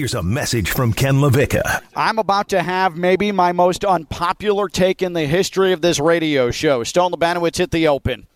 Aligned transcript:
here's 0.00 0.14
a 0.14 0.22
message 0.22 0.70
from 0.70 0.94
Ken 0.94 1.16
LaVicka. 1.16 1.82
I'm 1.94 2.18
about 2.18 2.48
to 2.48 2.62
have 2.62 2.96
maybe 2.96 3.32
my 3.32 3.52
most 3.52 3.84
unpopular 3.84 4.66
take 4.70 5.02
in 5.02 5.12
the 5.12 5.26
history 5.26 5.74
of 5.74 5.82
this 5.82 6.00
radio 6.00 6.50
show. 6.50 6.82
Stone 6.84 7.12
Labanowitz 7.12 7.58
hit 7.58 7.70
the 7.70 7.86
open. 7.86 8.26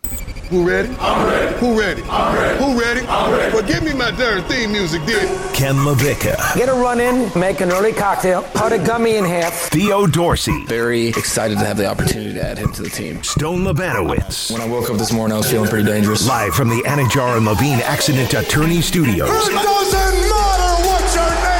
Who 0.51 0.69
ready? 0.69 0.95
I'm 1.01 1.27
ready. 1.27 1.57
Who 1.57 1.81
ready? 1.81 2.03
I'm 2.03 2.37
ready. 2.37 2.59
Who 2.63 2.79
ready? 2.79 3.07
I'm 3.07 3.33
ready. 3.33 3.55
Well, 3.55 3.67
give 3.67 3.83
me 3.83 3.95
my 3.95 4.11
darn 4.11 4.43
theme 4.43 4.73
music, 4.73 5.07
then. 5.07 5.55
Ken 5.55 5.75
LaVicka. 5.77 6.55
Get 6.55 6.69
a 6.69 6.75
run 6.75 7.01
in, 7.01 7.31
make 7.35 7.63
an 7.63 7.73
early 7.73 7.95
cocktail, 7.95 8.43
cut 8.53 8.75
a 8.75 8.79
gummy 8.79 9.17
in 9.17 9.25
half. 9.25 9.55
Theo 9.71 10.07
Dorsey. 10.07 10.67
Very 10.67 11.09
excited 11.09 11.57
to 11.61 11.65
have 11.65 11.79
the 11.79 11.87
opportunity 11.87 12.35
to 12.35 12.47
add 12.47 12.59
him 12.59 12.75
to 12.75 12.83
the 12.83 12.91
team. 12.91 13.23
Stone 13.23 13.65
Labanowitz. 13.65 14.53
When 14.53 14.61
I 14.61 14.67
woke 14.67 14.91
up 14.91 14.99
this 14.99 15.15
morning, 15.15 15.35
I 15.35 15.39
was 15.39 15.51
feeling 15.51 15.71
pretty 15.71 15.87
dangerous. 15.87 16.29
Live 16.29 16.55
from 16.55 16.69
the 16.69 16.83
Anidjar 16.83 17.39
and 17.39 17.47
Levine 17.47 17.81
Accident 17.81 18.35
Attorney 18.35 18.83
Studios. 18.83 19.31
It 19.31 19.33
doesn't 19.33 19.55
matter 19.55 19.71
what 19.71 19.91
your 19.91 20.13
name 20.13 20.21
is. 20.21 21.54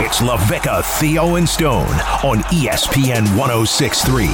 It's 0.00 0.20
LaVicka, 0.20 0.82
Theo, 0.98 1.36
and 1.36 1.48
Stone 1.48 1.86
on 2.24 2.38
ESPN 2.50 3.36
1063. 3.36 4.26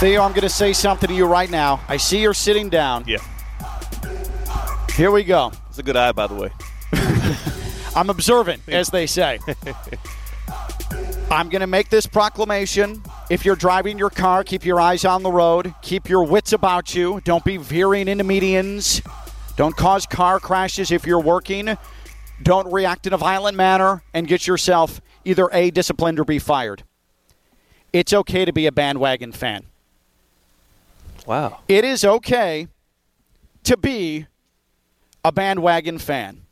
Theo, 0.00 0.22
I'm 0.22 0.32
going 0.32 0.42
to 0.42 0.48
say 0.48 0.72
something 0.72 1.08
to 1.08 1.14
you 1.14 1.24
right 1.24 1.48
now. 1.48 1.80
I 1.88 1.96
see 1.96 2.20
you're 2.20 2.34
sitting 2.34 2.68
down. 2.68 3.04
Yeah. 3.06 3.18
Here 4.96 5.10
we 5.10 5.24
go. 5.24 5.52
It's 5.68 5.78
a 5.78 5.82
good 5.82 5.96
eye, 5.96 6.12
by 6.12 6.26
the 6.26 6.34
way. 6.34 6.50
I'm 7.96 8.10
observant, 8.10 8.62
as 8.68 8.90
they 8.90 9.06
say. 9.06 9.38
I'm 11.30 11.48
going 11.48 11.60
to 11.60 11.66
make 11.66 11.88
this 11.88 12.06
proclamation. 12.06 13.02
If 13.30 13.44
you're 13.44 13.56
driving 13.56 13.98
your 13.98 14.10
car, 14.10 14.44
keep 14.44 14.64
your 14.64 14.80
eyes 14.80 15.04
on 15.04 15.22
the 15.22 15.32
road. 15.32 15.74
Keep 15.80 16.08
your 16.08 16.24
wits 16.24 16.52
about 16.52 16.94
you. 16.94 17.20
Don't 17.24 17.44
be 17.44 17.56
veering 17.56 18.08
into 18.08 18.24
medians. 18.24 19.00
Don't 19.56 19.76
cause 19.76 20.06
car 20.06 20.38
crashes 20.38 20.90
if 20.90 21.06
you're 21.06 21.20
working. 21.20 21.78
Don't 22.42 22.70
react 22.72 23.06
in 23.06 23.12
a 23.12 23.18
violent 23.18 23.56
manner 23.56 24.02
and 24.12 24.28
get 24.28 24.46
yourself 24.46 25.00
either 25.24 25.48
A, 25.52 25.70
disciplined 25.70 26.20
or 26.20 26.24
B, 26.24 26.38
fired. 26.38 26.84
It's 27.92 28.12
okay 28.12 28.44
to 28.44 28.52
be 28.52 28.66
a 28.66 28.72
bandwagon 28.72 29.32
fan. 29.32 29.64
Wow. 31.26 31.60
It 31.66 31.84
is 31.84 32.04
okay 32.04 32.68
to 33.64 33.76
be 33.76 34.26
a 35.24 35.32
bandwagon 35.32 35.98
fan. 35.98 36.42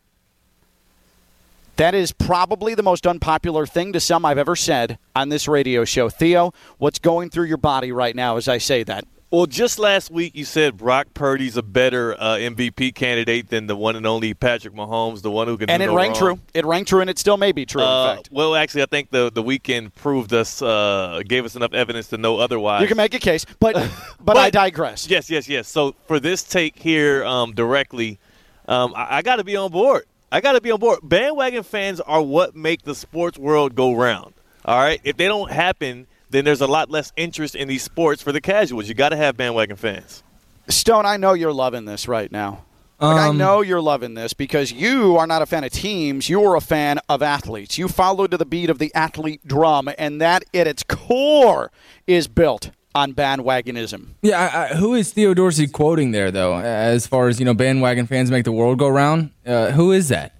That 1.76 1.94
is 1.94 2.12
probably 2.12 2.74
the 2.74 2.82
most 2.82 3.06
unpopular 3.06 3.66
thing 3.66 3.92
to 3.92 4.00
some 4.00 4.24
I've 4.24 4.38
ever 4.38 4.56
said 4.56 4.98
on 5.14 5.28
this 5.28 5.48
radio 5.48 5.84
show. 5.84 6.08
Theo, 6.08 6.52
what's 6.78 6.98
going 6.98 7.30
through 7.30 7.46
your 7.46 7.56
body 7.56 7.92
right 7.92 8.14
now 8.14 8.36
as 8.36 8.48
I 8.48 8.58
say 8.58 8.84
that? 8.84 9.04
Well, 9.34 9.46
just 9.46 9.80
last 9.80 10.12
week 10.12 10.36
you 10.36 10.44
said 10.44 10.76
Brock 10.76 11.08
Purdy's 11.12 11.56
a 11.56 11.62
better 11.62 12.14
uh, 12.14 12.36
MVP 12.36 12.94
candidate 12.94 13.48
than 13.48 13.66
the 13.66 13.74
one 13.74 13.96
and 13.96 14.06
only 14.06 14.32
Patrick 14.32 14.74
Mahomes, 14.74 15.22
the 15.22 15.30
one 15.32 15.48
who 15.48 15.58
can. 15.58 15.68
And 15.70 15.80
do 15.80 15.84
it 15.84 15.86
no 15.88 15.96
rang 15.96 16.10
wrong. 16.12 16.18
true. 16.18 16.40
It 16.54 16.64
rang 16.64 16.84
true, 16.84 17.00
and 17.00 17.10
it 17.10 17.18
still 17.18 17.36
may 17.36 17.50
be 17.50 17.66
true. 17.66 17.82
Uh, 17.82 18.10
in 18.10 18.16
fact, 18.18 18.28
well, 18.30 18.54
actually, 18.54 18.82
I 18.82 18.86
think 18.86 19.10
the 19.10 19.32
the 19.32 19.42
weekend 19.42 19.92
proved 19.96 20.32
us, 20.32 20.62
uh, 20.62 21.20
gave 21.26 21.44
us 21.44 21.56
enough 21.56 21.74
evidence 21.74 22.06
to 22.10 22.16
know 22.16 22.38
otherwise. 22.38 22.82
you 22.82 22.86
can 22.86 22.96
make 22.96 23.12
a 23.12 23.18
case, 23.18 23.44
but 23.58 23.74
but, 23.74 23.90
But- 24.24 24.36
I 24.36 24.50
digress. 24.50 25.08
Yes, 25.10 25.28
yes, 25.28 25.48
yes. 25.48 25.66
So 25.66 25.96
for 26.06 26.20
this 26.20 26.44
take 26.44 26.78
here 26.78 27.24
um, 27.24 27.54
directly, 27.54 28.20
um, 28.68 28.92
I, 28.94 29.16
I 29.16 29.22
got 29.22 29.36
to 29.36 29.44
be 29.44 29.56
on 29.56 29.72
board. 29.72 30.04
I 30.30 30.42
got 30.42 30.52
to 30.52 30.60
be 30.60 30.70
on 30.70 30.78
board. 30.78 31.00
Bandwagon 31.02 31.64
fans 31.64 32.00
are 32.00 32.22
what 32.22 32.54
make 32.54 32.82
the 32.82 32.94
sports 32.94 33.36
world 33.36 33.74
go 33.74 33.94
round. 33.94 34.32
All 34.64 34.78
right, 34.78 35.00
if 35.02 35.16
they 35.16 35.26
don't 35.26 35.50
happen, 35.50 36.06
then 36.30 36.44
there's 36.44 36.60
a 36.60 36.66
lot 36.66 36.90
less 36.90 37.12
interest 37.16 37.54
in 37.54 37.68
these 37.68 37.82
sports 37.82 38.22
for 38.22 38.32
the 38.32 38.40
casuals. 38.40 38.88
You 38.88 38.94
got 38.94 39.10
to 39.10 39.16
have 39.16 39.36
bandwagon 39.36 39.76
fans. 39.76 40.22
Stone, 40.68 41.06
I 41.06 41.16
know 41.16 41.34
you're 41.34 41.52
loving 41.52 41.84
this 41.84 42.08
right 42.08 42.30
now. 42.32 42.64
Like, 43.00 43.16
I 43.16 43.28
Um, 43.28 43.38
know 43.38 43.60
you're 43.60 43.80
loving 43.82 44.14
this 44.14 44.32
because 44.32 44.72
you 44.72 45.16
are 45.18 45.26
not 45.26 45.42
a 45.42 45.46
fan 45.46 45.64
of 45.64 45.72
teams. 45.72 46.28
You 46.28 46.42
are 46.44 46.56
a 46.56 46.60
fan 46.60 47.00
of 47.08 47.22
athletes. 47.22 47.76
You 47.76 47.88
follow 47.88 48.26
to 48.26 48.36
the 48.38 48.46
beat 48.46 48.70
of 48.70 48.78
the 48.78 48.90
athlete 48.94 49.40
drum, 49.46 49.90
and 49.98 50.20
that 50.20 50.44
at 50.54 50.66
its 50.66 50.82
core 50.84 51.70
is 52.06 52.28
built 52.28 52.70
on 52.94 53.12
bandwagonism. 53.12 54.10
Yeah, 54.22 54.40
I, 54.40 54.64
I, 54.64 54.68
who 54.76 54.94
is 54.94 55.12
Theo 55.12 55.34
Dorsey 55.34 55.66
quoting 55.66 56.12
there, 56.12 56.30
though? 56.30 56.56
As 56.56 57.06
far 57.06 57.26
as 57.28 57.40
you 57.40 57.44
know, 57.44 57.52
bandwagon 57.52 58.06
fans 58.06 58.30
make 58.30 58.44
the 58.44 58.52
world 58.52 58.78
go 58.78 58.88
round. 58.88 59.30
Uh, 59.44 59.72
who 59.72 59.90
is 59.92 60.08
that? 60.08 60.33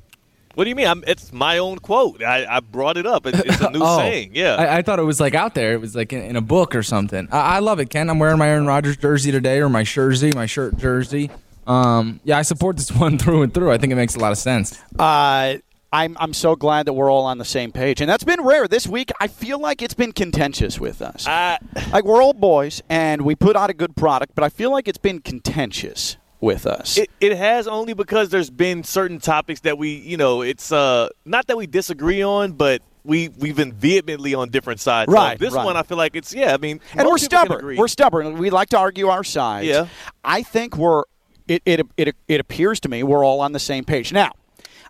What 0.54 0.64
do 0.64 0.70
you 0.70 0.76
mean? 0.76 0.86
I'm, 0.86 1.04
it's 1.06 1.32
my 1.32 1.58
own 1.58 1.78
quote. 1.78 2.22
I, 2.22 2.46
I 2.56 2.60
brought 2.60 2.96
it 2.96 3.06
up. 3.06 3.26
It's, 3.26 3.38
it's 3.40 3.60
a 3.60 3.70
new 3.72 3.80
Oh. 3.82 3.98
saying. 3.98 4.30
Yeah. 4.34 4.54
I, 4.54 4.78
I 4.78 4.82
thought 4.82 4.98
it 4.98 5.02
was 5.04 5.20
like 5.20 5.34
out 5.34 5.54
there. 5.54 5.72
It 5.72 5.80
was 5.80 5.94
like 5.96 6.12
in, 6.12 6.22
in 6.22 6.36
a 6.36 6.40
book 6.40 6.74
or 6.74 6.82
something. 6.82 7.28
I, 7.32 7.56
I 7.56 7.58
love 7.58 7.80
it, 7.80 7.90
Ken. 7.90 8.08
I'm 8.08 8.18
wearing 8.18 8.38
my 8.38 8.48
Aaron 8.48 8.66
Rodgers 8.66 8.96
jersey 8.96 9.30
today, 9.32 9.60
or 9.60 9.68
my 9.68 9.82
jersey, 9.82 10.32
my 10.34 10.46
shirt 10.46 10.76
jersey. 10.76 11.30
Um, 11.66 12.20
yeah, 12.24 12.38
I 12.38 12.42
support 12.42 12.76
this 12.76 12.92
one 13.04 13.18
through 13.18 13.42
and 13.42 13.52
through. 13.54 13.72
I 13.72 13.78
think 13.78 13.92
it 13.92 13.96
makes 13.96 14.14
a 14.16 14.18
lot 14.20 14.32
of 14.32 14.38
sense. 14.38 14.80
Uh, 14.98 15.56
I'm 15.92 16.16
I'm 16.18 16.34
so 16.34 16.56
glad 16.56 16.86
that 16.86 16.92
we're 16.92 17.10
all 17.10 17.24
on 17.24 17.38
the 17.38 17.44
same 17.44 17.70
page, 17.70 18.00
and 18.00 18.10
that's 18.10 18.24
been 18.24 18.42
rare 18.42 18.66
this 18.66 18.86
week. 18.86 19.12
I 19.20 19.28
feel 19.28 19.60
like 19.60 19.80
it's 19.80 19.94
been 19.94 20.10
contentious 20.12 20.80
with 20.80 21.00
us. 21.00 21.24
I, 21.28 21.58
like 21.92 22.04
we're 22.04 22.20
old 22.20 22.40
boys, 22.40 22.82
and 22.88 23.22
we 23.22 23.36
put 23.36 23.54
out 23.54 23.70
a 23.70 23.74
good 23.74 23.94
product, 23.94 24.34
but 24.34 24.42
I 24.42 24.48
feel 24.48 24.72
like 24.72 24.88
it's 24.88 24.98
been 24.98 25.20
contentious 25.20 26.16
with 26.40 26.66
us. 26.66 26.98
It, 26.98 27.10
it 27.20 27.36
has 27.36 27.66
only 27.66 27.94
because 27.94 28.28
there's 28.28 28.50
been 28.50 28.84
certain 28.84 29.18
topics 29.18 29.60
that 29.60 29.78
we, 29.78 29.94
you 29.94 30.16
know, 30.16 30.42
it's 30.42 30.72
uh 30.72 31.08
not 31.24 31.46
that 31.46 31.56
we 31.56 31.66
disagree 31.66 32.22
on, 32.22 32.52
but 32.52 32.82
we 33.04 33.28
we've 33.28 33.56
been 33.56 33.72
vehemently 33.72 34.34
on 34.34 34.50
different 34.50 34.80
sides. 34.80 35.10
So 35.10 35.14
Right, 35.14 35.38
this 35.38 35.54
right. 35.54 35.64
one, 35.64 35.76
I 35.76 35.82
feel 35.82 35.98
like 35.98 36.16
it's 36.16 36.34
yeah. 36.34 36.54
I 36.54 36.58
mean, 36.58 36.80
and 36.92 37.06
we're 37.06 37.12
most 37.12 37.30
people 37.30 37.38
can 37.38 37.46
stubborn. 37.46 37.76
We're 37.76 37.88
stubborn. 37.88 38.38
We 38.38 38.50
like 38.50 38.68
to 38.70 38.78
argue 38.78 39.08
our 39.08 39.24
sides. 39.24 39.66
Yeah. 39.66 39.86
I 40.22 40.42
think 40.42 40.76
we're. 40.76 41.04
It, 41.46 41.62
it 41.66 41.86
it 41.98 42.16
it 42.26 42.40
appears 42.40 42.80
to 42.80 42.88
me 42.88 43.02
we're 43.02 43.22
all 43.24 43.40
on 43.42 43.52
the 43.52 43.58
same 43.58 43.84
page 43.84 44.12
now. 44.12 44.32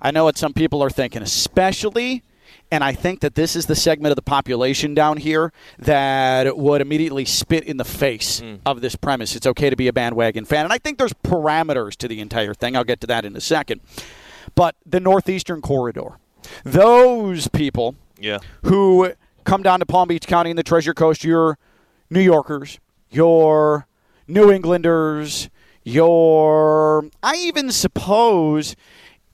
I 0.01 0.13
know 0.13 0.25
what 0.25 0.39
some 0.39 0.53
people 0.53 0.83
are 0.83 0.91
thinking, 0.91 1.23
especially. 1.23 2.23
And 2.71 2.83
I 2.83 2.93
think 2.93 3.21
that 3.21 3.35
this 3.35 3.55
is 3.55 3.67
the 3.67 3.77
segment 3.77 4.11
of 4.13 4.17
the 4.17 4.23
population 4.23 4.95
down 4.95 5.19
here 5.19 5.53
that 5.79 6.57
would 6.57 6.81
immediately 6.81 7.25
spit 7.25 7.65
in 7.65 7.77
the 7.77 7.85
face 7.85 8.41
Hmm. 8.41 8.57
of 8.67 8.81
this 8.81 8.97
premise. 8.97 9.37
It's 9.37 9.47
okay 9.47 9.71
to 9.71 9.77
be 9.77 9.87
a 9.89 9.93
bandwagon 9.93 10.45
fan. 10.45 10.65
And 10.65 10.73
I 10.73 10.79
think 10.79 10.99
there's 10.99 11.13
parameters 11.13 11.97
to 11.97 12.09
the 12.09 12.21
entire 12.21 12.55
thing. 12.55 12.77
I'll 12.77 12.85
get 12.85 13.01
to 13.03 13.07
that 13.09 13.25
in 13.25 13.37
a 13.37 13.41
second. 13.41 13.81
But 14.55 14.75
the 14.85 15.01
Northeastern 15.01 15.61
Corridor, 15.63 16.19
those 16.65 17.49
people 17.49 17.95
yeah. 18.19 18.39
who 18.65 19.13
come 19.45 19.63
down 19.63 19.81
to 19.81 19.87
Palm 19.87 20.09
Beach 20.09 20.27
County 20.27 20.51
and 20.51 20.59
the 20.59 20.63
Treasure 20.63 20.95
Coast, 20.95 21.25
your 21.25 21.59
New 22.11 22.21
Yorkers, 22.21 22.79
your 23.11 23.87
New 24.27 24.51
Englanders, 24.51 25.49
your, 25.85 27.05
I 27.23 27.37
even 27.37 27.71
suppose, 27.71 28.75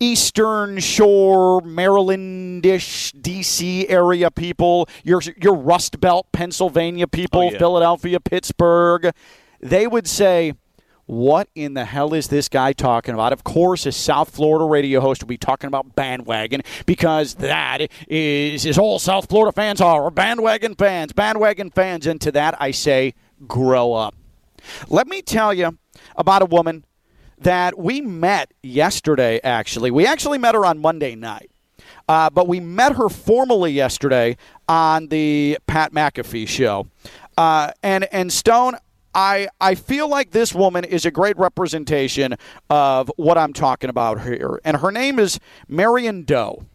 Eastern 0.01 0.79
Shore, 0.79 1.61
Marylandish, 1.61 3.13
D.C. 3.21 3.87
area 3.89 4.31
people, 4.31 4.89
your, 5.05 5.21
your 5.41 5.55
Rust 5.55 6.01
Belt, 6.01 6.27
Pennsylvania 6.33 7.07
people, 7.07 7.41
Oh, 7.41 7.51
yeah. 7.51 7.59
Philadelphia, 7.59 8.19
Pittsburgh, 8.19 9.13
they 9.61 9.87
would 9.87 10.09
say, 10.09 10.55
what 11.07 11.49
in 11.55 11.75
the 11.75 11.85
hell 11.85 12.15
is 12.15 12.29
this 12.29 12.49
guy 12.49 12.73
talking 12.73 13.15
about? 13.15 13.33
Of 13.33 13.43
course, 13.45 13.85
a 13.85 13.93
South 13.93 14.31
Florida 14.31 14.65
radio 14.65 15.01
host 15.01 15.23
will 15.23 15.29
be 15.29 15.37
talking 15.37 15.69
about 15.69 15.97
bandwagon 15.97 16.63
because 16.87 17.35
that 17.37 17.89
is, 18.09 18.65
is 18.65 18.79
all 18.79 18.99
South 18.99 19.29
Florida 19.29 19.53
fans 19.53 19.81
are, 19.81 20.03
or 20.03 20.11
bandwagon 20.11 20.77
fans, 20.77 21.13
bandwagon 21.13 21.71
fans. 21.71 22.07
And 22.07 22.21
to 22.21 22.33
that, 22.33 22.57
I 22.61 22.71
say, 22.71 23.15
grow 23.47 23.93
up. 23.93 24.15
Let 24.89 25.09
me 25.09 25.21
tell 25.21 25.53
you 25.53 25.79
about 26.17 26.43
a 26.43 26.47
woman 26.47 26.85
that 27.41 27.79
we 27.79 28.01
met 28.01 28.53
yesterday, 28.63 29.41
actually. 29.43 29.91
We 29.91 30.07
actually 30.07 30.39
met 30.39 30.55
her 30.55 30.65
on 30.65 30.79
Monday 30.79 31.15
night. 31.15 31.51
Uh, 32.09 32.29
but 32.29 32.49
we 32.49 32.61
met 32.61 32.97
her 32.97 33.09
formally 33.09 33.73
yesterday 33.73 34.37
on 34.69 35.09
the 35.09 35.59
Pat 35.67 35.93
McAfee 35.93 36.49
show. 36.49 36.89
Uh, 37.39 37.71
and 37.83 38.05
and 38.13 38.33
Stone, 38.33 38.75
I 39.15 39.49
I 39.61 39.75
feel 39.77 40.09
like 40.09 40.33
this 40.33 40.55
woman 40.55 40.85
is 40.85 41.05
a 41.05 41.11
great 41.11 41.39
representation 41.39 42.37
of 42.69 43.11
what 43.17 43.39
I'm 43.39 43.53
talking 43.53 43.91
about 43.91 44.23
here. 44.23 44.61
And 44.65 44.79
her 44.79 44.91
name 44.91 45.19
is 45.19 45.39
Marion 45.69 46.25
Doe. 46.25 46.67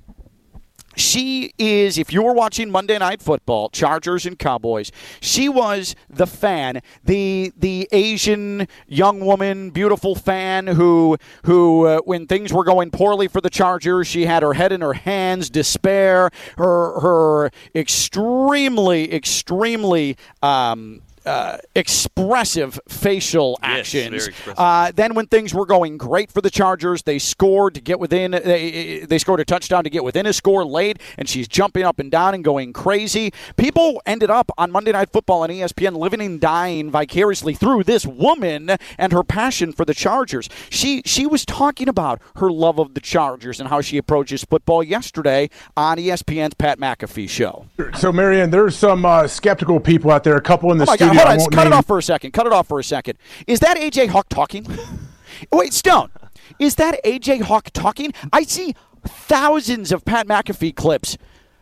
She 0.96 1.54
is, 1.58 1.98
if 1.98 2.14
you 2.14 2.24
were 2.24 2.34
watching 2.34 2.70
Monday 2.70 2.98
Night 2.98 3.22
Football, 3.22 3.70
Chargers 3.70 4.26
and 4.26 4.38
Cowboys, 4.38 4.92
she 5.22 5.50
was 5.50 5.96
the 6.10 6.28
fan, 6.28 6.82
the 7.04 7.52
the 7.58 7.88
Asian 7.92 8.68
young 8.88 9.20
woman, 9.20 9.70
beautiful 9.70 10.16
fan 10.16 10.68
who 10.68 11.18
who, 11.44 11.86
uh, 11.86 12.00
when 12.06 12.28
things 12.28 12.54
were 12.54 12.64
going 12.64 12.92
poorly 12.92 13.28
for 13.28 13.42
the 13.42 13.50
Chargers, 13.50 14.08
she 14.08 14.26
had 14.26 14.44
her 14.44 14.54
head 14.54 14.72
in 14.72 14.82
her 14.82 14.94
hands, 14.94 15.50
despair, 15.50 16.32
her 16.58 17.00
her 17.00 17.52
extremely 17.74 19.14
extremely. 19.14 20.18
Um, 20.42 21.02
uh, 21.26 21.58
expressive 21.76 22.80
facial 22.88 23.58
Yes, 23.64 23.80
actions. 23.80 24.10
very 24.10 24.30
expressive. 24.30 24.54
Uh, 24.60 24.92
then, 24.96 25.14
when 25.16 25.28
things 25.28 25.54
were 25.54 25.66
going 25.66 25.98
great 25.98 26.32
for 26.32 26.42
the 26.42 26.50
Chargers, 26.50 27.04
they 27.04 27.20
scored 27.20 27.76
to 27.76 27.82
get 27.82 28.00
within. 28.00 28.32
They, 28.32 29.06
they 29.08 29.18
scored 29.20 29.40
a 29.40 29.46
touchdown 29.46 29.84
to 29.84 29.90
get 29.90 30.04
within 30.04 30.26
a 30.26 30.34
score 30.34 30.66
late, 30.66 31.00
and 31.18 31.28
she's 31.28 31.48
jumping 31.48 31.84
up 31.84 32.00
and 32.00 32.12
down 32.12 32.34
and 32.34 32.44
going 32.44 32.74
crazy. 32.74 33.32
People 33.58 34.02
ended 34.06 34.30
up 34.30 34.52
on 34.58 34.72
Monday 34.72 34.92
Night 34.92 35.10
Football 35.12 35.42
on 35.44 35.50
ESPN 35.50 35.96
living 35.98 36.22
and 36.22 36.40
dying 36.40 36.90
vicariously 36.92 37.54
through 37.54 37.84
this 37.84 38.06
woman 38.06 38.72
and 38.98 39.12
her 39.14 39.24
passion 39.24 39.72
for 39.72 39.86
the 39.86 39.94
Chargers. 39.94 40.50
She 40.70 41.02
she 41.06 41.26
was 41.26 41.46
talking 41.46 41.88
about 41.90 42.22
her 42.38 42.52
love 42.52 42.80
of 42.80 42.94
the 42.94 43.02
Chargers 43.02 43.60
and 43.60 43.70
how 43.70 43.82
she 43.82 43.98
approaches 43.98 44.44
football 44.44 44.84
yesterday 44.84 45.50
on 45.76 45.98
ESPN's 45.98 46.54
Pat 46.56 46.80
McAfee 46.80 47.30
show. 47.30 47.66
So, 47.96 48.12
Marianne, 48.12 48.50
there's 48.52 48.76
some 48.76 49.06
uh, 49.06 49.28
skeptical 49.28 49.80
people 49.80 50.12
out 50.12 50.24
there. 50.24 50.36
A 50.36 50.42
couple 50.42 50.72
in 50.72 50.78
the 50.78 50.86
Oh 50.90 50.94
studio. 50.96 51.14
God! 51.14 51.15
Hold 51.18 51.30
on, 51.30 51.38
won't 51.38 51.52
cut 51.52 51.68
it 51.68 51.74
off 51.74 51.86
for 51.86 51.98
a 51.98 52.04
second. 52.04 52.32
Cut 52.32 52.46
it 52.46 52.54
off 52.54 52.68
for 52.68 52.80
a 52.80 52.84
second. 52.84 53.18
Is 53.48 53.60
that 53.60 53.78
AJ 53.78 54.10
Hawk 54.10 54.30
talking? 54.30 54.66
Wait, 55.52 55.74
Stone. 55.74 56.12
Is 56.60 56.76
that 56.76 57.04
AJ 57.04 57.42
Hawk 57.44 57.70
talking? 57.74 58.14
I 58.32 58.44
see 58.44 58.76
thousands 59.04 59.92
of 59.92 60.06
Pat 60.06 60.28
McAfee 60.28 60.76
clips 60.76 61.18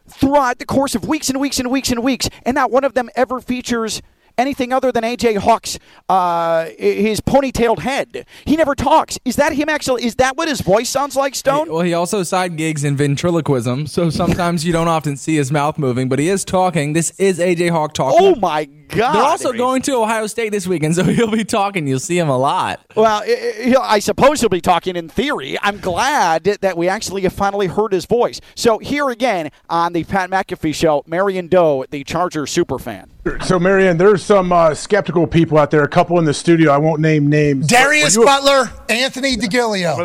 throughout 0.08 0.60
the 0.60 0.66
course 0.66 0.96
of 0.96 1.08
weeks 1.08 1.30
and 1.30 1.40
weeks 1.40 1.60
and 1.60 1.72
weeks 1.72 1.92
and 1.92 2.04
weeks, 2.04 2.30
and 2.46 2.56
not 2.56 2.72
one 2.72 2.84
of 2.84 2.94
them 2.94 3.10
ever 3.16 3.40
features 3.40 4.02
anything 4.38 4.74
other 4.74 4.92
than 4.92 5.04
AJ 5.04 5.38
Hawk's 5.38 5.78
uh, 6.10 6.66
his 6.78 7.22
ponytailed 7.22 7.80
head. 7.80 8.26
He 8.46 8.56
never 8.56 8.76
talks. 8.76 9.20
Is 9.26 9.36
that 9.36 9.54
him? 9.54 9.70
Actually, 9.70 10.06
is 10.06 10.16
that 10.16 10.38
what 10.38 10.48
his 10.48 10.62
voice 10.62 10.90
sounds 10.90 11.16
like, 11.16 11.36
Stone? 11.36 11.70
Well, 11.70 11.82
he 11.82 11.94
also 11.94 12.24
side 12.24 12.58
gigs 12.58 12.84
in 12.84 12.98
ventriloquism, 12.98 13.88
so 13.88 14.10
sometimes 14.10 14.66
you 14.66 14.74
don't 14.74 14.88
often 14.88 15.18
see 15.18 15.36
his 15.36 15.52
mouth 15.52 15.78
moving, 15.78 16.10
but 16.10 16.20
he 16.20 16.30
is 16.30 16.44
talking. 16.44 16.94
This 16.94 17.12
is 17.20 17.40
AJ 17.40 17.70
Hawk 17.72 17.94
talking. 17.94 18.18
Oh 18.20 18.36
my 18.36 18.68
God! 18.90 19.14
They're 19.16 19.24
also 19.24 19.54
going 19.54 19.82
to 19.84 19.94
Ohio 19.96 20.28
State 20.28 20.50
this 20.52 20.68
weekend, 20.68 20.96
so 20.98 21.04
he'll 21.04 21.30
be 21.32 21.44
talking. 21.46 21.88
You'll 21.88 22.00
see 22.00 22.18
him 22.18 22.30
a 22.30 22.38
lot. 22.38 22.80
Well, 22.96 23.22
I- 23.26 23.76
I 23.82 24.00
suppose 24.00 24.40
he'll 24.40 24.50
be 24.50 24.62
talking 24.62 24.96
in 24.96 25.10
theory. 25.10 25.58
I'm 25.62 25.80
glad 25.80 26.44
that 26.44 26.78
we 26.78 26.88
actually 26.90 27.22
have 27.24 27.34
finally 27.34 27.68
heard 27.68 27.92
his 27.94 28.06
voice. 28.06 28.40
So 28.56 28.78
here 28.80 29.10
again 29.10 29.50
on 29.70 29.94
the 29.94 30.04
Pat 30.04 30.30
McAfee 30.30 30.74
show, 30.76 31.04
Marion 31.08 31.48
Doe, 31.48 31.86
the 31.90 32.04
Charger 32.04 32.44
superfan. 32.44 33.10
So, 33.46 33.58
Marion, 33.58 33.98
there's 33.98 34.22
some 34.22 34.52
uh, 34.52 34.74
skeptical 34.76 35.26
people 35.26 35.58
out 35.58 35.72
there. 35.72 35.84
A 35.84 35.88
couple 35.88 36.20
in 36.20 36.26
the 36.26 36.34
studio. 36.34 36.72
I 36.72 36.78
won't 36.78 37.00
name 37.00 37.30
names. 37.30 37.68
Darius 37.68 38.16
you 38.16 38.24
a- 38.24 38.26
Butler, 38.26 38.70
Anthony 38.90 39.38
DeGilio. 39.38 39.96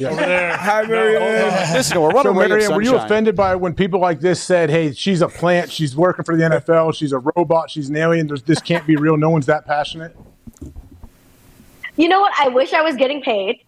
Hi, 0.00 0.82
Marianne. 0.88 1.74
Listen 1.74 1.96
to 1.96 2.02
her. 2.04 2.08
What 2.08 2.22
So, 2.24 2.30
a 2.30 2.32
ray 2.32 2.44
of 2.44 2.50
Marianne, 2.50 2.74
were 2.74 2.82
you 2.82 2.96
offended 2.96 3.36
by 3.36 3.54
when 3.56 3.74
people 3.74 4.00
like 4.00 4.20
this 4.20 4.42
said, 4.42 4.70
"Hey, 4.70 4.92
she's 4.92 5.20
a 5.20 5.28
plant. 5.28 5.70
She's 5.70 5.94
working 5.96 6.24
for 6.24 6.36
the 6.36 6.44
NFL. 6.44 6.94
She's 6.94 7.12
a 7.12 7.18
robot. 7.18 7.70
She's 7.70 7.90
an 7.90 7.96
alien. 8.00 8.26
There's, 8.26 8.42
this 8.42 8.60
can't 8.60 8.86
be 8.86 8.96
real. 8.96 9.16
No 9.16 9.30
one's 9.30 9.46
that 9.46 9.66
passionate." 9.66 10.16
You 11.96 12.08
know 12.08 12.20
what? 12.20 12.32
I 12.38 12.48
wish 12.48 12.72
I 12.72 12.82
was 12.82 12.96
getting 12.96 13.22
paid. 13.22 13.60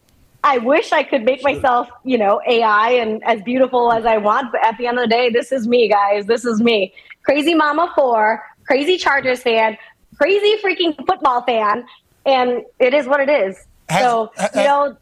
I 0.44 0.58
wish 0.58 0.90
I 0.90 1.02
could 1.04 1.22
make 1.24 1.42
myself, 1.44 1.88
you 2.04 2.18
know, 2.18 2.40
AI 2.48 2.90
and 2.92 3.22
as 3.24 3.40
beautiful 3.42 3.92
as 3.92 4.04
I 4.04 4.16
want. 4.16 4.50
But 4.50 4.64
at 4.64 4.76
the 4.76 4.86
end 4.86 4.98
of 4.98 5.04
the 5.04 5.08
day, 5.08 5.30
this 5.30 5.52
is 5.52 5.68
me, 5.68 5.88
guys. 5.88 6.26
This 6.26 6.44
is 6.44 6.60
me. 6.60 6.92
Crazy 7.22 7.54
Mama 7.54 7.92
4, 7.94 8.42
crazy 8.66 8.96
Chargers 8.96 9.42
fan, 9.42 9.78
crazy 10.16 10.56
freaking 10.62 10.96
football 11.06 11.42
fan. 11.42 11.84
And 12.26 12.62
it 12.80 12.92
is 12.92 13.06
what 13.06 13.20
it 13.20 13.28
is. 13.28 13.56
Has- 13.88 14.02
so, 14.02 14.32
ha- 14.36 14.48
you 14.54 14.62
know, 14.64 14.96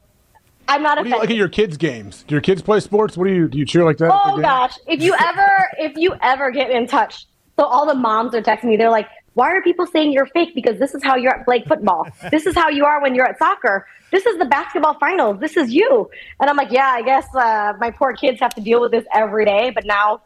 I'm 0.68 0.82
not 0.82 1.04
you 1.04 1.10
like 1.10 1.30
at 1.30 1.36
your 1.36 1.48
kids' 1.48 1.76
games? 1.76 2.24
Do 2.28 2.34
your 2.34 2.42
kids 2.42 2.62
play 2.62 2.78
sports? 2.78 3.16
What 3.16 3.26
do 3.26 3.32
you 3.32 3.48
do? 3.48 3.58
You 3.58 3.66
cheer 3.66 3.84
like 3.84 3.96
that? 3.98 4.12
Oh 4.12 4.40
gosh, 4.40 4.74
if 4.86 5.02
you 5.02 5.16
ever 5.18 5.68
if 5.78 5.96
you 5.96 6.14
ever 6.22 6.52
get 6.52 6.70
in 6.70 6.86
touch, 6.86 7.26
so 7.56 7.64
all 7.64 7.86
the 7.86 7.94
moms 7.94 8.34
are 8.36 8.42
texting 8.42 8.64
me. 8.64 8.76
They're 8.76 8.88
like, 8.90 9.08
"Why 9.34 9.50
are 9.52 9.62
people 9.62 9.86
saying 9.86 10.12
you're 10.12 10.26
fake? 10.26 10.54
Because 10.54 10.78
this 10.78 10.94
is 10.94 11.02
how 11.02 11.16
you're 11.16 11.34
at 11.34 11.46
Blake 11.46 11.66
football. 11.66 12.06
This 12.30 12.46
is 12.46 12.54
how 12.54 12.68
you 12.68 12.84
are 12.84 13.00
when 13.02 13.14
you're 13.14 13.26
at 13.26 13.38
soccer. 13.38 13.86
This 14.10 14.26
is 14.26 14.38
the 14.38 14.44
basketball 14.44 14.98
finals. 14.98 15.40
This 15.40 15.56
is 15.56 15.72
you." 15.72 16.10
And 16.40 16.50
I'm 16.50 16.56
like, 16.56 16.70
"Yeah, 16.70 16.88
I 16.88 17.02
guess 17.02 17.26
uh, 17.34 17.74
my 17.78 17.90
poor 17.90 18.12
kids 18.12 18.40
have 18.40 18.54
to 18.54 18.60
deal 18.60 18.80
with 18.80 18.90
this 18.90 19.04
every 19.14 19.44
day." 19.44 19.70
But 19.70 19.84
now, 19.86 20.22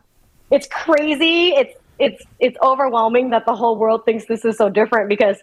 it's 0.51 0.67
crazy. 0.69 1.51
It's 1.51 1.75
it's 1.99 2.25
it's 2.41 2.59
overwhelming 2.63 3.31
that 3.31 3.47
the 3.47 3.55
whole 3.55 3.77
world 3.77 4.05
thinks 4.05 4.27
this 4.27 4.45
is 4.45 4.57
so 4.57 4.69
different 4.69 5.09
because 5.09 5.37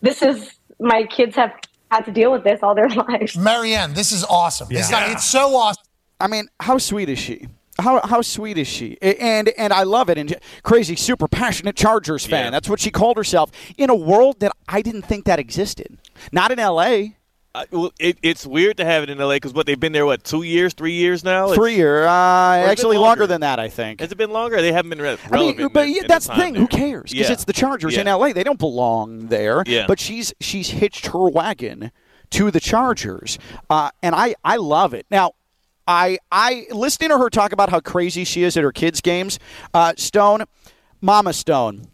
this 0.00 0.22
is 0.22 0.52
my 0.78 1.04
kids 1.04 1.36
have 1.36 1.52
had 1.90 2.04
to 2.06 2.10
deal 2.10 2.32
with 2.32 2.44
this 2.44 2.60
all 2.62 2.74
their 2.74 2.88
lives. 3.08 3.36
Marianne, 3.36 3.94
this 3.94 4.12
is 4.12 4.24
awesome. 4.24 4.68
It's, 4.70 4.90
not, 4.90 5.10
it's 5.10 5.24
so 5.24 5.54
awesome. 5.54 5.84
I 6.20 6.26
mean, 6.26 6.48
how 6.60 6.78
sweet 6.78 7.08
is 7.08 7.18
she? 7.18 7.48
How, 7.80 8.00
how 8.06 8.20
sweet 8.22 8.58
is 8.58 8.68
she? 8.68 8.98
And 9.00 9.48
and 9.50 9.72
I 9.72 9.84
love 9.84 10.10
it. 10.10 10.18
And 10.18 10.36
crazy, 10.62 10.94
super 10.96 11.26
passionate 11.26 11.74
Chargers 11.76 12.26
fan. 12.26 12.46
Yeah. 12.46 12.50
That's 12.50 12.68
what 12.68 12.80
she 12.80 12.90
called 12.90 13.16
herself 13.16 13.50
in 13.78 13.88
a 13.90 13.94
world 13.94 14.40
that 14.40 14.52
I 14.68 14.82
didn't 14.82 15.02
think 15.02 15.24
that 15.24 15.38
existed. 15.38 15.98
Not 16.32 16.50
in 16.52 16.58
L.A. 16.58 17.16
I, 17.54 17.66
well, 17.70 17.92
it, 17.98 18.16
it's 18.22 18.46
weird 18.46 18.78
to 18.78 18.84
have 18.86 19.02
it 19.02 19.10
in 19.10 19.18
LA 19.18 19.34
because 19.34 19.52
what 19.52 19.66
they've 19.66 19.78
been 19.78 19.92
there 19.92 20.06
what 20.06 20.24
two 20.24 20.42
years, 20.42 20.72
three 20.72 20.92
years 20.92 21.22
now. 21.22 21.44
It's- 21.44 21.56
Three 21.56 21.76
year, 21.76 22.04
uh, 22.06 22.10
actually 22.10 22.96
longer? 22.96 23.08
longer 23.08 23.26
than 23.26 23.40
that, 23.42 23.58
I 23.58 23.68
think. 23.68 24.00
Has 24.00 24.10
it 24.10 24.16
been 24.16 24.30
longer? 24.30 24.62
They 24.62 24.72
haven't 24.72 24.88
been 24.88 25.02
re- 25.02 25.18
I 25.30 25.36
mean, 25.38 25.68
but 25.70 25.86
in- 25.86 25.94
yeah, 25.94 26.00
in 26.02 26.06
that's 26.06 26.28
the 26.28 26.34
thing. 26.34 26.54
there. 26.54 26.62
Who 26.62 26.66
cares? 26.68 27.10
Because 27.10 27.26
Yeah. 27.28 27.32
it's 27.34 27.44
the 27.44 27.52
Chargers 27.52 27.96
in 27.98 28.06
LA. 28.06 28.32
They 28.32 28.42
don't 28.44 28.58
belong 28.58 29.26
there. 29.28 29.64
Yeah. 29.66 29.84
But 29.86 30.00
she's 30.00 30.32
she's 30.40 30.70
hitched 30.70 31.08
her 31.08 31.28
wagon 31.28 31.90
to 32.30 32.50
the 32.50 32.60
Chargers, 32.60 33.38
uh, 33.68 33.90
and 34.02 34.14
I 34.14 34.34
I 34.42 34.56
love 34.56 34.94
it. 34.94 35.04
Now, 35.10 35.32
I 35.86 36.18
I 36.30 36.66
listening 36.70 37.10
to 37.10 37.18
her 37.18 37.28
talk 37.30 37.52
about 37.52 37.70
how 37.70 37.80
crazy 37.80 38.24
she 38.24 38.42
is 38.42 38.56
at 38.56 38.62
her 38.64 38.72
kids' 38.72 39.00
games. 39.00 39.38
Uh, 39.74 39.94
Stone, 39.96 40.44
Mama 41.00 41.32
Stone. 41.32 41.86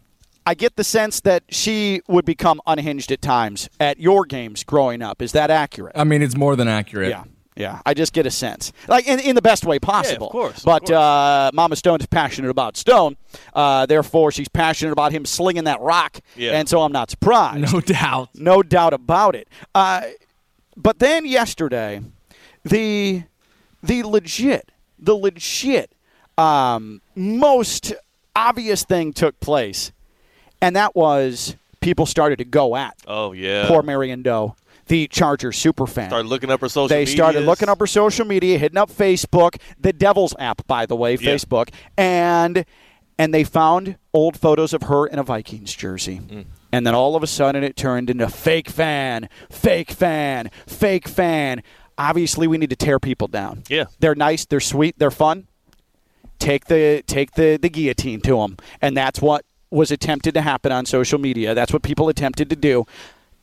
I 0.45 0.53
get 0.55 0.75
the 0.77 0.83
sense 0.83 1.19
that 1.21 1.43
she 1.49 2.01
would 2.07 2.25
become 2.25 2.59
unhinged 2.65 3.11
at 3.11 3.21
times 3.21 3.69
at 3.79 3.99
your 3.99 4.25
games 4.25 4.63
growing 4.63 5.01
up. 5.03 5.21
Is 5.21 5.31
that 5.33 5.51
accurate? 5.51 5.95
I 5.95 6.03
mean, 6.05 6.21
it's 6.23 6.35
more 6.35 6.55
than 6.55 6.67
accurate. 6.67 7.09
Yeah. 7.09 7.23
Yeah, 7.55 7.81
I 7.85 7.93
just 7.93 8.13
get 8.13 8.25
a 8.25 8.31
sense, 8.31 8.71
like 8.87 9.05
in, 9.05 9.19
in 9.19 9.35
the 9.35 9.41
best 9.41 9.65
way 9.65 9.79
possible. 9.79 10.29
course, 10.29 10.59
of 10.59 10.63
But 10.63 10.79
course. 10.85 10.91
Uh, 10.91 11.49
Mama 11.53 11.75
Stone 11.75 11.99
is 11.99 12.05
passionate 12.05 12.47
about 12.49 12.77
Stone, 12.77 13.17
uh, 13.53 13.85
therefore 13.85 14.31
she's 14.31 14.47
passionate 14.47 14.93
about 14.93 15.11
him 15.11 15.25
slinging 15.25 15.65
that 15.65 15.81
rock, 15.81 16.19
Yeah. 16.37 16.51
and 16.57 16.69
so 16.69 16.81
I'm 16.83 16.93
not 16.93 17.09
surprised. 17.11 17.73
No 17.73 17.81
doubt. 17.81 18.29
No 18.33 18.63
doubt 18.63 18.93
about 18.93 19.35
it. 19.35 19.49
Uh, 19.75 20.03
but 20.77 20.99
then 20.99 21.25
yesterday, 21.25 21.99
the 22.63 23.23
the 23.83 24.03
legit, 24.03 24.71
the 24.97 25.15
legit, 25.15 25.91
um, 26.37 27.01
most 27.15 27.93
obvious 28.35 28.83
thing 28.83 29.13
took 29.13 29.39
place, 29.39 29.91
and 30.61 30.75
that 30.75 30.95
was 30.95 31.55
people 31.81 32.05
started 32.05 32.37
to 32.37 32.45
go 32.45 32.75
at 32.75 32.95
Oh 33.07 33.31
yeah. 33.33 33.67
poor 33.67 33.81
Marion 33.81 34.21
Doe, 34.21 34.55
the 34.87 35.07
Chargers 35.07 35.57
super 35.57 35.87
fan. 35.87 36.09
Started 36.09 36.27
looking 36.27 36.49
up 36.51 36.61
her 36.61 36.69
social. 36.69 36.87
They 36.87 37.05
started 37.05 37.43
looking 37.43 37.69
up 37.69 37.79
her 37.79 37.87
social 37.87 38.25
media, 38.25 38.57
hitting 38.57 38.77
up 38.77 38.89
Facebook, 38.91 39.59
the 39.79 39.93
Devil's 39.93 40.35
app, 40.39 40.65
by 40.67 40.85
the 40.85 40.95
way, 40.95 41.15
Yeah. 41.15 41.31
Facebook, 41.33 41.69
and 41.97 42.65
and 43.17 43.33
they 43.33 43.43
found 43.43 43.97
old 44.13 44.37
photos 44.37 44.73
of 44.73 44.83
her 44.83 45.05
in 45.05 45.19
a 45.19 45.23
Vikings 45.23 45.73
jersey. 45.75 46.21
Mm. 46.25 46.45
And 46.71 46.87
then 46.87 46.93
all 46.93 47.15
of 47.17 47.23
a 47.23 47.27
sudden, 47.27 47.63
it 47.65 47.75
turned 47.75 48.09
into 48.09 48.29
fake 48.29 48.69
fan, 48.69 49.27
fake 49.49 49.91
fan, 49.91 50.51
fake 50.67 51.07
fan. 51.07 51.61
Obviously, 51.99 52.47
we 52.47 52.57
need 52.57 52.69
to 52.71 52.75
tear 52.75 52.99
people 52.99 53.27
down. 53.27 53.63
Yeah. 53.69 53.85
they're 53.99 54.15
nice, 54.15 54.45
they're 54.45 54.59
sweet, 54.59 54.97
they're 54.97 55.11
fun. 55.11 55.47
Take 56.39 56.65
the 56.65 57.03
take 57.05 57.33
the 57.33 57.57
the 57.61 57.69
guillotine 57.69 58.21
to 58.21 58.37
them, 58.37 58.55
and 58.81 58.95
that's 58.95 59.21
what 59.21 59.43
was 59.69 59.91
attempted 59.91 60.33
to 60.35 60.41
happen 60.41 60.71
on 60.71 60.85
social 60.85 61.19
media. 61.19 61.53
That's 61.53 61.73
what 61.73 61.83
people 61.83 62.07
attempted 62.07 62.49
to 62.49 62.55
do. 62.55 62.85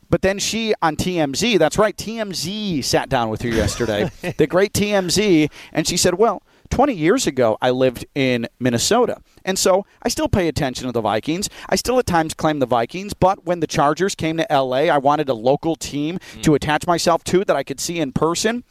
But 0.09 0.21
then 0.21 0.39
she 0.39 0.73
on 0.81 0.95
TMZ, 0.95 1.59
that's 1.59 1.77
right, 1.77 1.95
TMZ 1.95 2.83
sat 2.83 3.09
down 3.09 3.29
with 3.29 3.41
her 3.41 3.49
yesterday, 3.49 4.09
the 4.37 4.47
great 4.47 4.73
TMZ, 4.73 5.51
and 5.73 5.87
she 5.87 5.97
said, 5.97 6.15
Well, 6.15 6.41
20 6.69 6.93
years 6.93 7.27
ago, 7.27 7.57
I 7.61 7.69
lived 7.69 8.05
in 8.15 8.47
Minnesota. 8.59 9.21
And 9.45 9.57
so 9.57 9.85
I 10.01 10.09
still 10.09 10.27
pay 10.27 10.47
attention 10.47 10.85
to 10.87 10.91
the 10.91 11.01
Vikings. 11.01 11.49
I 11.69 11.75
still 11.75 11.99
at 11.99 12.05
times 12.05 12.33
claim 12.33 12.59
the 12.59 12.65
Vikings, 12.65 13.13
but 13.13 13.45
when 13.45 13.59
the 13.59 13.67
Chargers 13.67 14.15
came 14.15 14.37
to 14.37 14.47
LA, 14.49 14.85
I 14.87 14.97
wanted 14.97 15.29
a 15.29 15.33
local 15.33 15.75
team 15.75 16.19
mm. 16.19 16.43
to 16.43 16.55
attach 16.55 16.87
myself 16.87 17.23
to 17.25 17.45
that 17.45 17.55
I 17.55 17.63
could 17.63 17.79
see 17.79 17.99
in 17.99 18.11
person. 18.11 18.63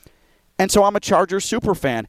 And 0.58 0.70
so 0.70 0.84
I'm 0.84 0.96
a 0.96 1.00
Chargers 1.00 1.44
super 1.44 1.74
fan. 1.74 2.06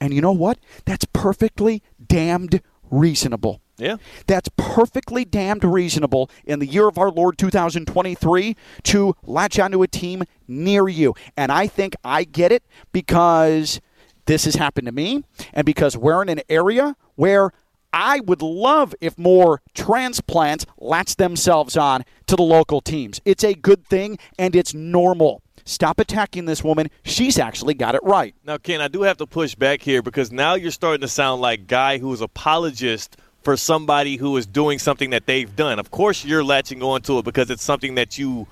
And 0.00 0.14
you 0.14 0.20
know 0.20 0.32
what? 0.32 0.58
That's 0.84 1.04
perfectly 1.12 1.82
damned 2.04 2.60
reasonable. 2.90 3.60
Yeah. 3.78 3.96
That's 4.26 4.48
perfectly 4.56 5.24
damned 5.24 5.64
reasonable 5.64 6.30
in 6.44 6.58
the 6.58 6.66
year 6.66 6.88
of 6.88 6.98
our 6.98 7.10
Lord 7.10 7.38
2023 7.38 8.56
to 8.84 9.14
latch 9.24 9.58
onto 9.58 9.82
a 9.82 9.88
team 9.88 10.24
near 10.48 10.88
you. 10.88 11.14
And 11.36 11.52
I 11.52 11.68
think 11.68 11.94
I 12.04 12.24
get 12.24 12.50
it 12.50 12.64
because 12.92 13.80
this 14.28 14.44
has 14.44 14.54
happened 14.56 14.86
to 14.86 14.92
me 14.92 15.24
and 15.54 15.64
because 15.64 15.96
we're 15.96 16.22
in 16.22 16.28
an 16.28 16.42
area 16.50 16.94
where 17.16 17.50
I 17.94 18.20
would 18.20 18.42
love 18.42 18.94
if 19.00 19.18
more 19.18 19.62
transplants 19.72 20.66
latch 20.78 21.16
themselves 21.16 21.78
on 21.78 22.04
to 22.26 22.36
the 22.36 22.42
local 22.42 22.82
teams. 22.82 23.22
It's 23.24 23.42
a 23.42 23.54
good 23.54 23.86
thing 23.86 24.18
and 24.38 24.54
it's 24.54 24.74
normal. 24.74 25.42
Stop 25.64 25.98
attacking 25.98 26.44
this 26.44 26.62
woman. 26.62 26.90
She's 27.04 27.38
actually 27.38 27.72
got 27.72 27.94
it 27.94 28.02
right. 28.04 28.34
Now, 28.44 28.58
Ken, 28.58 28.82
I 28.82 28.88
do 28.88 29.02
have 29.02 29.16
to 29.16 29.26
push 29.26 29.54
back 29.54 29.80
here 29.80 30.02
because 30.02 30.30
now 30.30 30.54
you're 30.54 30.70
starting 30.70 31.00
to 31.00 31.08
sound 31.08 31.40
like 31.40 31.66
guy 31.66 31.96
who's 31.96 32.20
apologist 32.20 33.16
for 33.42 33.56
somebody 33.56 34.16
who 34.16 34.36
is 34.36 34.46
doing 34.46 34.78
something 34.78 35.08
that 35.10 35.24
they've 35.24 35.56
done. 35.56 35.78
Of 35.78 35.90
course, 35.90 36.22
you're 36.22 36.44
latching 36.44 36.82
on 36.82 37.00
to 37.02 37.18
it 37.18 37.24
because 37.24 37.48
it's 37.48 37.64
something 37.64 37.94
that 37.94 38.18
you 38.18 38.46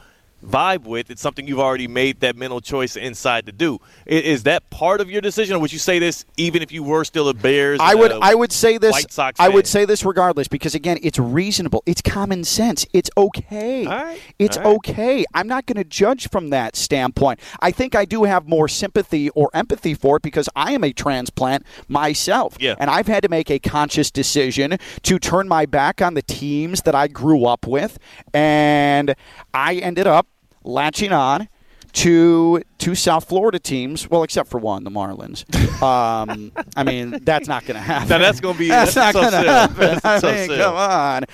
vibe 0.44 0.84
with. 0.84 1.10
It's 1.10 1.22
something 1.22 1.46
you've 1.46 1.60
already 1.60 1.88
made 1.88 2.20
that 2.20 2.36
mental 2.36 2.60
choice 2.60 2.96
inside 2.96 3.46
to 3.46 3.52
do. 3.52 3.78
Is 4.06 4.44
that 4.44 4.68
part 4.70 5.00
of 5.00 5.10
your 5.10 5.20
decision, 5.20 5.56
or 5.56 5.58
would 5.60 5.72
you 5.72 5.78
say 5.78 5.98
this 5.98 6.24
even 6.36 6.62
if 6.62 6.72
you 6.72 6.82
were 6.82 7.04
still 7.04 7.28
a 7.28 7.34
Bears? 7.34 7.80
I 7.80 7.94
would 7.94 8.12
I 8.12 8.34
would 8.34 8.52
say 8.52 8.78
this 8.78 8.92
White 8.92 9.12
Sox 9.12 9.38
I 9.40 9.48
would 9.48 9.66
say 9.66 9.84
this 9.84 10.04
regardless 10.04 10.48
because 10.48 10.74
again 10.74 10.98
it's 11.02 11.18
reasonable 11.18 11.82
it's 11.86 12.00
common 12.00 12.44
sense 12.44 12.86
it's 12.92 13.10
okay 13.16 13.86
right. 13.86 14.20
it's 14.38 14.56
right. 14.56 14.66
okay 14.66 15.24
I'm 15.34 15.46
not 15.46 15.66
going 15.66 15.76
to 15.76 15.84
judge 15.84 16.28
from 16.28 16.50
that 16.50 16.76
standpoint 16.76 17.40
I 17.60 17.70
think 17.70 17.94
I 17.94 18.04
do 18.04 18.24
have 18.24 18.48
more 18.48 18.68
sympathy 18.68 19.30
or 19.30 19.50
empathy 19.54 19.94
for 19.94 20.16
it 20.16 20.22
because 20.22 20.48
I 20.56 20.72
am 20.72 20.84
a 20.84 20.92
transplant 20.92 21.64
myself 21.88 22.56
Yeah. 22.58 22.74
and 22.78 22.90
I've 22.90 23.06
had 23.06 23.22
to 23.22 23.28
make 23.28 23.50
a 23.50 23.58
conscious 23.58 24.10
decision 24.10 24.78
to 25.02 25.18
turn 25.18 25.48
my 25.48 25.66
back 25.66 26.00
on 26.00 26.14
the 26.14 26.22
teams 26.22 26.82
that 26.82 26.94
I 26.94 27.08
grew 27.08 27.44
up 27.44 27.66
with 27.66 27.98
and 28.32 29.14
I 29.52 29.76
ended 29.76 30.06
up 30.06 30.26
latching 30.66 31.12
on 31.12 31.48
to 31.92 32.62
two 32.76 32.94
South 32.94 33.26
Florida 33.26 33.58
teams. 33.58 34.10
Well, 34.10 34.22
except 34.22 34.50
for 34.50 34.58
one, 34.58 34.84
the 34.84 34.90
Marlins. 34.90 35.44
Um, 35.76 36.52
I 36.74 36.84
mean, 36.84 37.18
that's 37.22 37.48
not 37.48 37.66
going 37.66 37.74
to 37.74 37.82
happen. 37.82 38.08
Now, 38.08 38.16
that's 38.16 38.40
gonna 38.40 38.56
be- 38.58 38.68
that's, 38.68 38.94
that's 38.94 39.14
not 39.14 39.30
going 39.30 39.44
to 39.44 39.50
happen. 39.50 40.00
That's 40.02 40.24
I 40.24 40.46
mean, 40.46 40.58
come 40.58 40.74
on. 40.74 41.24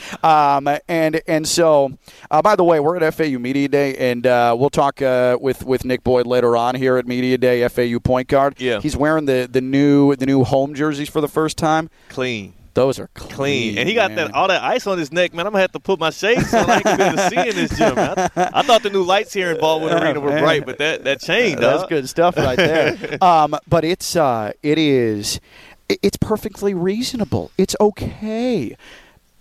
Um, 0.68 0.78
and 0.88 1.20
and 1.28 1.46
so, 1.46 1.96
uh, 2.28 2.42
by 2.42 2.56
the 2.56 2.64
way, 2.64 2.80
we're 2.80 2.96
at 2.96 3.14
FAU 3.14 3.38
Media 3.38 3.68
Day, 3.68 3.94
and 4.10 4.26
uh, 4.26 4.56
we'll 4.58 4.68
talk 4.68 5.00
uh, 5.00 5.38
with 5.40 5.64
with 5.64 5.84
Nick 5.84 6.02
Boyd 6.02 6.26
later 6.26 6.56
on 6.56 6.74
here 6.74 6.96
at 6.96 7.06
Media 7.06 7.38
Day. 7.38 7.66
FAU 7.68 8.00
point 8.00 8.26
guard. 8.26 8.60
Yeah. 8.60 8.80
he's 8.80 8.96
wearing 8.96 9.26
the 9.26 9.48
the 9.50 9.60
new 9.60 10.16
the 10.16 10.26
new 10.26 10.42
home 10.42 10.74
jerseys 10.74 11.08
for 11.08 11.20
the 11.20 11.28
first 11.28 11.56
time. 11.56 11.88
clean. 12.08 12.54
Those 12.74 12.98
are 12.98 13.08
clean, 13.14 13.30
Clean, 13.30 13.78
and 13.78 13.88
he 13.88 13.94
got 13.94 14.12
man. 14.12 14.28
that 14.28 14.34
all 14.34 14.48
that 14.48 14.62
ice 14.62 14.86
on 14.86 14.96
his 14.96 15.12
neck, 15.12 15.34
man. 15.34 15.46
I'm 15.46 15.52
gonna 15.52 15.60
have 15.60 15.72
to 15.72 15.80
put 15.80 16.00
my 16.00 16.08
shades 16.08 16.54
on. 16.54 16.70
I 16.70 16.76
ain't 16.76 16.84
gonna 16.84 16.96
be 16.96 17.02
able 17.04 17.16
to 17.16 17.28
see 17.28 17.48
in 17.48 17.54
this 17.54 17.76
gym. 17.76 17.94
Man. 17.94 18.14
I, 18.18 18.50
I 18.54 18.62
thought 18.62 18.82
the 18.82 18.88
new 18.88 19.02
lights 19.02 19.34
here 19.34 19.52
in 19.52 19.60
Baldwin 19.60 19.92
Arena 19.92 20.20
were 20.20 20.38
bright, 20.38 20.64
but 20.64 20.78
that 20.78 21.04
that 21.04 21.20
changed. 21.20 21.60
That's 21.60 21.86
good 21.86 22.08
stuff 22.08 22.36
right 22.36 22.56
there. 22.56 23.18
um, 23.22 23.54
but 23.68 23.84
it's 23.84 24.16
uh, 24.16 24.52
it 24.62 24.78
is 24.78 25.38
it's 25.88 26.16
perfectly 26.16 26.72
reasonable. 26.72 27.50
It's 27.58 27.76
okay. 27.80 28.76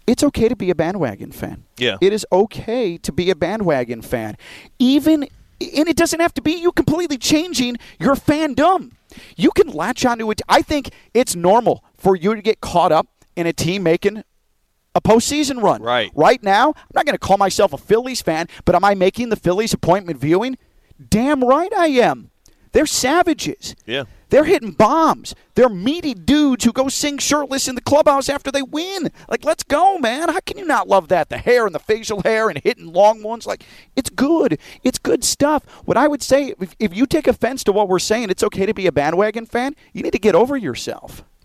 It's 0.07 0.23
okay 0.23 0.49
to 0.49 0.55
be 0.55 0.69
a 0.69 0.75
bandwagon 0.75 1.31
fan. 1.31 1.63
Yeah. 1.77 1.97
It 2.01 2.11
is 2.11 2.25
okay 2.31 2.97
to 2.97 3.11
be 3.11 3.29
a 3.29 3.35
bandwagon 3.35 4.01
fan. 4.01 4.35
Even 4.79 5.23
and 5.23 5.87
it 5.87 5.95
doesn't 5.95 6.19
have 6.19 6.33
to 6.33 6.41
be 6.41 6.53
you 6.53 6.71
completely 6.71 7.17
changing 7.17 7.77
your 7.99 8.15
fandom. 8.15 8.91
You 9.37 9.51
can 9.51 9.67
latch 9.67 10.05
onto 10.05 10.29
it. 10.31 10.41
I 10.49 10.61
think 10.61 10.89
it's 11.13 11.35
normal 11.35 11.83
for 11.97 12.15
you 12.15 12.35
to 12.35 12.41
get 12.41 12.61
caught 12.61 12.91
up 12.91 13.07
in 13.41 13.47
a 13.47 13.53
team 13.53 13.83
making 13.83 14.23
a 14.95 15.01
postseason 15.01 15.61
run. 15.61 15.81
Right. 15.81 16.11
Right 16.15 16.41
now, 16.43 16.69
I'm 16.69 16.95
not 16.95 17.05
going 17.05 17.17
to 17.17 17.19
call 17.19 17.37
myself 17.37 17.73
a 17.73 17.77
Phillies 17.77 18.21
fan, 18.21 18.47
but 18.65 18.75
am 18.75 18.85
I 18.85 18.95
making 18.95 19.29
the 19.29 19.35
Phillies 19.35 19.73
appointment 19.73 20.19
viewing? 20.19 20.57
Damn 21.09 21.43
right 21.43 21.73
I 21.73 21.87
am. 21.87 22.29
They're 22.73 22.85
savages. 22.85 23.75
Yeah. 23.85 24.05
They're 24.29 24.45
hitting 24.45 24.71
bombs. 24.71 25.35
They're 25.55 25.67
meaty 25.67 26.13
dudes 26.13 26.63
who 26.63 26.71
go 26.71 26.87
sing 26.87 27.17
shirtless 27.17 27.67
in 27.67 27.75
the 27.75 27.81
clubhouse 27.81 28.29
after 28.29 28.49
they 28.49 28.61
win. 28.61 29.11
Like, 29.27 29.43
let's 29.43 29.63
go, 29.63 29.97
man. 29.97 30.29
How 30.29 30.39
can 30.39 30.57
you 30.57 30.65
not 30.65 30.87
love 30.87 31.09
that? 31.09 31.27
The 31.27 31.37
hair 31.37 31.65
and 31.65 31.75
the 31.75 31.79
facial 31.79 32.21
hair 32.21 32.47
and 32.47 32.57
hitting 32.57 32.93
long 32.93 33.23
ones. 33.23 33.45
Like, 33.45 33.65
it's 33.97 34.09
good. 34.09 34.57
It's 34.83 34.99
good 34.99 35.25
stuff. 35.25 35.65
What 35.83 35.97
I 35.97 36.07
would 36.07 36.23
say, 36.23 36.53
if, 36.61 36.75
if 36.79 36.95
you 36.95 37.05
take 37.05 37.27
offense 37.27 37.65
to 37.65 37.73
what 37.73 37.89
we're 37.89 37.99
saying, 37.99 38.29
it's 38.29 38.43
okay 38.43 38.65
to 38.65 38.73
be 38.73 38.87
a 38.87 38.91
bandwagon 38.93 39.45
fan, 39.45 39.75
you 39.91 40.01
need 40.01 40.13
to 40.13 40.19
get 40.19 40.35
over 40.35 40.55
yourself. 40.55 41.25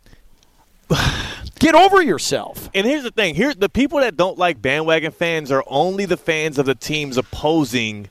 get 1.67 1.75
over 1.75 2.01
yourself. 2.01 2.71
And 2.75 2.87
here's 2.87 3.03
the 3.03 3.11
thing: 3.11 3.35
here, 3.35 3.53
the 3.53 3.69
people 3.69 4.01
that 4.01 4.17
don't 4.17 4.39
like 4.39 4.63
bandwagon 4.63 5.11
fans 5.11 5.51
are 5.51 5.65
only 5.67 6.05
the 6.05 6.17
fans 6.17 6.59
of 6.59 6.67
the 6.67 6.75
teams 6.75 7.17
opposing 7.17 8.09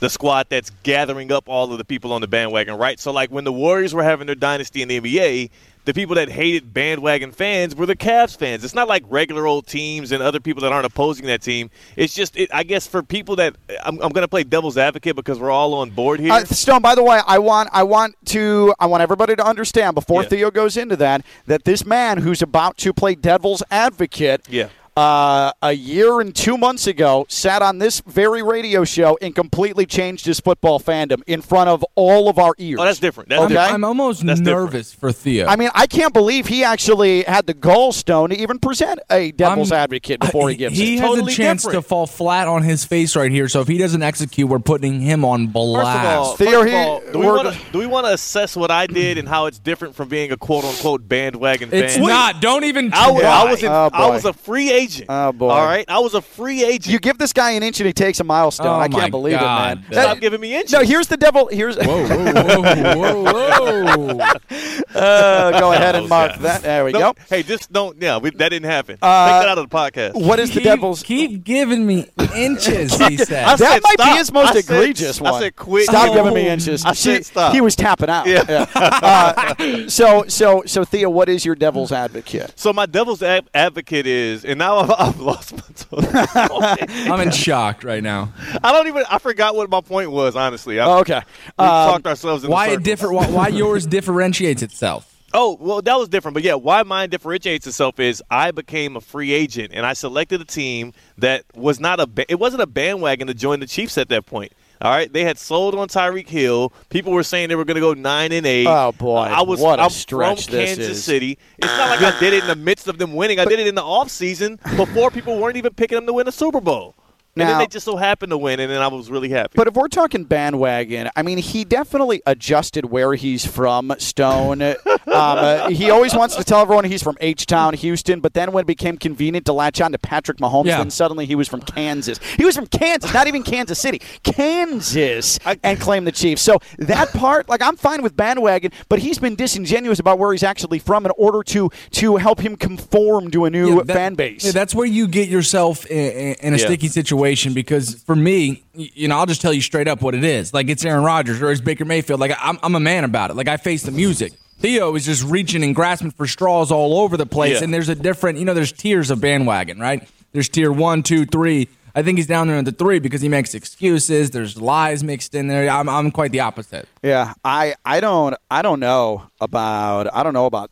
the 0.00 0.08
squad 0.10 0.46
that's 0.48 0.70
gathering 0.82 1.32
up 1.32 1.48
all 1.48 1.72
of 1.72 1.78
the 1.78 1.84
people 1.84 2.12
on 2.12 2.20
the 2.20 2.28
bandwagon, 2.28 2.76
right? 2.76 2.98
So, 3.00 3.12
like 3.12 3.30
when 3.30 3.44
the 3.44 3.52
Warriors 3.52 3.94
were 3.94 4.02
having 4.04 4.26
their 4.26 4.36
dynasty 4.36 4.82
in 4.82 4.88
the 4.88 5.00
NBA, 5.00 5.50
the 5.84 5.94
people 5.94 6.16
that 6.16 6.28
hated 6.28 6.74
bandwagon 6.74 7.32
fans 7.32 7.74
were 7.74 7.86
the 7.86 7.96
Cavs 7.96 8.36
fans. 8.36 8.62
It's 8.62 8.74
not 8.74 8.88
like 8.88 9.04
regular 9.08 9.46
old 9.46 9.66
teams 9.66 10.12
and 10.12 10.22
other 10.22 10.38
people 10.38 10.60
that 10.62 10.70
aren't 10.70 10.84
opposing 10.84 11.24
that 11.26 11.40
team. 11.40 11.70
It's 11.96 12.14
just, 12.14 12.36
it, 12.36 12.50
I 12.52 12.62
guess, 12.62 12.86
for 12.86 13.02
people 13.02 13.36
that 13.36 13.56
I'm, 13.82 13.94
I'm 14.02 14.10
going 14.10 14.22
to 14.22 14.28
play 14.28 14.44
devil's 14.44 14.76
advocate 14.76 15.16
because 15.16 15.40
we're 15.40 15.50
all 15.50 15.72
on 15.72 15.88
board 15.88 16.20
here. 16.20 16.32
Uh, 16.32 16.44
Stone. 16.44 16.82
By 16.82 16.94
the 16.94 17.02
way, 17.02 17.20
I 17.26 17.38
want 17.38 17.70
I 17.72 17.84
want 17.84 18.16
to 18.26 18.74
I 18.78 18.84
want 18.84 19.02
everybody 19.02 19.34
to 19.36 19.44
understand 19.44 19.94
before 19.94 20.24
Yeah. 20.24 20.28
Theo 20.28 20.50
goes 20.50 20.76
into 20.76 20.96
that 20.96 21.24
that 21.46 21.64
this 21.64 21.86
man 21.86 22.18
who's 22.18 22.42
about 22.42 22.76
to 22.78 22.92
play 22.92 23.14
devil's 23.14 23.62
advocate. 23.70 24.46
Yeah. 24.50 24.68
Uh, 24.98 25.52
a 25.62 25.72
year 25.72 26.20
and 26.20 26.34
two 26.34 26.58
months 26.58 26.88
ago, 26.88 27.24
sat 27.28 27.62
on 27.62 27.78
this 27.78 28.00
very 28.00 28.42
radio 28.42 28.82
show 28.82 29.16
and 29.22 29.32
completely 29.32 29.86
changed 29.86 30.26
his 30.26 30.40
football 30.40 30.80
fandom 30.80 31.22
in 31.28 31.40
front 31.40 31.68
of 31.70 31.84
all 31.94 32.28
of 32.28 32.36
our 32.36 32.52
ears. 32.58 32.80
oh, 32.80 32.84
that's 32.84 32.98
different. 32.98 33.28
That's 33.28 33.42
Okay. 33.42 33.54
different. 33.54 33.74
I'm 33.74 33.84
almost 33.84 34.26
That's 34.26 34.40
different. 34.40 34.72
nervous 34.72 34.92
for 34.92 35.12
Theo. 35.12 35.46
I 35.46 35.54
mean, 35.54 35.70
I 35.72 35.86
can't 35.86 36.12
believe 36.12 36.48
he 36.48 36.64
actually 36.64 37.22
had 37.22 37.46
the 37.46 37.54
gallstone 37.54 38.30
to 38.30 38.40
even 38.40 38.58
present 38.58 38.98
a 39.08 39.30
devil's 39.30 39.70
I'm- 39.70 39.82
advocate 39.84 40.18
before 40.18 40.48
he 40.48 40.54
I- 40.56 40.58
gives 40.58 40.76
He 40.76 40.96
it. 40.96 41.00
has 41.00 41.08
Totally 41.10 41.32
a 41.32 41.36
chance 41.36 41.62
different. 41.62 41.84
to 41.84 41.88
fall 41.88 42.08
flat 42.08 42.48
on 42.48 42.64
his 42.64 42.84
face 42.84 43.14
right 43.14 43.30
here. 43.30 43.48
So 43.48 43.60
if 43.60 43.68
he 43.68 43.78
doesn't 43.78 44.02
execute, 44.02 44.48
we're 44.48 44.58
putting 44.58 45.00
him 45.00 45.24
on 45.24 45.44
First 45.46 45.52
blast. 45.52 46.06
of 46.08 46.18
all, 46.18 46.36
Theo, 46.36 46.50
first 46.62 46.74
of 46.74 46.74
all, 46.74 47.02
do 47.12 47.18
we 47.20 47.26
wanna- 47.26 47.56
do 47.70 47.78
we 47.78 47.86
want 47.86 48.06
to 48.08 48.12
assess 48.14 48.56
what 48.56 48.72
I 48.72 48.88
did 48.88 49.16
and 49.16 49.28
how 49.28 49.46
it's 49.46 49.60
different 49.60 49.94
from 49.94 50.08
being 50.08 50.32
a 50.32 50.36
quote 50.36 50.64
unquote 50.64 51.08
bandwagon 51.08 51.68
it's 51.70 51.94
fan? 51.94 52.02
not. 52.04 52.40
Don't 52.40 52.64
even. 52.64 52.92
I 52.92 53.12
was, 53.12 53.22
I 53.22 53.44
was, 53.44 53.62
in, 53.62 53.68
Oh, 53.70 53.90
I 53.92 54.10
was 54.10 54.24
a 54.24 54.32
free 54.32 54.72
agent. 54.72 54.87
Oh, 55.08 55.32
boy. 55.32 55.48
All 55.48 55.64
right, 55.64 55.84
I 55.88 55.98
was 56.00 56.14
a 56.14 56.22
free 56.22 56.64
agent. 56.64 56.86
You 56.92 56.98
give 56.98 57.18
this 57.18 57.32
guy 57.32 57.52
an 57.52 57.62
inch 57.62 57.80
and 57.80 57.86
he 57.86 57.92
takes 57.92 58.20
a 58.20 58.24
milestone. 58.24 58.66
Oh, 58.68 58.80
I 58.80 58.88
can't 58.88 59.10
believe 59.10 59.38
God. 59.38 59.78
it, 59.78 59.80
man. 59.82 59.92
Stop 60.04 60.20
giving 60.20 60.40
me 60.40 60.54
inches. 60.54 60.72
No, 60.72 60.80
here's 60.82 61.06
the 61.08 61.16
devil. 61.16 61.48
Here's 61.48 61.76
Whoa, 61.76 62.06
whoa, 62.06 62.94
whoa, 62.96 63.22
whoa, 63.22 64.14
whoa. 64.14 64.98
uh, 65.00 65.60
go 65.60 65.72
ahead 65.72 65.94
and 65.96 66.08
mark 66.08 66.32
guys. 66.32 66.40
that. 66.42 66.62
There 66.62 66.84
we 66.84 66.92
No, 66.92 66.98
go. 67.12 67.14
Hey, 67.28 67.42
just 67.42 67.72
don't. 67.72 68.00
Yeah, 68.00 68.18
we, 68.18 68.30
that 68.30 68.48
didn't 68.48 68.68
happen. 68.70 68.98
Uh, 69.02 69.26
Take 69.32 69.42
that 69.42 69.48
out 69.48 69.58
of 69.58 69.68
the 69.68 69.76
podcast. 69.76 70.14
What 70.14 70.38
is 70.40 70.52
the 70.52 70.60
devil's? 70.60 71.02
Keep 71.02 71.44
giving 71.44 71.86
me 71.86 72.06
inches. 72.34 72.96
He 72.96 73.16
said. 73.18 73.44
I 73.44 73.56
that 73.56 73.58
said 73.58 73.82
might 73.82 73.96
be 73.96 74.02
stop. 74.02 74.18
his 74.18 74.32
most 74.32 74.48
I 74.50 74.60
said- 74.60 74.74
egregious 74.74 75.20
I 75.22 75.40
said 75.40 75.56
quit. 75.56 75.84
Stop 75.86 76.10
Oh. 76.10 76.14
giving 76.14 76.34
me 76.34 76.48
inches. 76.48 76.84
I 76.84 76.92
said 76.92 77.24
stop. 77.26 77.52
He 77.52 77.60
was 77.60 77.76
tapping 77.76 78.08
out. 78.08 78.26
Yeah. 78.26 78.66
Uh, 78.74 79.88
so, 79.88 80.24
so, 80.28 80.62
so, 80.66 80.84
Theo, 80.84 81.10
what 81.10 81.28
is 81.28 81.44
your 81.44 81.54
devil's 81.54 81.92
advocate? 81.92 82.52
So 82.56 82.72
my 82.72 82.86
devil's 82.86 83.22
ad- 83.22 83.48
advocate 83.54 84.06
is, 84.06 84.44
and 84.44 84.58
now 84.68 84.78
I've, 84.78 84.90
I've 84.90 85.20
lost 85.20 85.52
my. 85.52 85.62
I'm 87.12 87.20
in 87.20 87.30
shock 87.30 87.84
right 87.84 88.02
now. 88.02 88.32
I 88.62 88.72
don't 88.72 88.86
even. 88.88 89.04
I 89.10 89.18
forgot 89.18 89.54
what 89.54 89.70
my 89.70 89.80
point 89.80 90.10
was. 90.10 90.36
Honestly, 90.36 90.78
I, 90.80 90.86
Oh, 90.86 90.98
okay. 91.00 91.22
we 91.58 91.64
Um, 91.64 91.90
talked 91.92 92.06
ourselves 92.06 92.46
Why 92.46 92.68
it 92.68 92.82
different? 92.82 93.14
Why, 93.14 93.26
why 93.28 93.48
yours 93.48 93.86
differentiates 93.98 94.62
itself? 94.62 95.14
Oh, 95.34 95.58
well, 95.60 95.82
that 95.82 95.98
was 95.98 96.08
different. 96.08 96.34
But 96.34 96.42
yeah, 96.42 96.54
why 96.54 96.82
mine 96.82 97.10
differentiates 97.10 97.66
itself 97.66 98.00
is 98.00 98.22
I 98.30 98.50
became 98.50 98.96
a 98.96 99.00
free 99.00 99.32
agent 99.32 99.72
and 99.74 99.84
I 99.84 99.92
selected 99.92 100.40
a 100.40 100.44
team 100.44 100.92
that 101.18 101.44
was 101.54 101.80
not 101.80 102.00
a 102.00 102.08
it 102.28 102.38
wasn't 102.38 102.62
a 102.62 102.66
bandwagon 102.66 103.26
to 103.26 103.34
join 103.34 103.60
the 103.60 103.66
Chiefs 103.66 103.98
at 103.98 104.08
that 104.08 104.26
point. 104.26 104.52
All 104.80 104.90
right, 104.92 105.12
they 105.12 105.24
had 105.24 105.38
sold 105.38 105.74
on 105.74 105.88
Tyreek 105.88 106.28
Hill. 106.28 106.72
People 106.88 107.12
were 107.12 107.22
saying 107.24 107.48
they 107.48 107.56
were 107.56 107.64
going 107.64 107.74
to 107.76 107.80
go 107.80 107.94
nine 107.94 108.30
and 108.32 108.46
eight. 108.46 108.66
Oh, 108.66 108.92
boy. 108.92 109.16
I 109.22 109.42
was 109.42 109.60
What 109.60 109.78
a 109.80 109.82
I'm 109.82 109.90
stretch 109.90 110.44
from 110.46 110.54
Kansas 110.54 110.88
is. 110.88 111.04
City. 111.04 111.38
It's 111.58 111.66
not 111.66 112.00
like 112.00 112.14
I 112.14 112.20
did 112.20 112.32
it 112.32 112.42
in 112.42 112.48
the 112.48 112.56
midst 112.56 112.86
of 112.86 112.98
them 112.98 113.14
winning. 113.14 113.40
I 113.40 113.44
did 113.44 113.58
it 113.58 113.66
in 113.66 113.74
the 113.74 113.82
off 113.82 114.08
season 114.10 114.58
before 114.76 115.10
people 115.10 115.38
weren't 115.38 115.56
even 115.56 115.74
picking 115.74 115.96
them 115.96 116.06
to 116.06 116.12
win 116.12 116.28
a 116.28 116.32
Super 116.32 116.60
Bowl. 116.60 116.94
And 117.36 117.44
Now- 117.44 117.50
then 117.50 117.58
they 117.58 117.66
just 117.68 117.84
so 117.84 117.96
happened 117.96 118.30
to 118.30 118.38
win, 118.38 118.58
and 118.58 118.70
then 118.70 118.80
I 118.80 118.88
was 118.88 119.10
really 119.10 119.28
happy. 119.28 119.52
But 119.54 119.68
if 119.68 119.74
we're 119.74 119.86
talking 119.88 120.24
bandwagon, 120.24 121.08
I 121.14 121.22
mean, 121.22 121.38
he 121.38 121.64
definitely 121.64 122.20
adjusted 122.26 122.86
where 122.86 123.14
he's 123.14 123.46
from, 123.46 123.94
Stone. 123.98 124.60
um, 125.12 125.38
uh, 125.38 125.68
he 125.70 125.90
always 125.90 126.14
wants 126.14 126.36
to 126.36 126.44
tell 126.44 126.60
everyone 126.60 126.84
he's 126.84 127.02
from 127.02 127.16
H 127.20 127.46
Town, 127.46 127.74
Houston, 127.74 128.20
but 128.20 128.34
then 128.34 128.52
when 128.52 128.62
it 128.62 128.66
became 128.66 128.96
convenient 128.96 129.46
to 129.46 129.52
latch 129.52 129.80
on 129.80 129.92
to 129.92 129.98
Patrick 129.98 130.38
Mahomes, 130.38 130.66
Yeah. 130.66 130.78
then 130.78 130.90
suddenly 130.90 131.26
he 131.26 131.34
was 131.34 131.48
from 131.48 131.60
Kansas. 131.62 132.18
He 132.36 132.44
was 132.44 132.54
from 132.56 132.66
Kansas, 132.66 133.12
not 133.14 133.26
even 133.26 133.42
Kansas 133.42 133.78
City, 133.78 134.00
Kansas, 134.22 135.38
and 135.62 135.80
claimed 135.80 136.06
the 136.06 136.12
Chiefs. 136.12 136.42
So 136.42 136.58
that 136.78 137.08
part, 137.12 137.48
like, 137.48 137.62
I'm 137.62 137.76
fine 137.76 138.02
with 138.02 138.16
bandwagon, 138.16 138.72
but 138.88 138.98
he's 138.98 139.18
been 139.18 139.34
disingenuous 139.36 139.98
about 139.98 140.18
where 140.18 140.32
he's 140.32 140.42
actually 140.42 140.78
from 140.78 141.04
in 141.06 141.12
order 141.16 141.42
to 141.44 141.70
to 141.92 142.16
help 142.16 142.40
him 142.40 142.56
conform 142.56 143.30
to 143.30 143.44
a 143.44 143.50
new 143.50 143.76
Yeah, 143.78 143.82
that- 143.84 143.94
fan 143.94 144.14
base. 144.14 144.44
yeah, 144.44 144.52
that's 144.52 144.74
where 144.74 144.86
you 144.86 145.06
get 145.08 145.28
yourself 145.28 145.86
in, 145.86 146.34
in 146.40 146.54
a 146.54 146.58
sticky 146.58 146.88
situation 146.88 147.52
because 147.54 147.94
for 148.04 148.14
me, 148.16 148.62
you 148.74 149.08
know, 149.08 149.16
I'll 149.18 149.26
just 149.26 149.40
tell 149.40 149.52
you 149.52 149.60
straight 149.60 149.88
up 149.88 150.02
what 150.02 150.14
it 150.14 150.24
is. 150.24 150.52
Like 150.54 150.68
it's 150.68 150.84
Aaron 150.84 151.04
Rodgers 151.04 151.40
or 151.42 151.50
it's 151.50 151.60
Baker 151.60 151.84
Mayfield. 151.84 152.20
Like 152.20 152.32
I'm, 152.40 152.58
I'm 152.62 152.74
a 152.74 152.80
man 152.80 153.04
about 153.04 153.30
it. 153.30 153.36
Like 153.36 153.48
I 153.48 153.56
face 153.56 153.82
the 153.82 153.90
music. 153.90 154.32
Theo 154.58 154.94
is 154.96 155.04
just 155.04 155.24
reaching 155.24 155.62
and 155.62 155.74
grasping 155.74 156.10
for 156.10 156.26
straws 156.26 156.70
all 156.70 156.98
over 157.00 157.16
the 157.16 157.26
place, 157.26 157.58
Yeah. 157.58 157.64
and 157.64 157.72
there's 157.74 157.88
a 157.88 157.94
different, 157.94 158.38
you 158.38 158.44
know, 158.44 158.54
there's 158.54 158.72
tiers 158.72 159.10
of 159.10 159.20
bandwagon, 159.20 159.78
right? 159.78 160.06
There's 160.32 160.48
tier 160.48 160.72
one, 160.72 161.02
two, 161.02 161.24
three. 161.24 161.68
I 161.94 162.02
think 162.02 162.18
he's 162.18 162.26
down 162.26 162.48
there 162.48 162.56
in 162.58 162.64
the 162.64 162.72
three 162.72 162.98
because 162.98 163.20
he 163.22 163.28
makes 163.28 163.54
excuses. 163.54 164.30
There's 164.30 164.60
lies 164.60 165.02
mixed 165.02 165.34
in 165.34 165.48
there. 165.48 165.68
I'm, 165.68 165.88
I'm 165.88 166.10
quite 166.10 166.32
the 166.32 166.40
opposite. 166.40 166.88
Yeah, 167.02 167.34
I, 167.44 167.74
I 167.84 168.00
don't 168.00 168.36
I 168.50 168.62
don't 168.62 168.78
know 168.78 169.30
about 169.40 170.12
I 170.14 170.22
don't 170.22 170.34
know 170.34 170.46
about 170.46 170.70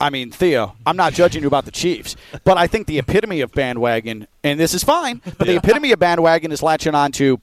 I 0.00 0.10
mean, 0.10 0.30
Theo, 0.30 0.74
I'm 0.86 0.96
not 0.96 1.12
judging 1.12 1.42
you 1.42 1.48
about 1.48 1.64
the 1.64 1.70
Chiefs, 1.72 2.14
but 2.44 2.56
I 2.56 2.68
think 2.68 2.86
the 2.86 2.98
epitome 3.00 3.40
of 3.40 3.50
bandwagon, 3.52 4.28
and 4.44 4.58
this 4.58 4.72
is 4.72 4.84
fine, 4.84 5.20
but 5.38 5.46
the 5.48 5.56
epitome 5.56 5.90
of 5.92 5.98
bandwagon 5.98 6.52
is 6.52 6.62
latching 6.62 6.94
on 6.94 7.10
to 7.12 7.40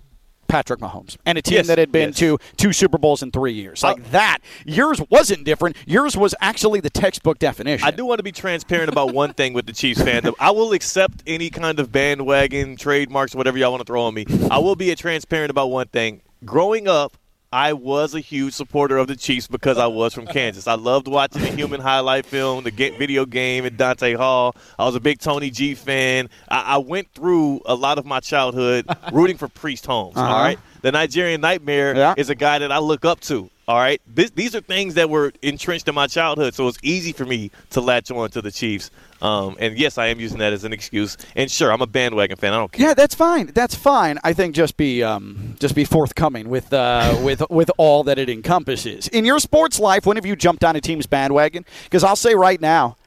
Patrick 0.47 0.79
Mahomes 0.79 1.17
and 1.25 1.37
a 1.37 1.41
team 1.41 1.55
Yes, 1.55 1.67
that 1.67 1.77
had 1.77 1.91
been 1.91 2.09
yes. 2.09 2.17
to 2.19 2.37
two 2.57 2.73
Super 2.73 2.97
Bowls 2.97 3.23
in 3.23 3.31
three 3.31 3.53
years. 3.53 3.83
Like 3.83 3.99
uh, 3.99 4.03
that. 4.11 4.39
Yours 4.65 5.01
wasn't 5.09 5.43
different. 5.43 5.75
Yours 5.85 6.15
was 6.17 6.35
actually 6.41 6.79
the 6.79 6.89
textbook 6.89 7.39
definition. 7.39 7.87
I 7.87 7.91
do 7.91 8.05
want 8.05 8.19
to 8.19 8.23
be 8.23 8.31
transparent 8.31 8.89
about 8.89 9.13
one 9.13 9.33
thing 9.33 9.53
with 9.53 9.65
the 9.65 9.73
Chiefs 9.73 10.01
fandom. 10.01 10.33
I 10.39 10.51
will 10.51 10.73
accept 10.73 11.23
any 11.27 11.49
kind 11.49 11.79
of 11.79 11.91
bandwagon, 11.91 12.75
trademarks, 12.75 13.35
whatever 13.35 13.57
y'all 13.57 13.71
want 13.71 13.81
to 13.81 13.85
throw 13.85 14.03
on 14.03 14.13
me. 14.13 14.25
I 14.51 14.59
will 14.59 14.75
be 14.75 14.93
transparent 14.95 15.51
about 15.51 15.67
one 15.67 15.87
thing. 15.87 16.21
Growing 16.43 16.87
up, 16.87 17.17
I 17.51 17.73
was 17.73 18.13
a 18.15 18.19
huge 18.19 18.53
supporter 18.53 18.97
of 18.97 19.07
the 19.07 19.15
Chiefs 19.15 19.47
because 19.47 19.77
I 19.77 19.87
was 19.87 20.13
from 20.13 20.25
Kansas. 20.27 20.67
I 20.67 20.73
loved 20.75 21.07
watching 21.07 21.41
the 21.41 21.51
human 21.51 21.79
highlight 21.79 22.25
film, 22.25 22.63
the 22.63 22.71
video 22.71 23.25
game 23.25 23.65
at 23.65 23.77
Dante 23.77 24.13
Hall. 24.13 24.55
I 24.77 24.85
was 24.85 24.95
a 24.95 24.99
big 24.99 25.19
Tony 25.19 25.49
G 25.49 25.73
fan. 25.75 26.29
I, 26.49 26.75
I 26.75 26.77
went 26.77 27.11
through 27.13 27.61
a 27.65 27.75
lot 27.75 27.97
of 27.97 28.05
my 28.05 28.19
childhood 28.19 28.85
rooting 29.13 29.37
for 29.37 29.47
Priest 29.47 29.85
Holmes. 29.85 30.17
Uh-huh. 30.17 30.27
all 30.27 30.41
right, 30.41 30.59
the 30.85 30.91
Nigerian 30.91 31.41
Nightmare 31.41 31.95
Yeah. 31.95 32.13
is 32.15 32.29
a 32.29 32.35
guy 32.35 32.59
that 32.59 32.71
I 32.71 32.77
look 32.77 33.05
up 33.05 33.19
to. 33.21 33.49
All 33.67 33.77
right, 33.77 33.99
this, 34.05 34.29
these 34.29 34.53
are 34.55 34.61
things 34.61 34.93
that 34.93 35.09
were 35.09 35.33
entrenched 35.41 35.87
in 35.87 35.95
my 35.95 36.05
childhood, 36.05 36.53
so 36.53 36.67
it's 36.67 36.77
easy 36.83 37.11
for 37.13 37.25
me 37.25 37.49
to 37.71 37.81
latch 37.81 38.11
on 38.11 38.29
to 38.29 38.41
the 38.43 38.51
Chiefs. 38.51 38.91
Um, 39.23 39.57
and 39.59 39.75
yes, 39.75 39.97
I 39.97 40.07
am 40.07 40.19
using 40.19 40.37
that 40.37 40.53
as 40.53 40.63
an 40.63 40.71
excuse. 40.73 41.17
And 41.35 41.49
sure, 41.49 41.71
I'm 41.71 41.81
a 41.81 41.87
bandwagon 41.87 42.37
fan. 42.37 42.53
I 42.53 42.57
don't 42.57 42.71
care. 42.71 42.89
Yeah, 42.89 42.93
that's 42.93 43.15
fine. 43.15 43.47
That's 43.55 43.73
fine. 43.73 44.19
I 44.23 44.33
think 44.33 44.53
just 44.53 44.77
be 44.77 45.01
um, 45.01 45.55
just 45.59 45.73
be 45.73 45.83
forthcoming 45.83 46.47
with 46.49 46.71
uh, 46.71 47.17
with 47.23 47.41
with 47.49 47.71
all 47.77 48.03
that 48.03 48.19
it 48.19 48.29
encompasses 48.29 49.07
in 49.07 49.25
your 49.25 49.39
sports 49.39 49.79
life. 49.79 50.05
When 50.05 50.17
have 50.17 50.27
you 50.27 50.35
jumped 50.35 50.63
on 50.63 50.75
a 50.75 50.81
team's 50.81 51.07
bandwagon? 51.07 51.65
Because 51.85 52.03
I'll 52.03 52.15
say 52.15 52.35
right 52.35 52.61
now, 52.61 52.97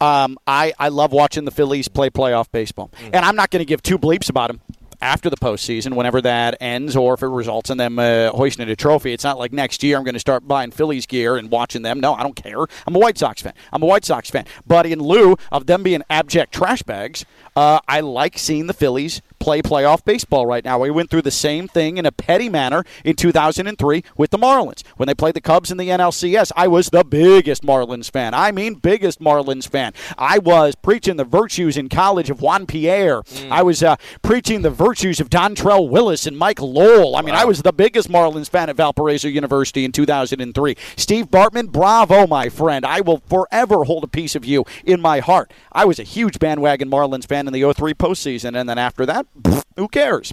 um, 0.00 0.38
I 0.46 0.72
I 0.78 0.88
love 0.88 1.12
watching 1.12 1.44
the 1.44 1.50
Phillies 1.50 1.86
play 1.88 2.08
playoff 2.08 2.46
baseball, 2.50 2.90
Mm. 3.02 3.10
and 3.12 3.24
I'm 3.26 3.36
not 3.36 3.50
going 3.50 3.60
to 3.60 3.66
give 3.66 3.82
two 3.82 3.98
bleeps 3.98 4.30
about 4.30 4.46
them. 4.48 4.60
After 5.00 5.30
the 5.30 5.36
postseason, 5.36 5.94
whenever 5.94 6.20
that 6.22 6.56
ends, 6.60 6.96
or 6.96 7.14
if 7.14 7.22
it 7.22 7.28
results 7.28 7.70
in 7.70 7.78
them 7.78 8.00
uh, 8.00 8.30
hoisting 8.30 8.68
a 8.68 8.74
trophy, 8.74 9.12
it's 9.12 9.22
not 9.22 9.38
like 9.38 9.52
next 9.52 9.84
year 9.84 9.96
I'm 9.96 10.02
going 10.02 10.14
to 10.14 10.18
start 10.20 10.48
buying 10.48 10.72
Phillies 10.72 11.06
gear 11.06 11.36
and 11.36 11.52
watching 11.52 11.82
them. 11.82 12.00
No, 12.00 12.14
I 12.14 12.24
don't 12.24 12.34
care. 12.34 12.66
I'm 12.84 12.96
a 12.96 12.98
White 12.98 13.16
Sox 13.16 13.40
fan. 13.40 13.52
I'm 13.72 13.82
a 13.82 13.86
White 13.86 14.04
Sox 14.04 14.28
fan. 14.28 14.44
But 14.66 14.86
in 14.86 14.98
lieu 14.98 15.36
of 15.52 15.66
them 15.66 15.84
being 15.84 16.02
abject 16.10 16.52
trash 16.52 16.82
bags, 16.82 17.24
uh, 17.54 17.78
I 17.86 18.00
like 18.00 18.38
seeing 18.38 18.66
the 18.66 18.74
Phillies 18.74 19.22
play 19.38 19.62
playoff 19.62 20.04
baseball 20.04 20.46
right 20.46 20.64
now. 20.64 20.78
We 20.78 20.90
went 20.90 21.10
through 21.10 21.22
the 21.22 21.30
same 21.30 21.68
thing 21.68 21.96
in 21.96 22.06
a 22.06 22.12
petty 22.12 22.48
manner 22.48 22.84
in 23.04 23.16
2003 23.16 24.04
with 24.16 24.30
the 24.30 24.38
Marlins. 24.38 24.82
When 24.96 25.06
they 25.06 25.14
played 25.14 25.34
the 25.34 25.40
Cubs 25.40 25.70
in 25.70 25.78
the 25.78 25.88
NLCS, 25.88 26.52
I 26.56 26.68
was 26.68 26.90
the 26.90 27.04
biggest 27.04 27.62
Marlins 27.62 28.10
fan. 28.10 28.34
I 28.34 28.52
mean, 28.52 28.74
biggest 28.74 29.20
Marlins 29.20 29.68
fan. 29.68 29.92
I 30.16 30.38
was 30.38 30.74
preaching 30.74 31.16
the 31.16 31.24
virtues 31.24 31.76
in 31.76 31.88
college 31.88 32.30
of 32.30 32.40
Juan 32.40 32.66
Pierre. 32.66 33.22
I 33.50 33.62
was 33.62 33.82
uh, 33.82 33.96
preaching 34.22 34.62
the 34.62 34.70
virtues 34.70 35.20
of 35.20 35.30
Dontrelle 35.30 35.88
Willis 35.88 36.26
and 36.26 36.36
Mike 36.36 36.60
Lowell. 36.60 37.16
I 37.16 37.22
mean, 37.22 37.34
I 37.34 37.44
was 37.44 37.62
the 37.62 37.72
biggest 37.72 38.08
Marlins 38.08 38.48
fan 38.48 38.68
at 38.68 38.76
Valparaiso 38.76 39.28
University 39.28 39.84
in 39.84 39.92
2003. 39.92 40.76
Steve 40.96 41.26
Bartman, 41.26 41.70
bravo, 41.70 42.26
my 42.26 42.48
friend. 42.48 42.84
I 42.84 43.00
will 43.00 43.22
forever 43.28 43.84
hold 43.84 44.04
a 44.04 44.08
piece 44.08 44.34
of 44.34 44.44
you 44.44 44.64
in 44.84 45.00
my 45.00 45.20
heart. 45.20 45.52
I 45.72 45.84
was 45.84 45.98
a 45.98 46.04
huge 46.04 46.38
bandwagon 46.38 46.90
Marlins 46.90 47.26
fan 47.26 47.46
in 47.46 47.52
the 47.52 47.72
03 47.72 47.94
postseason, 47.94 48.58
and 48.58 48.68
then 48.68 48.78
after 48.78 49.06
that, 49.06 49.26
who 49.76 49.86
cares? 49.88 50.32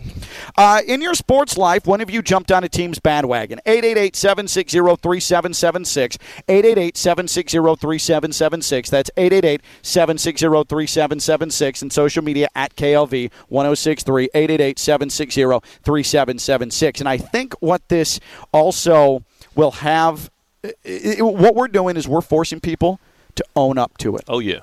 Uh, 0.58 0.82
in 0.88 1.02
your 1.02 1.14
sports 1.14 1.58
life, 1.58 1.86
when 1.86 2.00
have 2.00 2.10
you 2.10 2.22
jumped 2.22 2.52
on 2.52 2.64
a 2.64 2.70
team's 2.70 3.00
bandwagon? 3.00 3.60
888 3.66 4.16
760 4.16 4.78
3776. 4.80 6.18
888 6.48 6.98
760 6.98 7.58
3776. 7.58 8.90
That's 8.90 9.12
888 9.18 9.62
760 9.84 10.46
3776. 10.68 11.82
And 11.84 11.94
social 11.94 12.24
media 12.24 12.48
at 12.56 12.76
KLV 12.76 13.32
1063. 13.50 14.30
888 14.34 14.80
760 14.80 15.42
3776. 15.84 17.00
And 17.00 17.10
I 17.10 17.18
think 17.18 17.54
what 17.60 17.88
this 17.90 18.20
also 18.52 19.24
will 19.56 19.72
have, 19.72 20.30
i- 20.64 20.72
i- 21.20 21.22
what 21.22 21.56
we're 21.56 21.68
doing 21.68 21.98
is 21.98 22.08
we're 22.08 22.22
forcing 22.22 22.60
people 22.60 23.00
to 23.36 23.44
own 23.56 23.78
up 23.78 23.98
to 24.00 24.16
it. 24.16 24.24
Oh 24.28 24.40
yeah. 24.40 24.60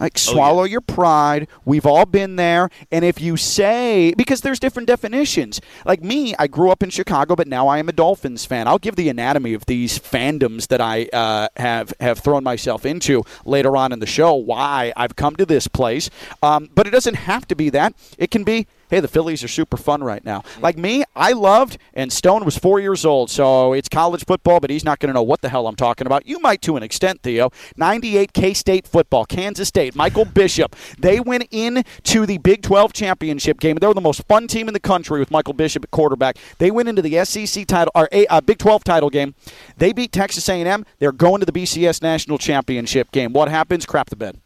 Like 0.00 0.18
swallow 0.18 0.64
your 0.64 0.80
pride. 0.80 1.48
We've 1.64 1.86
all 1.86 2.04
been 2.04 2.36
there. 2.36 2.68
And 2.90 3.04
if 3.04 3.20
you 3.20 3.36
say 3.36 4.12
because 4.16 4.40
there's 4.40 4.58
different 4.58 4.88
definitions. 4.88 5.60
Like 5.84 6.02
me, 6.02 6.34
I 6.38 6.46
grew 6.46 6.70
up 6.70 6.82
in 6.82 6.90
Chicago, 6.90 7.36
but 7.36 7.46
now 7.46 7.68
I 7.68 7.78
am 7.78 7.88
a 7.88 7.92
Dolphins 7.92 8.44
fan. 8.44 8.66
I'll 8.66 8.78
give 8.78 8.96
the 8.96 9.08
anatomy 9.08 9.54
of 9.54 9.66
these 9.66 9.98
fandoms 9.98 10.68
that 10.68 10.80
I 10.80 11.04
uh, 11.12 11.48
have 11.56 11.94
have 12.00 12.18
thrown 12.18 12.42
myself 12.44 12.84
into 12.84 13.24
later 13.44 13.76
on 13.76 13.92
in 13.92 14.00
the 14.00 14.06
show. 14.06 14.34
Why 14.34 14.92
I've 14.96 15.16
come 15.16 15.36
to 15.36 15.46
this 15.46 15.68
place, 15.68 16.10
um, 16.42 16.68
but 16.74 16.86
it 16.86 16.90
doesn't 16.90 17.14
have 17.14 17.46
to 17.48 17.54
be 17.54 17.70
that. 17.70 17.94
It 18.18 18.30
can 18.30 18.44
be. 18.44 18.66
Hey, 18.90 19.00
the 19.00 19.08
Phillies 19.08 19.42
are 19.42 19.48
super 19.48 19.76
fun 19.76 20.02
right 20.02 20.24
now. 20.24 20.42
Like 20.60 20.76
me, 20.76 21.04
I 21.16 21.32
loved, 21.32 21.78
and 21.94 22.12
Stone 22.12 22.44
was 22.44 22.56
four 22.58 22.80
years 22.80 23.04
old, 23.04 23.30
so 23.30 23.72
it's 23.72 23.88
college 23.88 24.24
football, 24.24 24.60
but 24.60 24.70
he's 24.70 24.84
not 24.84 24.98
going 24.98 25.08
to 25.08 25.14
know 25.14 25.22
what 25.22 25.40
the 25.40 25.48
hell 25.48 25.66
I'm 25.66 25.76
talking 25.76 26.06
about. 26.06 26.26
You 26.26 26.38
might 26.40 26.62
to 26.62 26.76
an 26.76 26.82
extent, 26.82 27.22
Theo. 27.22 27.50
98 27.76 28.32
K 28.32 28.54
State 28.54 28.86
football, 28.86 29.24
Kansas 29.24 29.68
State, 29.68 29.94
Michael 29.94 30.24
Bishop. 30.34 30.76
They 30.98 31.20
went 31.20 31.48
in 31.50 31.84
to 32.04 32.26
the 32.26 32.38
Big 32.38 32.62
12 32.62 32.92
championship 32.92 33.60
game. 33.60 33.76
They 33.76 33.86
were 33.86 33.94
the 33.94 34.00
most 34.00 34.24
fun 34.24 34.46
team 34.46 34.68
in 34.68 34.74
the 34.74 34.80
country 34.80 35.18
with 35.18 35.30
Michael 35.30 35.54
Bishop 35.54 35.84
at 35.84 35.90
quarterback. 35.90 36.36
They 36.58 36.70
went 36.70 36.88
into 36.88 37.02
the 37.02 37.24
SEC 37.24 37.66
title 37.66 37.92
or 37.94 38.08
a 38.12 38.26
uh, 38.26 38.40
Big 38.40 38.58
12 38.58 38.84
title 38.84 39.10
game. 39.10 39.34
They 39.76 39.92
beat 39.92 40.12
Texas 40.12 40.48
A&M. 40.48 40.84
They're 40.98 41.12
going 41.12 41.40
to 41.40 41.46
the 41.46 41.52
BCS 41.52 42.02
national 42.02 42.38
championship 42.38 43.10
game. 43.12 43.32
What 43.32 43.48
happens? 43.48 43.86
Crap 43.86 44.10
the 44.10 44.16
bed. 44.16 44.38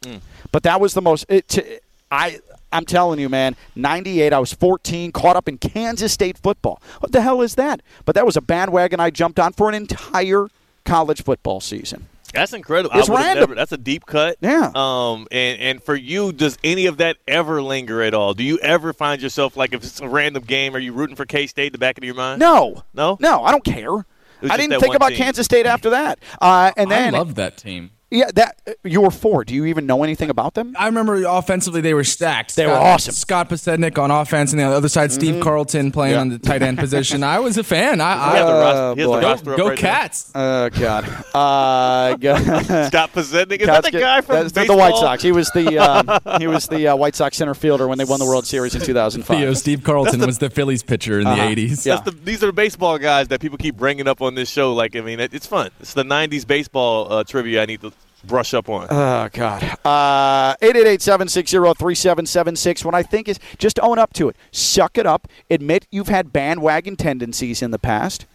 But 0.53 0.62
that 0.62 0.81
was 0.81 0.94
the 0.94 1.03
most. 1.03 1.27
It, 1.29 1.48
t- 1.48 1.79
I. 2.11 2.38
I'm 2.73 2.85
telling 2.85 3.19
you, 3.19 3.29
man, 3.29 3.57
98, 3.77 4.33
I 4.33 4.39
was 4.39 4.53
14, 4.53 5.13
caught 5.13 5.37
up 5.37 5.49
in 5.49 5.59
Kansas 5.59 6.13
State 6.13 6.39
football. 6.39 6.83
What 7.01 7.13
the 7.13 7.23
hell 7.23 7.43
is 7.43 7.55
that? 7.55 7.83
But 8.05 8.15
that 8.15 8.27
was 8.27 8.37
a 8.37 8.41
bandwagon 8.41 9.01
I 9.01 9.11
jumped 9.11 9.39
on 9.41 9.53
for 9.53 9.69
an 9.69 9.75
entire 9.75 10.49
college 10.85 11.23
football 11.23 11.61
season. 11.61 12.07
That's 12.33 12.53
incredible. 12.53 12.99
It's 12.99 13.09
I 13.09 13.15
random. 13.15 13.41
Never, 13.41 13.55
that's 13.55 13.73
a 13.73 13.79
deep 13.79 14.05
cut. 14.05 14.37
Yeah. 14.41 14.71
Um. 14.75 15.27
And 15.31 15.61
and 15.61 15.83
for 15.83 15.95
you, 15.95 16.31
does 16.31 16.59
any 16.63 16.85
of 16.85 16.99
that 16.99 17.17
ever 17.27 17.63
linger 17.63 18.03
at 18.03 18.13
all? 18.13 18.35
Do 18.35 18.45
you 18.45 18.59
ever 18.59 18.93
find 18.93 19.23
yourself 19.23 19.57
like 19.57 19.73
if 19.73 19.83
it's 19.83 20.01
a 20.01 20.09
random 20.09 20.43
game, 20.43 20.77
are 20.77 20.79
you 20.79 20.93
rooting 20.93 21.17
for 21.17 21.25
K 21.25 21.47
State 21.47 21.69
in 21.69 21.73
the 21.73 21.79
back 21.79 21.97
of 21.97 22.05
your 22.05 22.15
mind? 22.15 22.39
No. 22.41 22.83
No? 22.93 23.17
No, 23.19 23.45
I 23.45 23.51
don't 23.51 23.65
care. 23.65 24.05
I 24.43 24.57
didn't 24.57 24.79
think 24.81 24.95
about 24.95 25.09
team. 25.09 25.19
Kansas 25.19 25.47
State 25.47 25.67
after 25.67 25.91
that. 25.91 26.19
Uh, 26.41 26.71
and 26.77 26.91
then, 26.91 27.15
I 27.15 27.19
love 27.19 27.35
that 27.37 27.57
team. 27.57 27.91
Yeah, 28.11 28.31
that 28.37 28.61
uh, 28.66 28.73
you 28.85 29.03
were 29.03 29.11
four. 29.11 29.44
Do 29.44 29.55
you 29.55 29.66
even 29.66 29.85
know 29.85 30.03
anything 30.03 30.31
about 30.31 30.55
them? 30.55 30.75
I 30.79 30.87
remember 30.87 31.23
offensively 31.27 31.83
they 31.83 31.92
were 31.92 32.05
stacked. 32.05 32.57
They 32.57 32.66
were 32.66 32.73
awesome. 32.73 33.12
Scott 33.12 33.51
Podsednik 33.51 33.99
on 33.99 34.11
offense, 34.11 34.51
and 34.53 34.59
the 34.61 34.64
other 34.64 34.88
side, 34.88 35.12
Steve 35.12 35.42
Carlton 35.42 35.92
playing 35.92 36.14
Yeah. 36.14 36.21
on 36.23 36.29
the 36.31 36.38
tight 36.38 36.62
end 36.62 36.79
position. 36.79 37.23
I 37.23 37.38
was 37.40 37.59
a 37.59 37.64
fan. 37.64 38.01
I, 38.01 38.14
He 38.31 38.37
has 38.38 38.47
the 38.47 38.53
I 38.53 38.61
roster, 38.61 38.94
he 38.94 39.01
has 39.03 39.11
the 39.11 39.27
roster 39.29 39.44
go, 39.51 39.57
go 39.57 39.68
right. 39.68 39.79
Cats. 39.79 40.33
Oh 40.35 40.71
God. 40.71 41.05
Uh, 41.35 42.16
go- 42.16 42.37
Scott 42.88 43.12
Podsednik. 43.12 43.61
Is 43.61 43.66
that 43.66 43.85
the 43.85 43.90
guy 43.90 44.21
from 44.23 44.49
That's 44.49 44.53
the- 44.68 44.75
White 44.77 44.97
Sox? 44.97 45.23
He 45.23 45.33
was 45.33 45.51
the 45.51 45.79
um, 46.33 46.40
he 46.40 46.47
was 46.47 46.66
the 46.66 46.88
uh, 46.88 46.97
White 46.97 47.14
Sox 47.14 47.37
center 47.37 47.55
fielder 47.55 47.87
when 47.88 47.99
they 47.99 48.05
won 48.05 48.18
the 48.21 48.25
World 48.27 48.47
Series 48.47 48.75
in 48.75 48.81
2005. 48.81 49.37
Theo, 49.38 49.53
Steve 49.53 49.83
Carlton 49.85 50.21
was 50.25 50.38
the 50.38 50.49
Phillies 50.51 50.83
pitcher 50.83 51.21
in 51.21 51.27
Uh-huh. 51.27 51.49
the 51.49 51.57
80s. 51.68 51.85
Yeah. 51.85 51.97
That's 51.97 52.07
the, 52.07 52.25
these 52.25 52.42
are 52.42 52.47
the 52.47 52.53
baseball 52.55 52.97
guys 52.99 53.29
that 53.29 53.40
people 53.40 53.59
keep 53.59 53.77
bringing 53.77 54.09
up 54.09 54.23
on 54.23 54.35
this 54.35 54.49
show. 54.49 54.73
Like, 54.73 54.97
I 54.97 55.03
mean, 55.03 55.21
it, 55.21 55.35
it's 55.35 55.47
fun. 55.47 55.71
It's 55.81 55.92
the 55.92 56.05
'90s 56.05 56.47
baseball 56.47 57.12
uh, 57.12 57.25
trivia 57.25 57.62
I 57.62 57.66
need 57.66 57.83
to 57.83 57.92
brush 58.29 58.55
up 58.55 58.69
on. 58.69 58.87
Oh 58.91 59.29
God. 59.33 59.62
Uh, 59.85 60.55
Eight 60.62 60.77
eight 60.77 60.87
eight 60.87 61.03
seven 61.03 61.27
six 61.29 61.51
zero 61.51 61.75
three 61.75 61.97
seven 61.97 62.27
seven 62.27 62.55
six. 62.55 62.85
What 62.85 62.95
I 62.95 63.03
think 63.03 63.27
is 63.29 63.41
just 63.59 63.81
own 63.81 63.99
up 63.99 64.12
to 64.14 64.29
it. 64.29 64.37
Suck 64.53 64.97
it 64.99 65.07
up. 65.07 65.27
Admit 65.51 65.87
you've 65.91 66.07
had 66.09 66.33
bandwagon 66.33 66.95
tendencies 66.97 67.61
in 67.62 67.71
the 67.73 67.79
past, 67.79 68.27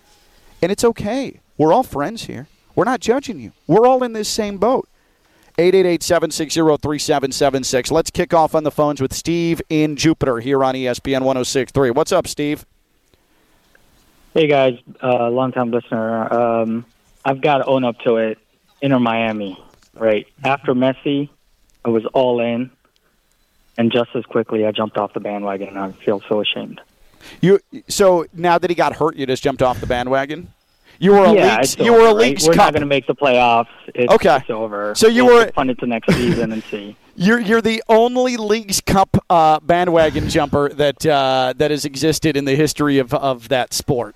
and 0.62 0.70
it's 0.72 0.84
okay. 0.84 1.40
We're 1.58 1.72
all 1.72 1.84
friends 1.84 2.26
here. 2.26 2.48
We're 2.76 2.84
not 2.86 3.00
judging 3.00 3.40
you. 3.40 3.52
We're 3.68 3.86
all 3.88 4.04
in 4.04 4.12
this 4.14 4.28
same 4.28 4.58
boat. 4.58 4.90
888-760-3776. 5.60 7.92
Let's 7.92 8.10
kick 8.10 8.34
off 8.34 8.56
on 8.56 8.64
the 8.64 8.72
phones 8.72 9.00
with 9.00 9.14
Steve 9.14 9.62
in 9.70 9.96
Jupiter 9.96 10.40
here 10.40 10.64
on 10.64 10.74
ESPN 10.74 11.22
1063. 11.22 11.92
What's 11.92 12.12
up, 12.12 12.26
Steve? 12.28 12.66
Hey 14.34 14.48
guys, 14.48 14.80
uh, 15.04 15.30
long 15.30 15.52
time 15.52 15.70
listener. 15.70 16.34
Um, 16.34 16.86
I've 17.24 17.40
got 17.40 17.60
to 17.60 17.66
own 17.66 17.84
up 17.84 18.00
to 18.00 18.16
it. 18.18 18.40
Inter 18.82 18.98
Miami, 19.00 19.64
right? 19.96 20.28
After 20.44 20.74
Messi, 20.74 21.30
I 21.86 21.90
was 21.90 22.06
all 22.14 22.40
in, 22.40 22.72
and 23.78 23.92
just 23.92 24.10
as 24.16 24.26
quickly 24.26 24.66
I 24.66 24.72
jumped 24.72 24.98
off 24.98 25.14
the 25.14 25.20
bandwagon, 25.20 25.70
and 25.70 25.80
I 25.80 25.92
feel 25.92 26.22
so 26.28 26.42
ashamed. 26.42 26.82
You 27.42 27.60
so 27.88 28.26
now 28.34 28.58
that 28.58 28.70
he 28.70 28.76
got 28.76 28.96
hurt, 28.96 29.16
you 29.16 29.26
just 29.26 29.44
jumped 29.44 29.62
off 29.62 29.80
the 29.80 29.88
bandwagon? 29.88 30.52
You 31.00 31.12
were 31.12 31.26
a 31.26 31.34
yeah, 31.34 31.58
leagues, 31.58 31.78
you 31.78 31.92
were 31.92 32.02
a 32.02 32.06
right? 32.08 32.16
leagues 32.16 32.46
We're 32.48 32.54
cup. 32.54 32.66
not 32.66 32.74
going 32.74 32.82
to 32.82 32.86
make 32.88 33.08
the 33.08 33.16
playoffs. 33.16 33.68
It's, 33.96 34.14
Okay. 34.14 34.36
it's 34.38 34.50
over. 34.50 34.94
So 34.96 35.08
you 35.08 35.26
were- 35.26 35.52
punt 35.52 35.72
it 35.72 35.80
to 35.80 35.88
next 35.88 36.14
season 36.14 36.52
and 36.52 36.64
see. 36.64 36.96
You're 37.16 37.40
you're 37.40 37.62
the 37.62 37.84
only 37.90 38.38
Leagues 38.38 38.82
Cup 38.82 39.24
uh, 39.30 39.60
bandwagon 39.60 40.30
jumper 40.30 40.70
that 40.70 41.06
uh, 41.06 41.54
that 41.58 41.70
has 41.70 41.86
existed 41.86 42.36
in 42.36 42.46
the 42.46 42.56
history 42.56 42.98
of, 42.98 43.14
of 43.14 43.50
that 43.50 43.72
sport. 43.72 44.16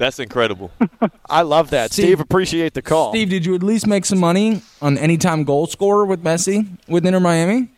That's 0.00 0.18
incredible. 0.18 0.70
I 1.30 1.42
love 1.42 1.68
that. 1.70 1.92
Steve, 1.92 2.04
Steve- 2.06 2.20
appreciate 2.20 2.72
the 2.72 2.80
call. 2.80 3.12
Steve, 3.12 3.28
did 3.28 3.44
you 3.44 3.54
at 3.54 3.62
least 3.62 3.86
make 3.86 4.06
some 4.06 4.18
money 4.18 4.62
on 4.80 4.96
anytime 4.96 5.44
goal 5.44 5.66
scorer 5.66 6.06
with 6.06 6.24
Messi 6.24 6.66
with 6.88 7.04
Inter 7.04 7.20
Miami? 7.20 7.68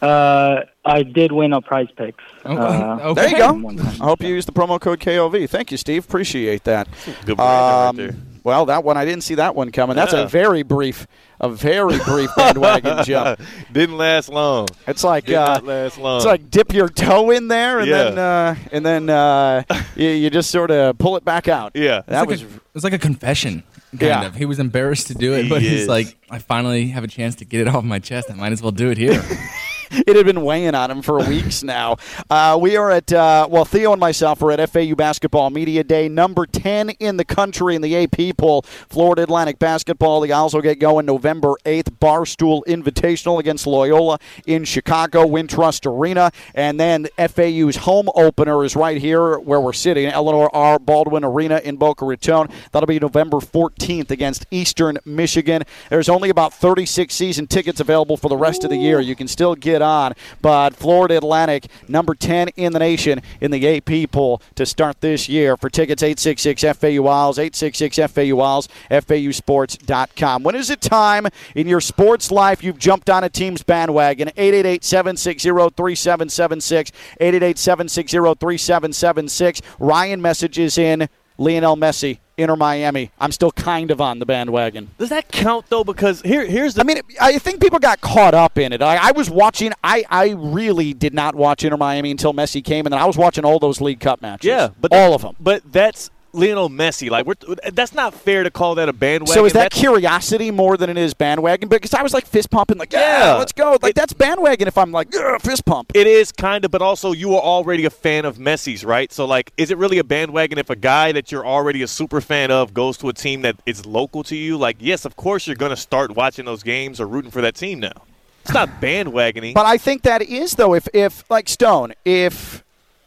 Uh, 0.00 0.62
I 0.86 1.02
did 1.02 1.32
win 1.32 1.52
a 1.52 1.60
PrizePicks. 1.60 2.14
Oh, 2.46 2.56
Uh, 2.56 2.98
okay. 3.02 3.20
There 3.20 3.30
you 3.30 3.36
go. 3.76 3.82
I 3.82 4.04
hope 4.04 4.22
you 4.22 4.28
use 4.28 4.46
the 4.46 4.52
promo 4.52 4.80
code 4.80 5.00
KOV. 5.00 5.48
Thank 5.50 5.70
you, 5.70 5.76
Steve. 5.76 6.04
Appreciate 6.06 6.64
that. 6.64 6.88
Good 7.26 7.36
branding 7.36 7.38
right 7.38 7.88
Um, 7.88 7.96
there. 7.96 8.14
well, 8.42 8.64
that 8.66 8.82
one 8.84 8.96
I 8.96 9.04
didn't 9.04 9.22
see 9.24 9.34
that 9.36 9.54
one 9.54 9.70
coming. 9.72 9.96
That's 9.96 10.12
Yeah. 10.14 10.20
a 10.22 10.26
very 10.28 10.62
brief, 10.62 11.06
a 11.40 11.48
very 11.48 11.98
brief 11.98 12.30
bandwagon 12.36 13.04
jump. 13.04 13.40
Didn't 13.72 13.96
last 13.98 14.28
long. 14.28 14.66
It's 14.86 15.04
like 15.04 15.26
Did 15.26 15.36
uh, 15.36 15.54
not 15.54 15.64
last 15.64 15.98
long. 15.98 16.16
it's 16.16 16.26
like 16.26 16.50
dip 16.50 16.72
your 16.72 16.88
toe 16.88 17.30
in 17.30 17.48
there 17.48 17.78
and 17.80 17.88
Yeah. 17.88 18.02
then 18.04 18.18
uh, 18.18 18.54
and 18.72 18.86
then 18.86 19.10
uh, 19.10 19.62
you, 19.96 20.08
you 20.08 20.30
just 20.30 20.50
sort 20.50 20.70
of 20.70 20.96
pull 20.98 21.16
it 21.16 21.24
back 21.24 21.48
out. 21.48 21.72
yeah. 21.74 22.02
that 22.06 22.22
It's 22.24 22.30
was 22.30 22.42
like 22.42 22.50
a, 22.50 22.60
it's 22.74 22.84
like 22.84 22.92
a 22.94 22.98
confession. 22.98 23.62
Kind 23.90 24.02
Yeah. 24.02 24.26
of. 24.26 24.34
He 24.34 24.44
was 24.44 24.58
embarrassed 24.58 25.06
to 25.08 25.14
do 25.14 25.32
it, 25.34 25.48
but 25.48 25.62
He 25.62 25.68
he's 25.70 25.88
like, 25.88 26.16
I 26.30 26.38
finally 26.38 26.88
have 26.88 27.04
a 27.04 27.08
chance 27.08 27.36
to 27.36 27.44
get 27.44 27.60
it 27.62 27.68
off 27.68 27.84
my 27.84 27.98
chest. 27.98 28.30
I 28.30 28.34
might 28.34 28.52
as 28.52 28.60
well 28.62 28.72
do 28.72 28.90
it 28.90 28.98
here. 28.98 29.22
it 30.06 30.16
had 30.16 30.26
been 30.26 30.42
weighing 30.42 30.74
on 30.74 30.90
him 30.90 31.02
for 31.02 31.18
weeks 31.18 31.62
now. 31.62 31.96
Uh, 32.30 32.58
we 32.60 32.76
are 32.76 32.90
at, 32.90 33.12
uh, 33.12 33.46
well, 33.50 33.64
Theo 33.64 33.92
and 33.92 34.00
myself 34.00 34.42
are 34.42 34.52
at 34.52 34.70
FAU 34.70 34.94
Basketball 34.94 35.50
Media 35.50 35.84
Day, 35.84 36.08
number 36.08 36.46
10 36.46 36.90
in 36.90 37.16
the 37.16 37.24
country 37.24 37.74
in 37.74 37.82
the 37.82 37.96
AP 37.96 38.36
poll. 38.36 38.62
Florida 38.62 39.22
Atlantic 39.22 39.58
Basketball. 39.58 40.20
The 40.20 40.32
Owls 40.32 40.54
will 40.54 40.62
get 40.62 40.78
going 40.78 41.06
November 41.06 41.54
8th. 41.64 41.98
Barstool 41.98 42.62
Invitational 42.66 43.38
against 43.38 43.66
Loyola 43.66 44.18
in 44.46 44.64
Chicago, 44.64 45.24
Wintrust 45.26 45.86
Arena. 45.86 46.30
And 46.54 46.78
then 46.78 47.08
FAU's 47.16 47.76
home 47.76 48.08
opener 48.14 48.64
is 48.64 48.76
right 48.76 49.00
here 49.00 49.38
where 49.38 49.60
we're 49.60 49.72
sitting, 49.72 50.06
Eleanor 50.06 50.54
R. 50.54 50.78
Baldwin 50.78 51.24
Arena 51.24 51.60
in 51.64 51.76
Boca 51.76 52.04
Raton. 52.04 52.48
That'll 52.72 52.86
be 52.86 52.98
November 52.98 53.38
14th 53.38 54.10
against 54.10 54.46
Eastern 54.50 54.98
Michigan. 55.04 55.62
There's 55.90 56.08
only 56.08 56.30
about 56.30 56.52
36 56.54 57.14
season 57.14 57.46
tickets 57.46 57.80
available 57.80 58.16
for 58.16 58.28
the 58.28 58.36
rest 58.36 58.64
of 58.64 58.70
the 58.70 58.76
year. 58.76 59.00
You 59.00 59.16
can 59.16 59.28
still 59.28 59.54
get 59.54 59.75
on, 59.82 60.14
but 60.42 60.74
Florida 60.74 61.16
Atlantic, 61.16 61.66
number 61.88 62.14
10 62.14 62.48
in 62.56 62.72
the 62.72 62.78
nation 62.78 63.20
in 63.40 63.50
the 63.50 63.76
AP 63.76 64.10
poll 64.10 64.40
to 64.54 64.66
start 64.66 65.00
this 65.00 65.28
year. 65.28 65.56
For 65.56 65.70
tickets, 65.70 66.02
866 66.02 66.62
FAU 66.78 67.08
Owls, 67.08 67.38
866 67.38 68.12
FAU 68.12 68.40
Owls, 68.40 68.68
FAUsports.com. 68.90 70.42
When 70.42 70.54
is 70.54 70.70
it 70.70 70.80
time 70.80 71.26
in 71.54 71.66
your 71.66 71.80
sports 71.80 72.30
life 72.30 72.62
you've 72.62 72.78
jumped 72.78 73.10
on 73.10 73.24
a 73.24 73.28
team's 73.28 73.62
bandwagon? 73.62 74.28
888 74.36 74.84
760 74.84 75.48
3776, 75.48 76.92
888 77.20 77.58
760 77.58 78.16
3776. 78.16 79.62
Ryan 79.78 80.22
messages 80.22 80.78
in 80.78 81.08
Lionel 81.38 81.76
Messi, 81.76 82.18
Inter 82.38 82.56
Miami. 82.56 83.10
I'm 83.18 83.32
still 83.32 83.50
kind 83.52 83.90
of 83.90 84.00
on 84.00 84.18
the 84.18 84.26
bandwagon. 84.26 84.90
Does 84.98 85.08
that 85.08 85.28
count 85.32 85.66
though? 85.68 85.84
Because 85.84 86.20
here, 86.22 86.44
here's 86.44 86.74
the. 86.74 86.82
I 86.82 86.84
mean, 86.84 87.00
I 87.20 87.38
think 87.38 87.60
people 87.60 87.78
got 87.78 88.00
caught 88.00 88.34
up 88.34 88.58
in 88.58 88.72
it. 88.72 88.82
I, 88.82 89.08
I 89.08 89.12
was 89.12 89.30
watching. 89.30 89.72
I, 89.82 90.04
I 90.10 90.30
really 90.30 90.92
did 90.92 91.14
not 91.14 91.34
watch 91.34 91.64
Inter 91.64 91.76
Miami 91.76 92.10
until 92.10 92.34
Messi 92.34 92.62
came, 92.62 92.86
and 92.86 92.92
then 92.92 93.00
I 93.00 93.06
was 93.06 93.16
watching 93.16 93.44
all 93.44 93.58
those 93.58 93.80
League 93.80 94.00
Cup 94.00 94.20
matches. 94.20 94.48
yeah, 94.48 94.68
but 94.80 94.92
all 94.92 95.14
of 95.14 95.22
them. 95.22 95.34
But 95.40 95.72
that's 95.72 96.10
Lionel 96.36 96.68
Messi. 96.70 97.10
Like 97.10 97.26
we're 97.26 97.34
that's 97.72 97.92
not 97.94 98.14
fair 98.14 98.42
to 98.44 98.50
call 98.50 98.74
that 98.76 98.88
a 98.88 98.92
bandwagon. 98.92 99.34
So 99.34 99.44
is 99.46 99.52
that 99.54 99.70
That's- 99.72 99.80
curiosity 99.80 100.50
more 100.50 100.76
than 100.76 100.90
it 100.90 100.96
is 100.98 101.14
bandwagon? 101.14 101.68
Because 101.68 101.94
I 101.94 102.02
was 102.02 102.12
like 102.14 102.26
fist 102.26 102.50
pumping, 102.50 102.78
like 102.78 102.92
yeah, 102.92 103.32
Yeah. 103.32 103.34
let's 103.36 103.52
go. 103.52 103.78
Like 103.82 103.90
It- 103.90 103.94
that's 103.96 104.12
bandwagon. 104.12 104.68
If 104.68 104.76
I'm 104.78 104.92
like 104.92 105.08
"Ugh, 105.14 105.40
fist 105.40 105.64
pump, 105.64 105.90
It 105.94 106.06
is 106.06 106.30
kind 106.32 106.64
of, 106.64 106.70
but 106.70 106.82
also 106.82 107.12
you 107.12 107.34
are 107.34 107.40
already 107.42 107.84
a 107.86 107.90
fan 107.90 108.24
of 108.24 108.36
Messi's, 108.36 108.84
right? 108.84 109.12
So, 109.12 109.24
like, 109.24 109.52
is 109.56 109.70
it 109.70 109.78
really 109.78 109.98
a 109.98 110.04
bandwagon 110.04 110.58
if 110.58 110.70
a 110.70 110.76
guy 110.76 111.12
that 111.12 111.32
you're 111.32 111.46
already 111.46 111.82
a 111.82 111.88
super 111.88 112.20
fan 112.20 112.50
of 112.50 112.74
goes 112.74 112.96
to 112.98 113.08
a 113.08 113.12
team 113.12 113.42
that 113.42 113.56
is 113.66 113.86
local 113.86 114.22
to 114.24 114.36
you? 114.36 114.56
Like, 114.58 114.76
yes, 114.80 115.04
of 115.04 115.16
course 115.16 115.46
you're 115.46 115.56
going 115.56 115.70
to 115.70 115.76
start 115.76 116.14
watching 116.14 116.44
those 116.44 116.62
games 116.62 117.00
or 117.00 117.06
rooting 117.06 117.30
for 117.30 117.40
that 117.40 117.54
team 117.54 117.80
now. 117.80 118.02
It's 118.44 118.54
not 118.54 118.80
bandwagoning. 118.80 119.54
But 119.54 119.66
I 119.66 119.76
think 119.76 120.02
that 120.02 120.22
is 120.22 120.54
though. 120.54 120.74
If 120.74 120.86
if 120.94 121.24
like 121.28 121.48
Stone, 121.48 121.94
if 122.04 122.62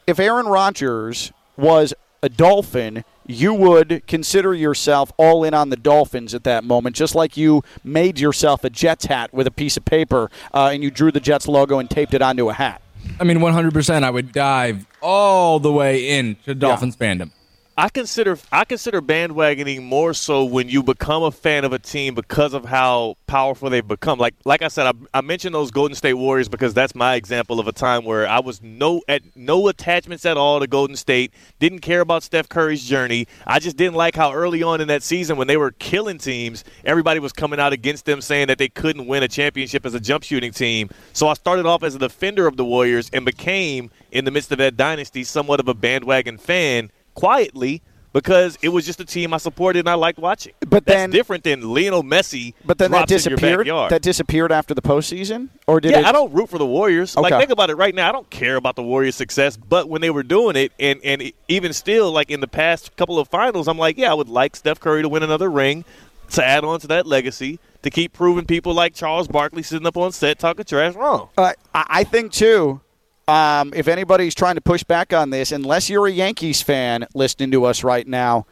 if 0.06 0.20
Aaron 0.20 0.48
Rodgers 0.48 1.32
was 1.56 1.94
a 2.22 2.28
Dolphin, 2.28 3.06
you 3.30 3.54
would 3.54 4.02
consider 4.08 4.56
yourself 4.56 5.12
all 5.18 5.44
in 5.44 5.54
on 5.54 5.70
the 5.70 5.76
Dolphins 5.76 6.34
at 6.34 6.44
that 6.46 6.64
moment, 6.64 6.96
just 6.96 7.14
like 7.14 7.38
you 7.38 7.64
made 7.84 8.20
yourself 8.20 8.64
a 8.64 8.72
Jets 8.72 9.06
hat 9.06 9.32
with 9.32 9.46
a 9.46 9.52
piece 9.52 9.78
of 9.78 9.86
paper 9.86 10.32
uh, 10.52 10.72
and 10.74 10.84
you 10.84 10.90
drew 10.90 11.12
the 11.12 11.20
Jets 11.20 11.48
logo 11.48 11.78
and 11.78 11.88
taped 11.88 12.16
it 12.16 12.24
onto 12.24 12.50
a 12.50 12.54
hat. 12.54 12.82
I 13.20 13.24
mean, 13.24 13.38
100%. 13.38 14.04
I 14.04 14.10
would 14.10 14.32
dive 14.32 14.88
all 15.02 15.60
the 15.60 15.72
way 15.72 16.18
into 16.18 16.56
Dolphins 16.56 16.96
fandom. 16.96 17.32
I 17.80 17.88
consider 17.88 18.38
I 18.52 18.66
consider 18.66 19.02
bandwagoning 19.02 19.84
more 19.84 20.14
so 20.14 20.44
when 20.44 20.68
you 20.68 20.84
become 20.84 21.24
a 21.24 21.32
fan 21.32 21.64
of 21.64 21.72
a 21.72 21.80
team 21.80 22.14
because 22.14 22.54
of 22.54 22.66
how 22.66 23.16
powerful 23.26 23.70
they've 23.70 23.88
become. 23.88 24.20
Like 24.20 24.36
like 24.44 24.62
I 24.62 24.68
said, 24.68 24.86
I, 24.88 25.20
I 25.20 25.22
mentioned 25.22 25.56
those 25.56 25.72
Golden 25.72 25.96
State 25.96 26.16
Warriors 26.16 26.50
because 26.50 26.74
that's 26.74 26.94
my 26.94 27.16
example 27.16 27.58
of 27.58 27.70
a 27.70 27.72
time 27.72 28.04
where 28.04 28.28
I 28.28 28.42
was 28.42 28.62
no 28.62 29.02
at 29.08 29.22
no 29.34 29.70
attachments 29.70 30.26
at 30.26 30.36
all 30.36 30.60
to 30.60 30.68
Golden 30.68 30.98
State. 30.98 31.32
Didn't 31.60 31.80
care 31.80 32.02
about 32.02 32.22
Steph 32.22 32.50
Curry's 32.50 32.84
journey. 32.84 33.28
I 33.48 33.60
just 33.60 33.78
didn't 33.78 33.96
like 33.96 34.14
how 34.14 34.34
early 34.34 34.62
on 34.62 34.82
in 34.82 34.90
that 34.90 35.02
season 35.02 35.38
when 35.38 35.48
they 35.48 35.56
were 35.56 35.72
killing 35.72 36.18
teams, 36.18 36.66
everybody 36.84 37.22
was 37.22 37.32
coming 37.32 37.62
out 37.62 37.72
against 37.72 38.04
them 38.04 38.20
saying 38.20 38.48
that 38.48 38.58
they 38.58 38.68
couldn't 38.68 39.08
win 39.08 39.24
a 39.24 39.30
championship 39.30 39.86
as 39.86 39.94
a 39.94 40.02
jump 40.02 40.26
shooting 40.26 40.52
team. 40.52 40.90
So 41.14 41.30
I 41.30 41.34
started 41.34 41.66
off 41.66 41.84
as 41.84 41.96
a 41.96 42.00
defender 42.00 42.46
of 42.46 42.58
the 42.58 42.66
Warriors 42.66 43.10
and 43.14 43.24
became 43.24 43.90
in 44.12 44.26
the 44.26 44.32
midst 44.32 44.52
of 44.52 44.58
that 44.58 44.76
dynasty 44.76 45.24
somewhat 45.24 45.62
of 45.62 45.70
a 45.70 45.74
bandwagon 45.74 46.38
fan 46.38 46.92
quietly 47.20 47.82
because 48.12 48.58
it 48.62 48.70
was 48.70 48.86
just 48.86 49.00
a 49.00 49.06
team 49.06 49.34
I 49.34 49.38
supported 49.38 49.80
and 49.80 49.90
I 49.90 49.94
liked 49.94 50.20
watching. 50.20 50.54
But 50.62 50.86
That's 50.86 50.98
then- 50.98 51.10
different 51.12 51.44
than 51.44 51.62
Lionel 51.74 52.04
Messi. 52.04 52.54
But 52.66 52.78
then 52.78 52.92
that 52.92 53.08
drops 53.08 53.26
in 53.26 53.32
your 53.32 53.38
disappeared. 53.38 53.68
That 53.90 54.02
disappeared 54.02 54.52
after 54.52 54.74
the 54.74 54.82
postseason, 54.82 55.50
or 55.68 55.80
did 55.80 55.92
yeah, 55.92 56.00
it? 56.00 56.06
I 56.06 56.12
don't 56.12 56.34
root 56.34 56.50
for 56.50 56.58
the 56.58 56.66
Warriors. 56.66 57.16
Like, 57.16 57.34
think 57.34 57.52
about 57.52 57.70
it 57.70 57.76
right 57.76 57.94
now. 57.94 58.10
I 58.10 58.12
don't 58.12 58.30
care 58.30 58.56
about 58.56 58.76
the 58.76 58.84
Warriors' 58.84 59.16
success, 59.16 59.58
but 59.58 59.90
when 59.90 60.02
they 60.02 60.10
were 60.10 60.24
doing 60.24 60.56
it, 60.56 60.72
and 60.80 61.00
and 61.04 61.32
even 61.48 61.74
still, 61.74 62.12
like 62.12 62.32
in 62.32 62.40
the 62.40 62.48
past 62.48 62.96
couple 62.96 63.20
of 63.20 63.28
finals, 63.28 63.68
I'm 63.68 63.78
like, 63.78 63.98
yeah, 63.98 64.12
I 64.12 64.14
would 64.14 64.30
like 64.30 64.56
Steph 64.56 64.80
Curry 64.80 65.02
to 65.04 65.10
win 65.10 65.24
another 65.24 65.50
ring 65.50 65.86
to 66.32 66.46
add 66.46 66.64
on 66.64 66.80
to 66.80 66.88
that 66.88 67.08
legacy 67.08 67.60
to 67.82 67.90
keep 67.90 68.14
proving 68.14 68.46
people 68.46 68.74
like 68.74 68.94
Charles 68.94 69.28
Barkley 69.28 69.64
sitting 69.64 69.88
up 69.88 69.98
on 69.98 70.12
set 70.12 70.40
talking 70.40 70.66
trash 70.66 70.94
wrong. 70.96 71.30
Uh, 71.38 71.54
I 71.74 72.04
think 72.04 72.32
too. 72.32 72.82
Um, 73.30 73.74
if 73.76 73.88
anybody's 73.88 74.34
trying 74.34 74.56
to 74.56 74.62
push 74.62 74.84
back 74.84 75.14
on 75.14 75.30
this, 75.30 75.52
unless 75.52 75.88
you're 75.88 76.08
a 76.08 76.12
Yankees 76.12 76.64
fan 76.64 77.06
listening 77.14 77.52
to 77.52 77.64
us 77.64 77.84
right 77.84 78.08
now, 78.08 78.48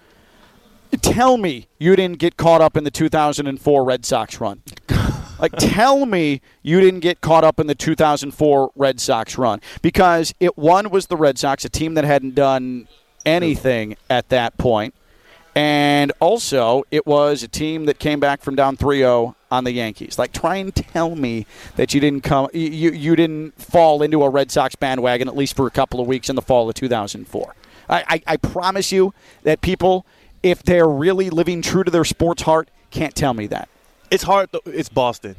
tell 1.01 1.37
me 1.37 1.65
you 1.79 1.95
didn't 1.95 2.19
get 2.19 2.37
caught 2.37 2.61
up 2.61 2.77
in 2.77 2.83
the 2.83 2.91
2004 2.91 3.83
Red 3.83 4.05
Sox 4.05 4.39
run. 4.39 4.61
like, 5.39 5.53
tell 5.53 6.05
me 6.05 6.41
you 6.61 6.79
didn't 6.79 6.99
get 6.99 7.21
caught 7.21 7.43
up 7.43 7.59
in 7.59 7.65
the 7.65 7.73
2004 7.73 8.71
Red 8.75 8.99
Sox 8.99 9.35
run 9.35 9.61
because 9.81 10.35
it 10.39 10.55
one 10.59 10.91
was 10.91 11.07
the 11.07 11.17
Red 11.17 11.39
Sox, 11.39 11.65
a 11.65 11.69
team 11.69 11.95
that 11.95 12.03
hadn't 12.03 12.35
done 12.35 12.87
anything 13.25 13.97
at 14.11 14.29
that 14.29 14.59
point. 14.59 14.93
And 15.55 16.11
also, 16.19 16.83
it 16.91 17.07
was 17.07 17.41
a 17.41 17.47
team 17.47 17.85
that 17.85 17.97
came 17.97 18.19
back 18.19 18.43
from 18.43 18.53
down 18.53 18.77
3-0 18.77 19.33
on 19.51 19.63
the 19.63 19.71
Yankees. 19.71 20.19
Like, 20.19 20.31
try 20.31 20.57
and 20.57 20.73
tell 20.73 21.15
me 21.15 21.45
that 21.75 21.93
you 21.93 22.01
didn't 22.01 22.23
come, 22.23 22.49
you 22.53 22.91
you 22.91 23.15
didn't 23.15 23.59
fall 23.61 24.01
into 24.01 24.23
a 24.23 24.29
Red 24.29 24.51
Sox 24.51 24.75
bandwagon 24.75 25.27
at 25.27 25.35
least 25.35 25.55
for 25.55 25.67
a 25.67 25.71
couple 25.71 25.99
of 25.99 26.07
weeks 26.07 26.29
in 26.29 26.35
the 26.35 26.41
fall 26.41 26.69
of 26.69 26.75
2004. 26.75 27.55
I, 27.89 28.03
I, 28.07 28.21
I 28.33 28.37
promise 28.37 28.91
you 28.91 29.13
that 29.43 29.61
people, 29.61 30.05
if 30.43 30.63
they're 30.63 30.87
really 30.87 31.29
living 31.29 31.61
true 31.61 31.83
to 31.83 31.91
their 31.91 32.05
sports 32.05 32.43
heart, 32.43 32.69
can't 32.91 33.15
tell 33.15 33.33
me 33.33 33.47
that. 33.47 33.69
It's 34.11 34.23
hard. 34.23 34.49
Though. 34.51 34.61
It's 34.65 34.89
Boston. 34.89 35.35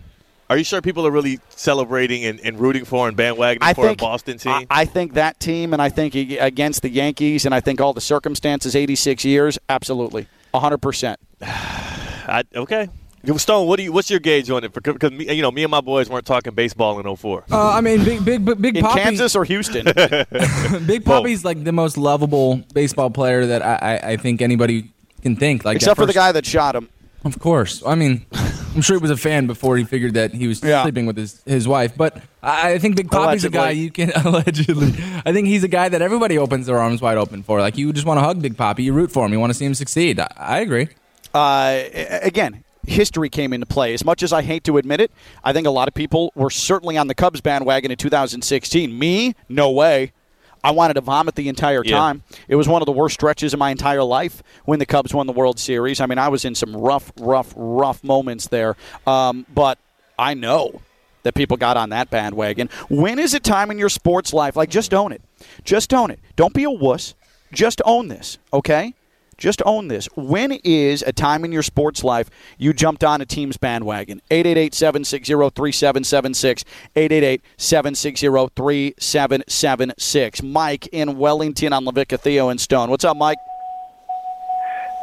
Are 0.51 0.57
you 0.57 0.65
sure 0.65 0.81
people 0.81 1.07
are 1.07 1.11
really 1.11 1.41
celebrating 1.51 2.25
and, 2.25 2.41
and 2.41 2.59
rooting 2.59 2.87
for 2.87 3.07
and 3.07 3.15
bandwagoning 3.15 3.59
I 3.61 3.75
for 3.75 3.87
think 3.87 4.01
a 4.01 4.05
Boston 4.05 4.39
team? 4.39 4.53
I, 4.53 4.67
I 4.71 4.85
think 4.87 5.13
that 5.13 5.39
team, 5.41 5.75
and 5.75 5.83
I 5.83 5.91
think 5.91 6.15
against 6.15 6.81
the 6.81 6.89
Yankees, 6.89 7.45
and 7.45 7.55
I 7.55 7.61
think 7.61 7.83
all 7.83 7.93
the 7.93 8.01
circumstances, 8.01 8.75
86 8.75 9.27
years, 9.27 9.59
absolutely, 9.69 10.27
100 10.53 10.79
percent. 10.79 11.21
I, 11.43 12.45
okay. 12.55 12.89
Stone, 13.37 13.67
what 13.69 13.77
do 13.77 13.83
you? 13.83 13.93
What's 13.93 14.09
your 14.09 14.21
gauge 14.21 14.49
on 14.49 14.65
it? 14.65 14.73
Because 14.73 15.13
you 15.13 15.43
know, 15.43 15.51
me 15.51 15.65
and 15.65 15.71
my 15.71 15.83
boys 15.83 16.09
weren't 16.09 16.25
talking 16.25 16.55
baseball 16.55 16.99
in 16.99 17.17
04. 17.17 17.45
Uh, 17.51 17.73
I 17.73 17.81
mean, 17.83 18.05
Big 18.05 18.25
Big 18.25 18.45
Big, 18.45 18.63
big 18.63 18.77
In 18.79 18.85
Poppy, 18.85 19.01
Kansas 19.01 19.37
or 19.37 19.45
Houston? 19.45 19.85
Big 20.87 21.05
Papi's 21.05 21.45
like 21.45 21.63
the 21.65 21.73
most 21.73 21.99
lovable 21.99 22.63
baseball 22.73 23.11
player 23.11 23.45
that 23.47 23.63
I, 23.63 23.75
I, 23.75 24.11
I 24.13 24.17
think 24.17 24.41
anybody 24.41 24.91
can 25.23 25.37
think. 25.37 25.65
Like 25.65 25.77
Except 25.77 25.91
at 25.93 25.97
for 26.03 26.07
the 26.07 26.13
guy 26.13 26.33
that 26.33 26.47
shot 26.47 26.75
him. 26.77 26.89
Of 27.25 27.41
course. 27.41 27.83
I 27.85 27.97
mean, 27.97 28.25
I'm 28.33 28.81
sure 28.81 28.97
he 28.97 29.03
was 29.03 29.11
a 29.11 29.17
fan 29.17 29.49
before 29.49 29.77
he 29.77 29.83
figured 29.85 30.15
that 30.15 30.33
he 30.33 30.47
was 30.47 30.63
Yeah. 30.63 30.83
sleeping 30.83 31.05
with 31.05 31.17
his, 31.17 31.43
his 31.45 31.67
wife. 31.67 31.97
But 31.97 32.23
I 32.43 32.75
I 32.75 32.79
think 32.79 32.95
Big 32.97 33.11
Papi's 33.11 33.45
a 33.45 33.51
guy 33.51 33.71
you 33.71 33.91
can 33.91 34.13
allegedly. 34.25 34.95
I 35.27 35.33
think 35.33 35.49
he's 35.49 35.65
a 35.65 35.69
guy 35.69 35.89
that 35.89 36.01
everybody 36.01 36.39
opens 36.39 36.67
their 36.67 36.79
arms 36.79 37.03
wide 37.03 37.19
open 37.19 37.43
for. 37.43 37.61
Like 37.61 37.77
you 37.77 37.93
just 37.93 38.07
want 38.07 38.19
to 38.19 38.23
hug 38.25 38.41
Big 38.41 38.57
Papi, 38.57 38.85
you 38.85 38.93
root 38.93 39.11
for 39.11 39.27
him, 39.27 39.33
you 39.33 39.41
want 39.41 39.51
to 39.51 39.55
see 39.59 39.65
him 39.67 39.75
succeed. 39.75 40.21
I, 40.21 40.29
I 40.39 40.61
agree. 40.61 40.89
uh, 41.35 41.83
again, 42.23 42.63
history 42.89 43.29
came 43.29 43.53
into 43.53 43.67
play. 43.67 43.95
As 43.95 44.05
much 44.05 44.23
as 44.23 44.33
I 44.33 44.43
hate 44.43 44.65
to 44.65 44.77
admit 44.79 45.01
it, 45.01 45.11
I 45.45 45.53
think 45.53 45.67
a 45.67 45.71
lot 45.71 45.89
of 45.89 45.95
people 45.95 46.33
were 46.35 46.51
certainly 46.51 46.97
on 46.97 47.07
the 47.07 47.15
Cubs 47.15 47.41
bandwagon 47.41 47.91
in 47.91 47.97
2016. 47.97 48.99
Me, 48.99 49.35
no 49.49 49.71
way. 49.71 50.13
I 50.65 50.73
wanted 50.73 50.95
to 50.95 51.01
vomit 51.01 51.37
the 51.37 51.49
entire 51.49 51.85
Yeah. 51.85 51.97
time. 51.97 52.23
It 52.49 52.57
was 52.57 52.67
one 52.67 52.83
of 52.83 52.87
the 52.87 52.93
worst 52.93 53.15
stretches 53.15 53.53
of 53.55 53.61
my 53.61 53.71
entire 53.71 54.03
life 54.03 54.43
when 54.65 54.81
the 54.81 54.87
Cubs 54.87 55.15
won 55.15 55.27
the 55.27 55.33
World 55.33 55.59
Series. 55.61 56.01
I 56.01 56.07
mean, 56.07 56.19
I 56.19 56.29
was 56.29 56.45
in 56.45 56.55
some 56.55 56.77
rough, 56.77 57.13
rough, 57.21 57.53
rough 57.57 58.03
moments 58.03 58.49
there. 58.49 58.77
Um, 59.07 59.47
but 59.55 59.79
I 60.19 60.35
know 60.35 60.81
that 61.23 61.35
people 61.35 61.57
got 61.57 61.77
on 61.77 61.91
that 61.91 62.11
bandwagon. 62.11 62.71
When 62.89 63.19
is 63.21 63.35
it 63.35 63.45
time 63.45 63.71
in 63.71 63.79
your 63.79 63.89
sports 63.89 64.33
life? 64.33 64.57
Like, 64.57 64.69
just 64.71 64.93
own 64.93 65.13
it. 65.13 65.23
Just 65.65 65.95
own 65.95 66.11
it. 66.11 66.19
Don't 66.37 66.55
be 66.55 66.65
a 66.65 66.71
wuss. 66.71 67.15
Just 67.53 67.81
own 67.85 68.09
this, 68.09 68.39
okay? 68.53 68.95
Just 69.39 69.63
own 69.65 69.87
this. 69.87 70.07
When 70.17 70.53
is 70.65 71.03
a 71.03 71.13
time 71.13 71.45
in 71.45 71.53
your 71.53 71.63
sports 71.63 72.03
life 72.03 72.29
you 72.59 72.73
jumped 72.73 73.05
on 73.05 73.21
a 73.21 73.27
team's 73.27 73.57
bandwagon? 73.57 74.21
888 74.31 74.75
760 74.75 75.33
3776. 75.33 76.65
888 76.97 77.43
760 77.57 78.27
3776. 78.57 80.43
Mike 80.43 80.89
in 80.89 81.17
Wellington 81.19 81.73
on 81.73 81.85
LaVicka 81.85 82.19
Theo 82.21 82.49
and 82.49 82.61
Stone. 82.61 82.91
What's 82.91 83.05
up, 83.05 83.17
Mike? 83.17 83.39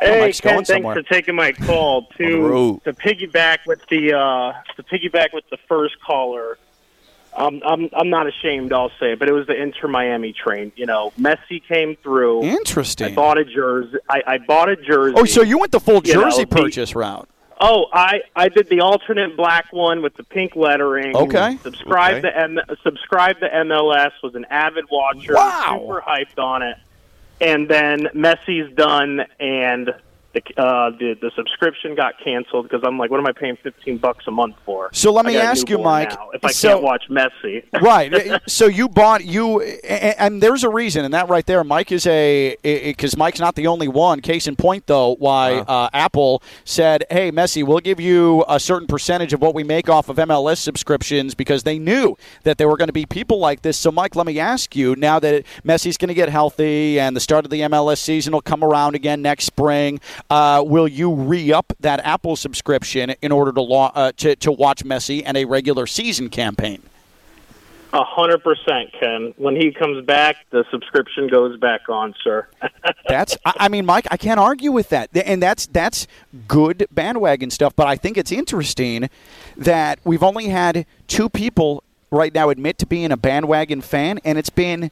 Hey, 0.02 0.20
Mike's 0.20 0.42
Ken, 0.42 0.66
thanks 0.66 0.86
for 0.86 1.02
taking 1.04 1.36
my 1.36 1.54
call. 1.54 2.08
To 2.18 2.80
to 2.84 2.94
piggyback 2.94 3.60
with 3.66 3.82
the 3.90 4.14
uh, 4.14 4.54
to 4.76 4.84
piggyback 4.84 5.34
with 5.34 5.44
the 5.50 5.58
first 5.68 5.96
caller. 6.06 6.58
Um, 7.36 7.62
I'm 7.66 7.90
I'm 7.94 8.10
not 8.10 8.28
ashamed. 8.28 8.72
I'll 8.72 8.92
say, 9.00 9.16
but 9.16 9.28
it 9.28 9.34
was 9.34 9.46
the 9.48 9.62
Inter 9.62 9.88
Miami 9.88 10.32
train. 10.34 10.72
You 10.76 10.86
know, 10.86 11.12
Messi 11.20 11.62
came 11.68 11.96
through. 11.98 12.44
Interesting. 12.44 13.08
I 13.12 13.16
bought 13.16 13.38
a 13.38 13.44
jersey. 13.46 13.98
I, 14.10 14.24
I 14.26 14.38
bought 14.38 14.70
a 14.70 14.76
jersey. 14.78 15.16
Oh, 15.18 15.26
so 15.26 15.42
you 15.42 15.58
went 15.58 15.72
the 15.72 15.80
full 15.80 16.02
You 16.06 16.14
know, 16.16 16.24
jersey 16.24 16.46
the- 16.46 16.56
purchase 16.56 16.96
route. 16.96 17.28
Oh, 17.60 17.86
I 17.94 18.22
I 18.36 18.50
did 18.50 18.68
the 18.70 18.82
alternate 18.82 19.38
black 19.38 19.72
one 19.72 20.02
with 20.02 20.14
the 20.16 20.24
pink 20.24 20.56
lettering. 20.58 21.16
Okay. 21.16 21.58
Subscribe 21.64 22.16
Okay. 22.18 22.22
to 22.30 22.38
M- 22.38 22.60
subscribe 22.84 23.40
to 23.40 23.48
MLS. 23.50 24.12
Was 24.24 24.36
an 24.36 24.46
avid 24.50 24.86
watcher. 24.92 25.34
Wow. 25.36 25.80
Super 25.82 26.02
hyped 26.06 26.38
on 26.42 26.64
it. 26.64 26.76
And 27.42 27.68
then 27.70 28.08
Messi's 28.14 28.74
done, 28.76 29.26
and 29.42 29.94
the 30.36 30.62
uh, 30.62 30.90
the 30.92 31.16
the 31.22 31.32
subscription 31.36 31.96
got 31.96 32.14
canceled 32.24 32.70
because 32.70 32.84
I'm 32.86 33.00
like, 33.00 33.10
what 33.10 33.20
am 33.20 33.26
I 33.26 33.32
paying 33.32 33.58
fifteen 33.64 33.98
bucks 33.98 34.26
a 34.28 34.32
month 34.32 34.56
for? 34.66 34.90
So 34.92 35.12
let 35.12 35.26
me 35.26 35.38
ask 35.38 35.70
you, 35.70 35.78
Mike, 35.78 36.12
now, 36.12 36.30
if 36.34 36.44
I 36.44 36.52
so- 36.52 36.70
can't 36.70 36.84
watch 36.84 37.06
Messi, 37.10 37.64
right. 37.82 38.42
So 38.48 38.66
you 38.66 38.90
bought 38.90 39.24
you, 39.24 39.62
and, 39.62 40.16
and 40.20 40.44
there's 40.44 40.64
a 40.64 40.70
reason, 40.70 41.06
and 41.06 41.14
that 41.14 41.30
right 41.30 41.46
there, 41.46 41.64
Mike 41.64 41.92
is 41.92 42.06
a 42.06 42.58
because 42.62 43.16
Mike's 43.16 43.40
not 43.40 43.56
the 43.56 43.68
only 43.68 43.88
one. 43.88 44.20
Case 44.20 44.48
in 44.48 44.56
point, 44.56 44.88
though, 44.88 45.16
why 45.16 45.54
uh, 45.54 45.90
Apple 45.94 46.44
said, 46.66 47.06
"Hey, 47.10 47.32
Messi, 47.32 47.66
we'll 47.66 47.80
give 47.80 48.00
you 48.00 48.44
a 48.48 48.60
certain 48.60 48.88
percentage 48.88 49.34
of 49.34 49.42
what 49.42 49.56
we 49.56 49.64
make 49.64 49.90
off 49.90 50.10
of 50.10 50.18
MLS 50.18 50.58
subscriptions," 50.58 51.34
because 51.34 51.64
they 51.64 51.80
knew 51.80 52.18
that 52.44 52.58
there 52.58 52.68
were 52.68 52.78
going 52.78 52.90
to 52.90 52.94
be 52.94 53.06
people 53.06 53.40
like 53.40 53.62
this. 53.62 53.78
So, 53.78 53.92
Mike, 53.92 54.16
let 54.16 54.26
me 54.26 54.40
ask 54.40 54.76
you, 54.76 54.96
now 54.98 55.20
that 55.20 55.46
Messi's 55.64 55.98
going 55.98 56.10
to 56.10 56.14
get 56.14 56.28
healthy 56.28 57.00
and 57.00 57.16
the 57.16 57.22
start 57.22 57.46
of 57.46 57.52
the 57.52 57.62
MLS 57.62 58.00
season 58.00 58.34
will 58.34 58.42
come 58.42 58.64
around 58.64 58.96
again 58.96 59.22
next 59.22 59.46
spring, 59.46 60.00
uh, 60.30 60.64
will 60.66 60.88
you 60.88 61.14
re-up 61.14 61.74
that 61.82 62.00
Apple 62.06 62.36
subscription 62.36 63.12
in 63.22 63.32
order 63.32 63.52
to, 63.52 63.62
lo- 63.62 63.92
uh, 63.94 64.12
to 64.18 64.36
to 64.38 64.52
watch 64.52 64.84
Messi 64.84 65.22
and 65.26 65.38
a 65.38 65.46
regular 65.46 65.86
season 65.88 66.30
campaign? 66.30 66.82
a 67.94 68.04
hundred 68.04 68.44
percent, 68.44 68.92
Ken. 69.00 69.34
When 69.38 69.56
he 69.56 69.72
comes 69.72 70.04
back, 70.06 70.36
the 70.50 70.66
subscription 70.70 71.28
goes 71.30 71.58
back 71.58 71.88
on, 71.88 72.14
sir. 72.24 72.46
That's, 73.08 73.38
I 73.46 73.54
I 73.62 73.70
mean, 73.70 73.86
Mike, 73.86 74.06
I 74.12 74.18
can't 74.18 74.40
argue 74.40 74.72
with 74.74 74.90
that, 74.90 75.10
and 75.16 75.42
that's 75.42 75.68
that's 75.68 76.06
good 76.48 76.88
bandwagon 76.92 77.52
stuff. 77.52 77.74
But 77.76 77.88
I 77.88 77.96
think 77.96 78.18
it's 78.18 78.32
interesting 78.34 79.10
that 79.56 80.00
we've 80.04 80.24
only 80.24 80.50
had 80.50 80.86
two 81.08 81.30
people 81.30 81.84
right 82.12 82.34
now 82.34 82.50
admit 82.50 82.78
to 82.80 82.86
being 82.86 83.12
a 83.14 83.18
bandwagon 83.18 83.80
fan, 83.80 84.20
and 84.26 84.38
it's 84.38 84.50
been, 84.50 84.92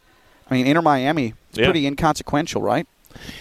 I 0.49 0.53
mean, 0.53 0.65
Inter 0.67 0.81
Miami, 0.81 1.33
it's 1.49 1.59
Yeah. 1.59 1.65
pretty 1.65 1.85
inconsequential, 1.85 2.61
right? 2.61 2.87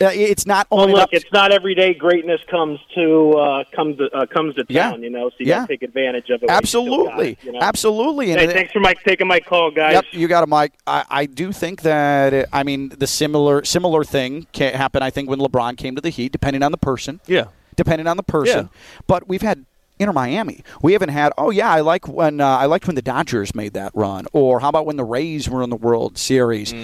Uh, 0.01 0.11
it's 0.13 0.47
not 0.47 0.67
Well, 0.71 0.89
look, 0.89 1.03
up- 1.03 1.09
it's 1.13 1.31
not 1.33 1.53
every 1.53 1.75
day 1.75 1.95
greatness 1.95 2.41
comes 2.51 2.79
to 2.95 3.33
uh, 3.33 3.65
comes 3.75 3.99
to, 3.99 4.11
uh, 4.13 4.27
comes 4.27 4.55
to 4.57 4.65
Yeah. 4.69 4.91
town. 4.91 5.03
You 5.03 5.11
know, 5.11 5.31
so 5.31 5.37
you 5.41 5.47
Yeah. 5.47 5.61
got 5.61 5.67
to 5.69 5.73
take 5.75 5.83
advantage 5.83 6.31
of 6.31 6.43
it. 6.43 6.47
while 6.47 6.49
you 6.49 6.49
got 6.49 6.57
absolutely, 6.63 7.31
it, 7.33 7.39
you 7.45 7.53
know? 7.53 7.59
absolutely. 7.61 8.27
Hey, 8.31 8.47
thanks 8.47 8.73
for 8.73 8.81
my 8.81 8.95
taking 9.07 9.27
my 9.27 9.41
call, 9.41 9.71
guys. 9.71 9.95
Yep, 9.95 10.05
you 10.13 10.29
got 10.29 10.43
it, 10.43 10.49
Mike. 10.49 10.73
I, 10.87 11.05
I 11.11 11.27
do 11.27 11.53
think 11.53 11.83
that 11.83 12.33
uh, 12.35 12.45
I 12.53 12.63
mean 12.63 12.91
the 12.91 13.07
similar 13.07 13.65
similar 13.65 14.05
thing 14.05 14.47
can 14.53 14.75
happen. 14.75 15.03
I 15.03 15.11
think 15.11 15.29
when 15.29 15.39
LeBron 15.39 15.77
came 15.77 15.95
to 15.95 16.01
the 16.01 16.11
Heat, 16.11 16.33
depending 16.33 16.63
on 16.63 16.73
the 16.73 16.79
person. 16.79 17.21
Yeah. 17.27 17.45
depending 17.75 18.07
on 18.07 18.17
the 18.19 18.23
person. 18.23 18.69
But 19.07 19.27
we've 19.29 19.41
had 19.41 19.65
Inter 19.99 20.13
Miami. 20.13 20.63
We 20.83 20.93
haven't 20.93 21.09
had. 21.09 21.33
Oh 21.39 21.51
yeah, 21.51 21.71
I 21.71 21.81
like 21.81 22.07
when 22.07 22.41
uh, 22.41 22.47
I 22.47 22.67
liked 22.67 22.87
when 22.87 22.97
the 22.97 23.03
Dodgers 23.03 23.55
made 23.55 23.73
that 23.75 23.93
run, 23.95 24.27
or 24.33 24.61
how 24.61 24.69
about 24.69 24.85
when 24.85 24.97
the 24.97 25.05
Rays 25.05 25.49
were 25.49 25.63
in 25.63 25.71
the 25.71 25.77
World 25.77 26.19
Series? 26.19 26.75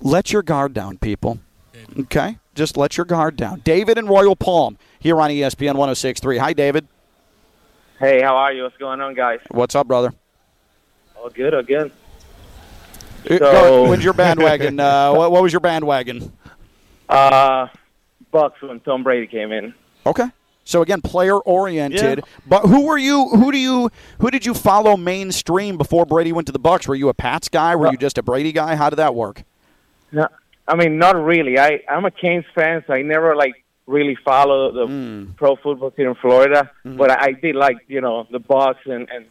Let 0.00 0.32
your 0.32 0.42
guard 0.42 0.74
down, 0.74 0.98
people. 0.98 1.38
Okay, 2.00 2.38
just 2.54 2.76
let 2.76 2.96
your 2.96 3.06
guard 3.06 3.36
down. 3.36 3.60
David 3.60 3.98
and 3.98 4.08
Royal 4.08 4.36
Palm 4.36 4.78
here 4.98 5.20
on 5.20 5.30
ESPN 5.30 5.74
106.3. 5.74 6.38
Hi, 6.38 6.52
David. 6.52 6.86
Hey, 7.98 8.20
how 8.20 8.36
are 8.36 8.52
you? 8.52 8.64
What's 8.64 8.76
going 8.76 9.00
on, 9.00 9.14
guys? 9.14 9.40
What's 9.50 9.74
up, 9.74 9.86
brother? 9.88 10.12
All 11.16 11.30
good, 11.30 11.54
all 11.54 11.62
good. 11.62 11.90
Uh, 13.30 13.38
go- 13.38 13.88
when's 13.88 14.04
your 14.04 14.12
bandwagon? 14.12 14.78
uh, 14.78 15.12
what, 15.14 15.32
what 15.32 15.42
was 15.42 15.52
your 15.52 15.60
bandwagon? 15.60 16.32
Uh, 17.08 17.68
Bucks 18.30 18.60
when 18.60 18.80
Tom 18.80 19.02
Brady 19.02 19.26
came 19.26 19.52
in. 19.52 19.72
Okay. 20.04 20.26
So 20.64 20.82
again, 20.82 21.00
player 21.00 21.38
oriented. 21.38 22.18
Yeah. 22.18 22.24
But 22.46 22.62
who 22.62 22.86
were 22.86 22.98
you? 22.98 23.28
Who 23.28 23.52
do 23.52 23.58
you? 23.58 23.90
Who 24.20 24.30
did 24.32 24.44
you 24.44 24.52
follow 24.52 24.96
mainstream 24.96 25.78
before 25.78 26.04
Brady 26.04 26.32
went 26.32 26.46
to 26.46 26.52
the 26.52 26.58
Bucks? 26.58 26.88
Were 26.88 26.96
you 26.96 27.08
a 27.08 27.14
Pats 27.14 27.48
guy? 27.48 27.76
Were 27.76 27.90
you 27.90 27.96
just 27.96 28.18
a 28.18 28.22
Brady 28.22 28.50
guy? 28.50 28.74
How 28.74 28.90
did 28.90 28.96
that 28.96 29.14
work? 29.14 29.44
No, 30.10 30.26
I 30.68 30.74
mean, 30.76 30.98
not 30.98 31.16
really. 31.16 31.58
I 31.58 31.80
I'm 31.88 32.04
a 32.04 32.10
Canes 32.10 32.44
fan, 32.54 32.82
so 32.86 32.92
I 32.94 33.02
never 33.02 33.36
like 33.36 33.64
really 33.86 34.16
follow 34.24 34.72
the 34.72 34.86
Hmm. 34.86 35.24
pro 35.36 35.56
football 35.56 35.90
team 35.92 36.08
in 36.08 36.14
Florida. 36.16 36.70
Mm-hmm. 36.84 36.96
But 36.96 37.10
I, 37.12 37.26
I 37.26 37.32
did 37.32 37.54
like 37.56 37.76
you 37.88 38.00
know 38.00 38.26
the 38.30 38.38
Bucks 38.40 38.80
and 38.86 39.08
and 39.10 39.26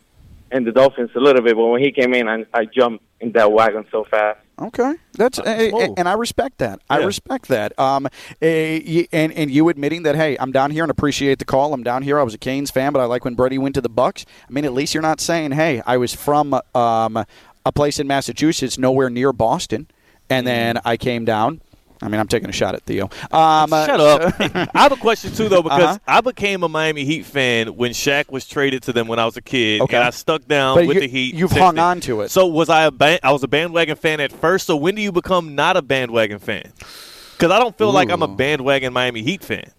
and 0.51 0.65
the 0.65 0.71
Dolphins 0.71 1.09
a 1.15 1.19
little 1.19 1.41
bit. 1.41 1.55
But 1.55 1.65
when 1.65 1.81
he 1.81 1.91
came 1.91 2.13
in, 2.13 2.27
I, 2.29 2.45
I 2.53 2.65
jumped 2.65 3.03
in 3.19 3.31
that 3.33 3.51
wagon 3.51 3.85
so 3.91 4.03
fast. 4.05 4.39
Okay, 4.57 4.93
that's 5.17 5.37
eh, 5.39 5.69
and 5.97 6.07
I 6.07 6.13
respect 6.13 6.59
that. 6.59 6.79
I 6.89 7.03
respect 7.03 7.49
that. 7.49 7.77
Um, 7.77 8.07
eh, 8.41 8.79
y- 8.87 9.07
and 9.11 9.33
and 9.33 9.51
you 9.51 9.67
admitting 9.67 10.03
that, 10.03 10.15
hey, 10.15 10.37
I'm 10.39 10.53
down 10.53 10.71
here 10.71 10.83
and 10.83 10.91
appreciate 10.91 11.39
the 11.39 11.45
call. 11.45 11.73
I'm 11.73 11.83
down 11.83 12.03
here. 12.03 12.17
I 12.17 12.23
was 12.23 12.33
a 12.33 12.37
Canes 12.37 12.71
fan, 12.71 12.93
but 12.93 13.01
I 13.01 13.05
like 13.05 13.25
when 13.25 13.35
Brady 13.35 13.57
went 13.57 13.75
to 13.75 13.81
the 13.81 13.89
Bucks. 13.89 14.25
I 14.47 14.53
mean, 14.53 14.63
at 14.63 14.71
least 14.71 14.93
you're 14.93 15.03
not 15.03 15.19
saying, 15.19 15.51
hey, 15.51 15.81
I 15.85 15.97
was 15.97 16.13
from 16.15 16.53
um, 16.73 17.17
a 17.65 17.71
place 17.73 17.99
in 17.99 18.07
Massachusetts, 18.07 18.77
nowhere 18.77 19.09
near 19.09 19.33
Boston, 19.33 19.87
and 20.29 20.45
then 20.45 20.79
I 20.85 20.97
came 20.97 21.25
down. 21.25 21.61
I 22.01 22.09
mean, 22.09 22.19
I'm 22.19 22.27
taking 22.27 22.49
a 22.49 22.53
shot 22.53 22.75
at 22.75 22.83
Theo. 22.83 23.05
Um, 23.31 23.71
uh, 23.71 23.85
Shut 23.85 23.99
up. 24.01 24.33
I 24.75 24.81
have 24.83 24.91
a 24.91 24.97
question 24.97 25.31
too, 25.31 25.47
though, 25.47 25.61
because 25.63 25.81
Uh-huh. 25.95 25.97
I 26.05 26.19
became 26.21 26.61
a 26.63 26.67
Miami 26.69 27.05
Heat 27.05 27.25
fan 27.25 27.69
when 27.77 27.91
Shaq 27.91 28.29
was 28.31 28.45
traded 28.45 28.83
to 28.83 28.93
them 28.93 29.07
when 29.07 29.17
I 29.17 29.25
was 29.25 29.37
a 29.37 29.41
kid, 29.41 29.81
Okay. 29.81 29.95
and 29.95 30.05
I 30.05 30.09
stuck 30.09 30.45
down 30.45 30.75
But 30.77 30.87
with 30.87 30.95
you- 30.95 31.01
the 31.01 31.07
Heat. 31.07 31.35
you've 31.35 31.51
hung 31.53 31.79
on 31.79 32.01
to 32.01 32.21
it. 32.21 32.31
So 32.31 32.47
was 32.47 32.69
I 32.69 32.83
a 32.87 33.19
I 33.23 33.31
was 33.31 33.43
a 33.43 33.47
bandwagon 33.47 33.95
fan 33.95 34.19
at 34.19 34.31
first. 34.33 34.67
So 34.67 34.75
when 34.75 34.93
do 34.95 35.01
you 35.01 35.13
become 35.13 35.55
not 35.55 35.77
a 35.77 35.81
bandwagon 35.81 36.39
fan? 36.39 36.71
Because 37.31 37.51
I 37.51 37.59
don't 37.59 37.77
feel 37.77 37.91
like 37.91 38.09
I'm 38.09 38.21
a 38.21 38.27
bandwagon 38.27 38.91
Miami 38.93 39.23
Heat 39.23 39.43
fan. 39.43 39.71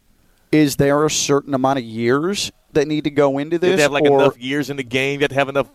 is 0.52 0.76
there 0.76 1.04
a 1.04 1.10
certain 1.10 1.52
amount 1.54 1.78
of 1.78 1.84
years 1.84 2.50
that 2.72 2.88
need 2.88 3.04
to 3.04 3.10
go 3.10 3.36
into 3.38 3.56
You 3.56 3.58
this? 3.58 3.70
have 3.72 3.80
have 3.80 3.92
like 3.92 4.04
or, 4.04 4.20
enough 4.22 4.38
years 4.38 4.70
in 4.70 4.76
the 4.78 4.82
game. 4.84 5.20
You 5.20 5.24
have 5.24 5.30
to 5.30 5.34
have 5.34 5.48
enough 5.50 5.68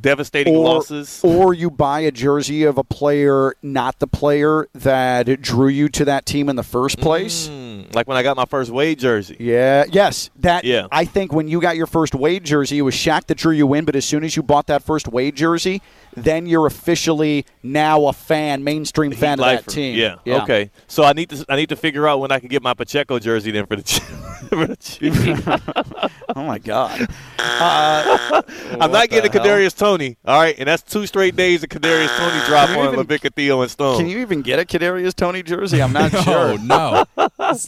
devastating 0.00 0.54
or, 0.54 0.64
losses. 0.64 1.20
or 1.22 1.54
you 1.54 1.70
buy 1.70 2.00
a 2.00 2.10
jersey 2.10 2.64
of 2.64 2.78
a 2.78 2.84
player, 2.84 3.54
not 3.62 3.98
the 3.98 4.06
player 4.06 4.68
that 4.74 5.40
drew 5.40 5.68
you 5.68 5.88
to 5.90 6.04
that 6.04 6.26
team 6.26 6.48
in 6.48 6.56
the 6.56 6.62
first 6.62 6.98
place. 7.00 7.48
Mm, 7.48 7.73
like 7.92 8.06
when 8.08 8.16
I 8.16 8.22
got 8.22 8.36
my 8.36 8.44
first 8.44 8.70
Wade 8.70 8.98
jersey. 8.98 9.36
Yeah. 9.38 9.84
Yes. 9.90 10.30
That. 10.40 10.64
Yeah. 10.64 10.86
I 10.90 11.04
think 11.04 11.32
when 11.32 11.48
you 11.48 11.60
got 11.60 11.76
your 11.76 11.86
first 11.86 12.14
Wade 12.14 12.44
jersey, 12.44 12.78
it 12.78 12.82
was 12.82 12.94
Shaq 12.94 13.26
that 13.26 13.36
drew 13.38 13.52
you 13.52 13.72
in. 13.74 13.84
But 13.84 13.96
as 13.96 14.04
soon 14.04 14.24
as 14.24 14.36
you 14.36 14.42
bought 14.42 14.66
that 14.68 14.82
first 14.82 15.08
Wade 15.08 15.36
jersey, 15.36 15.82
then 16.16 16.46
you're 16.46 16.66
officially 16.66 17.44
now 17.62 18.06
a 18.06 18.12
fan, 18.12 18.62
mainstream 18.64 19.12
fan 19.12 19.40
of 19.40 19.44
that 19.46 19.66
team. 19.66 19.98
Yeah. 19.98 20.42
Okay. 20.42 20.70
So 20.86 21.04
I 21.04 21.12
need 21.12 21.30
to 21.30 21.44
I 21.48 21.56
need 21.56 21.68
to 21.70 21.76
figure 21.76 22.06
out 22.08 22.20
when 22.20 22.30
I 22.32 22.38
can 22.38 22.48
get 22.48 22.62
my 22.62 22.74
Pacheco 22.74 23.18
jersey 23.18 23.50
then 23.50 23.66
for 23.66 23.76
the 23.76 23.82
for 24.48 24.66
the 24.66 26.10
oh 26.36 26.44
my 26.44 26.58
God. 26.58 27.08
Uh, 27.38 28.42
I'm 28.80 28.90
not 28.90 29.08
getting 29.10 29.30
a 29.30 29.32
the? 29.32 29.38
Kadarius 29.38 29.76
Toney. 29.76 30.16
All 30.24 30.40
right, 30.40 30.54
and 30.58 30.66
that's 30.68 30.82
two 30.82 31.06
straight 31.06 31.36
days 31.36 31.62
of 31.62 31.68
Kadarius 31.68 32.08
Toney 32.16 32.46
drop 32.46 32.68
Can 32.68 32.78
you 32.78 32.82
on 32.88 32.94
even- 32.94 33.06
LaVicka 33.06 33.34
Theo 33.34 33.62
and 33.62 33.70
Stone. 33.70 33.98
Can 33.98 34.06
you 34.08 34.18
even 34.18 34.42
get 34.42 34.58
a 34.58 34.64
Kadarius 34.64 35.14
Toney 35.14 35.42
jersey? 35.42 35.82
I'm 35.82 35.92
not 35.92 36.12
No, 36.12 36.22
sure. 36.22 36.58
no. 36.58 37.04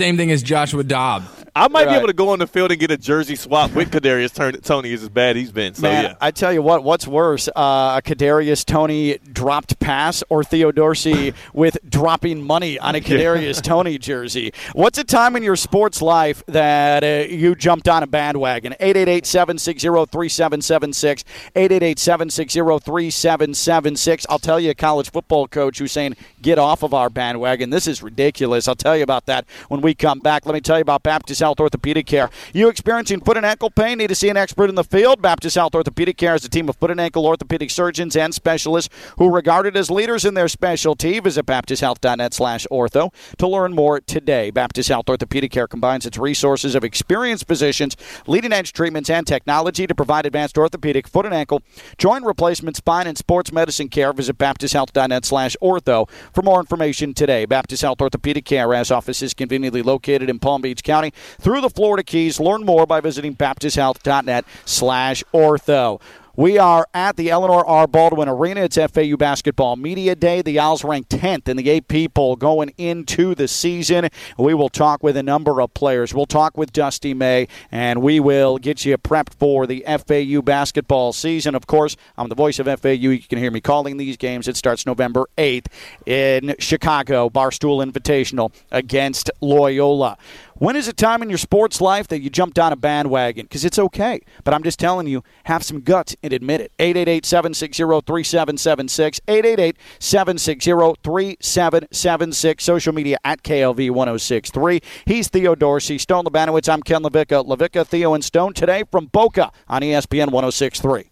Same 0.07 0.17
thing 0.17 0.31
as 0.31 0.45
Joshua 0.45 0.85
Dobbs. 0.85 1.46
I 1.57 1.69
might 1.69 1.87
be 1.87 1.95
able 1.95 2.09
to 2.09 2.13
go 2.13 2.29
on 2.29 2.39
the 2.39 2.47
field 2.47 2.71
and 2.71 2.79
get 2.79 2.91
a 2.91 2.99
jersey 2.99 3.35
swap 3.35 3.73
with 3.73 3.91
Kadarius 3.91 4.63
Toney. 4.63 4.93
Is 4.93 5.03
as 5.03 5.09
bad 5.09 5.37
he's 5.37 5.51
been. 5.51 5.73
So 5.73 5.81
Man, 5.83 6.05
yeah. 6.05 6.15
I 6.21 6.31
tell 6.31 6.53
you 6.53 6.61
what, 6.61 6.85
what's 6.85 7.07
worse, 7.07 7.49
uh, 7.49 7.95
a 7.97 8.03
Kadarius 8.05 8.63
Toney 8.63 9.17
dropped 9.33 9.79
pass 9.79 10.23
or 10.29 10.45
Theo 10.45 10.71
Dorsey 10.71 11.33
with 11.55 11.79
dropping 11.89 12.43
money 12.43 12.79
on 12.79 12.95
a 12.95 13.01
Kadarius 13.01 13.63
Toney 13.63 13.97
jersey? 13.97 14.53
What's 14.75 14.99
a 14.99 15.05
time 15.05 15.35
in 15.35 15.43
your 15.43 15.57
sports 15.57 16.03
life 16.03 16.45
that 16.47 17.03
uh, 17.03 17.25
you 17.33 17.55
jumped 17.55 17.89
on 17.89 18.03
a 18.03 18.07
bandwagon? 18.07 18.75
888-760-3776, 18.79 21.25
888-760-3776. 21.55 24.27
I'll 24.29 24.39
tell 24.39 24.61
you 24.61 24.73
a 24.73 24.75
college 24.75 25.11
football 25.11 25.49
coach 25.49 25.79
who's 25.79 25.93
saying, 25.93 26.17
get 26.43 26.59
off 26.59 26.83
of 26.83 26.93
our 26.93 27.09
bandwagon. 27.09 27.71
This 27.71 27.87
is 27.87 28.03
ridiculous. 28.03 28.69
I'll 28.69 28.75
tell 28.75 28.95
you 28.95 29.03
about 29.03 29.25
that 29.25 29.47
when 29.69 29.81
we 29.81 29.95
come 29.95 30.19
back. 30.19 30.45
Let 30.45 30.53
me 30.53 30.61
tell 30.61 30.77
you 30.77 30.83
about 30.83 31.03
Baptist 31.03 31.46
Health 31.47 31.61
Orthopedic 31.61 32.07
Care. 32.07 32.29
You 32.53 32.69
experiencing 32.69 33.21
foot 33.21 33.37
and 33.37 33.47
ankle 33.47 33.71
pain? 33.71 33.99
Need 33.99 34.09
to 34.09 34.17
see 34.17 34.29
an 34.29 34.37
expert 34.37 34.69
in 34.69 34.75
the 34.75 34.83
field? 34.83 35.23
Baptist 35.23 35.55
Health 35.55 35.77
Orthopedic 35.77 36.17
Care 36.17 36.35
is 36.35 36.45
a 36.45 36.49
team 36.49 36.69
of 36.69 36.75
foot 36.75 36.91
and 36.91 37.01
ankle 37.01 37.25
orthopedic 37.25 37.71
surgeons 37.71 38.17
and 38.17 38.35
specialists 38.35 38.93
who 39.17 39.29
are 39.29 39.33
regarded 39.33 39.77
as 39.77 39.89
leaders 39.89 40.25
in 40.25 40.35
their 40.35 40.49
specialty. 40.49 41.21
Visit 41.21 41.47
baptisthealth.net 41.47 42.35
slash 42.35 42.67
ortho 42.69 43.15
to 43.39 43.47
learn 43.47 43.75
more 43.75 44.01
today. 44.01 44.51
Baptist 44.51 44.89
Health 44.89 45.09
Orthopedic 45.09 45.53
Care 45.53 45.69
combines 45.69 46.05
its 46.05 46.19
resources 46.19 46.75
of 46.75 46.83
experienced 46.83 47.47
physicians, 47.47 47.97
leading 48.27 48.53
edge 48.53 48.73
treatments, 48.73 49.09
and 49.09 49.25
technology 49.25 49.87
to 49.87 49.95
provide 49.95 50.27
advanced 50.27 50.59
orthopedic, 50.59 51.07
foot 51.07 51.27
and 51.27 51.35
ankle, 51.35 51.63
joint 51.97 52.25
replacement, 52.25 52.77
spine, 52.77 53.07
and 53.07 53.17
sports 53.17 53.53
medicine 53.53 53.89
care. 53.89 54.13
Visit 54.13 54.37
baptisthealth.net 54.37 55.25
slash 55.25 55.57
ortho 55.63 56.11
for 56.35 56.43
more 56.43 56.59
information 56.59 57.15
today. 57.15 57.45
Baptist 57.45 57.83
Health 57.83 58.01
Orthopedic 58.01 58.45
Care 58.45 58.75
has 58.75 58.91
offices 58.91 59.33
conveniently 59.33 59.83
located 59.83 60.29
in 60.29 60.41
Palm 60.41 60.63
Beach 60.63 60.83
County 60.83 61.13
through 61.41 61.61
the 61.61 61.71
Florida 61.71 62.03
Keys. 62.03 62.41
Learn 62.41 62.65
more 62.65 62.87
by 62.87 63.01
visiting 63.01 63.35
baptisthealth.net 63.35 64.45
slash 64.65 65.25
ortho. 65.33 66.01
We 66.39 66.59
are 66.59 66.87
at 66.93 67.17
the 67.17 67.31
Eleanor 67.31 67.65
R. 67.65 67.87
Baldwin 67.87 68.29
Arena. 68.29 68.61
It's 68.61 68.77
FAU 68.77 69.17
Basketball 69.17 69.77
Media 69.77 70.15
Day. 70.15 70.43
The 70.43 70.59
Owls 70.59 70.85
ranked 70.85 71.09
10th 71.09 71.49
in 71.49 71.57
the 71.57 71.79
AP 71.79 72.13
poll 72.13 72.37
going 72.37 72.75
into 72.77 73.35
the 73.35 73.49
season. 73.49 74.11
We 74.37 74.53
will 74.53 74.69
talk 74.69 75.03
with 75.03 75.17
a 75.17 75.23
number 75.23 75.63
of 75.63 75.73
players. 75.73 76.13
We'll 76.13 76.27
talk 76.27 76.59
with 76.59 76.75
Dusty 76.75 77.15
May, 77.15 77.49
and 77.73 78.03
we 78.03 78.21
will 78.21 78.59
get 78.59 78.85
you 78.85 78.99
prepped 78.99 79.33
for 79.33 79.67
the 79.67 79.83
FAU 79.87 80.43
basketball 80.43 81.15
season. 81.15 81.55
Of 81.55 81.67
course, 81.67 81.97
I'm 82.19 82.29
the 82.29 82.35
voice 82.35 82.59
of 82.59 82.67
FAU. 82.67 82.91
You 82.91 83.19
can 83.19 83.39
hear 83.39 83.51
me 83.51 83.63
calling 83.63 83.97
these 83.97 84.19
games. 84.19 84.47
It 84.47 84.59
starts 84.59 84.85
November 84.85 85.25
8th 85.39 85.69
in 86.05 86.55
Chicago, 86.59 87.31
Barstool 87.31 87.83
Invitational 87.83 88.53
against 88.71 89.31
Loyola. 89.41 90.19
When 90.59 90.75
is 90.75 90.89
a 90.89 90.95
time 90.95 91.21
in 91.23 91.29
your 91.29 91.37
sports 91.37 91.83
life 91.83 92.09
that 92.09 92.23
you 92.23 92.31
jumped 92.31 92.59
on 92.59 92.73
a 92.73 92.77
bandwagon? 92.77 93.45
Because 93.45 93.67
it's 93.67 93.79
okay. 93.79 94.21
But 94.43 94.55
I'm 94.55 94.63
just 94.63 94.79
telling 94.79 95.07
you, 95.07 95.23
have 95.45 95.63
some 95.63 95.83
guts 95.83 96.17
and 96.23 96.33
admit 96.33 96.63
it. 96.63 96.73
888 96.79 97.27
760 97.27 97.83
3776. 97.83 99.21
888 99.29 99.77
760 99.99 100.71
3776. 101.03 102.65
Social 102.65 102.95
media 102.95 103.19
at 103.23 103.43
KLV 103.43 103.91
1063. 103.91 104.81
He's 105.05 105.29
Theo 105.29 105.55
Dorsey. 105.55 105.99
Stone 105.99 106.25
Labanowitz. 106.25 106.73
I'm 106.73 106.83
Ken 106.83 107.03
LaVicka. 107.03 107.47
LaVicka, 107.47 107.87
Theo, 107.87 108.15
and 108.15 108.25
Stone 108.25 108.55
today 108.55 108.85
from 108.91 109.07
Boca 109.07 109.53
on 109.69 109.83
ESPN 109.83 110.31
1063. 110.31 111.11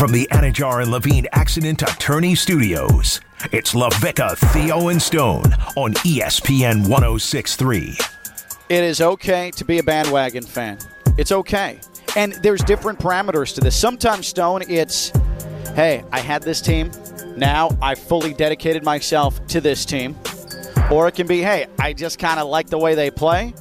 From 0.00 0.12
the 0.12 0.26
Anidjar 0.32 0.80
and 0.80 0.90
Levine 0.90 1.26
Accident 1.32 1.82
Attorney 1.82 2.34
Studios, 2.34 3.20
it's 3.52 3.74
LaVicka, 3.74 4.38
Theo, 4.50 4.88
and 4.88 5.00
Stone 5.00 5.52
on 5.76 5.92
ESPN 5.92 6.88
1063. 6.88 7.98
It 8.70 8.82
is 8.82 9.02
okay 9.02 9.50
to 9.50 9.62
be 9.62 9.78
a 9.78 9.82
bandwagon 9.82 10.42
fan. 10.42 10.78
It's 11.18 11.32
okay. 11.32 11.80
And 12.16 12.32
there's 12.42 12.62
different 12.64 12.98
parameters 12.98 13.54
to 13.56 13.60
this. 13.60 13.78
Sometimes, 13.78 14.26
Stone, 14.26 14.62
it's, 14.70 15.12
hey, 15.74 16.02
I 16.10 16.20
had 16.20 16.42
this 16.44 16.62
team. 16.62 16.90
Now 17.36 17.68
I 17.82 17.94
fully 17.94 18.32
dedicated 18.32 18.82
myself 18.82 19.46
to 19.48 19.60
this 19.60 19.84
team. 19.84 20.16
Or 20.90 21.08
it 21.08 21.14
can 21.14 21.26
be, 21.26 21.42
hey, 21.42 21.66
I 21.78 21.92
just 21.92 22.18
kind 22.18 22.40
of 22.40 22.48
like 22.48 22.70
the 22.70 22.78
way 22.78 22.94
they 22.94 23.10
play. 23.10 23.52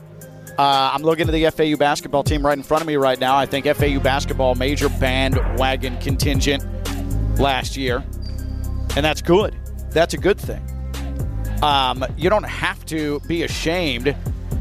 Uh, 0.60 0.92
I'm 0.94 1.04
looking 1.04 1.26
at 1.26 1.32
the 1.32 1.50
FAU 1.52 1.78
basketball 1.78 2.22
team 2.22 2.46
right 2.46 2.58
in 2.58 2.66
front 2.66 2.82
of 2.82 2.88
me 2.88 2.98
right 2.98 3.18
now. 3.18 3.38
I 3.38 3.46
think 3.46 3.66
FAU 3.66 4.02
basketball 4.02 4.56
major 4.56 4.90
bandwagon 4.90 5.98
contingent 6.00 6.66
last 7.40 7.78
year, 7.78 8.04
and 8.98 9.06
that's 9.06 9.22
good. 9.22 9.56
That's 9.92 10.16
a 10.16 10.18
good 10.18 10.38
thing. 10.38 10.62
Um, 11.64 12.06
you 12.18 12.30
don't 12.30 12.44
have 12.44 12.86
to 12.88 13.22
be 13.22 13.44
ashamed, 13.44 14.14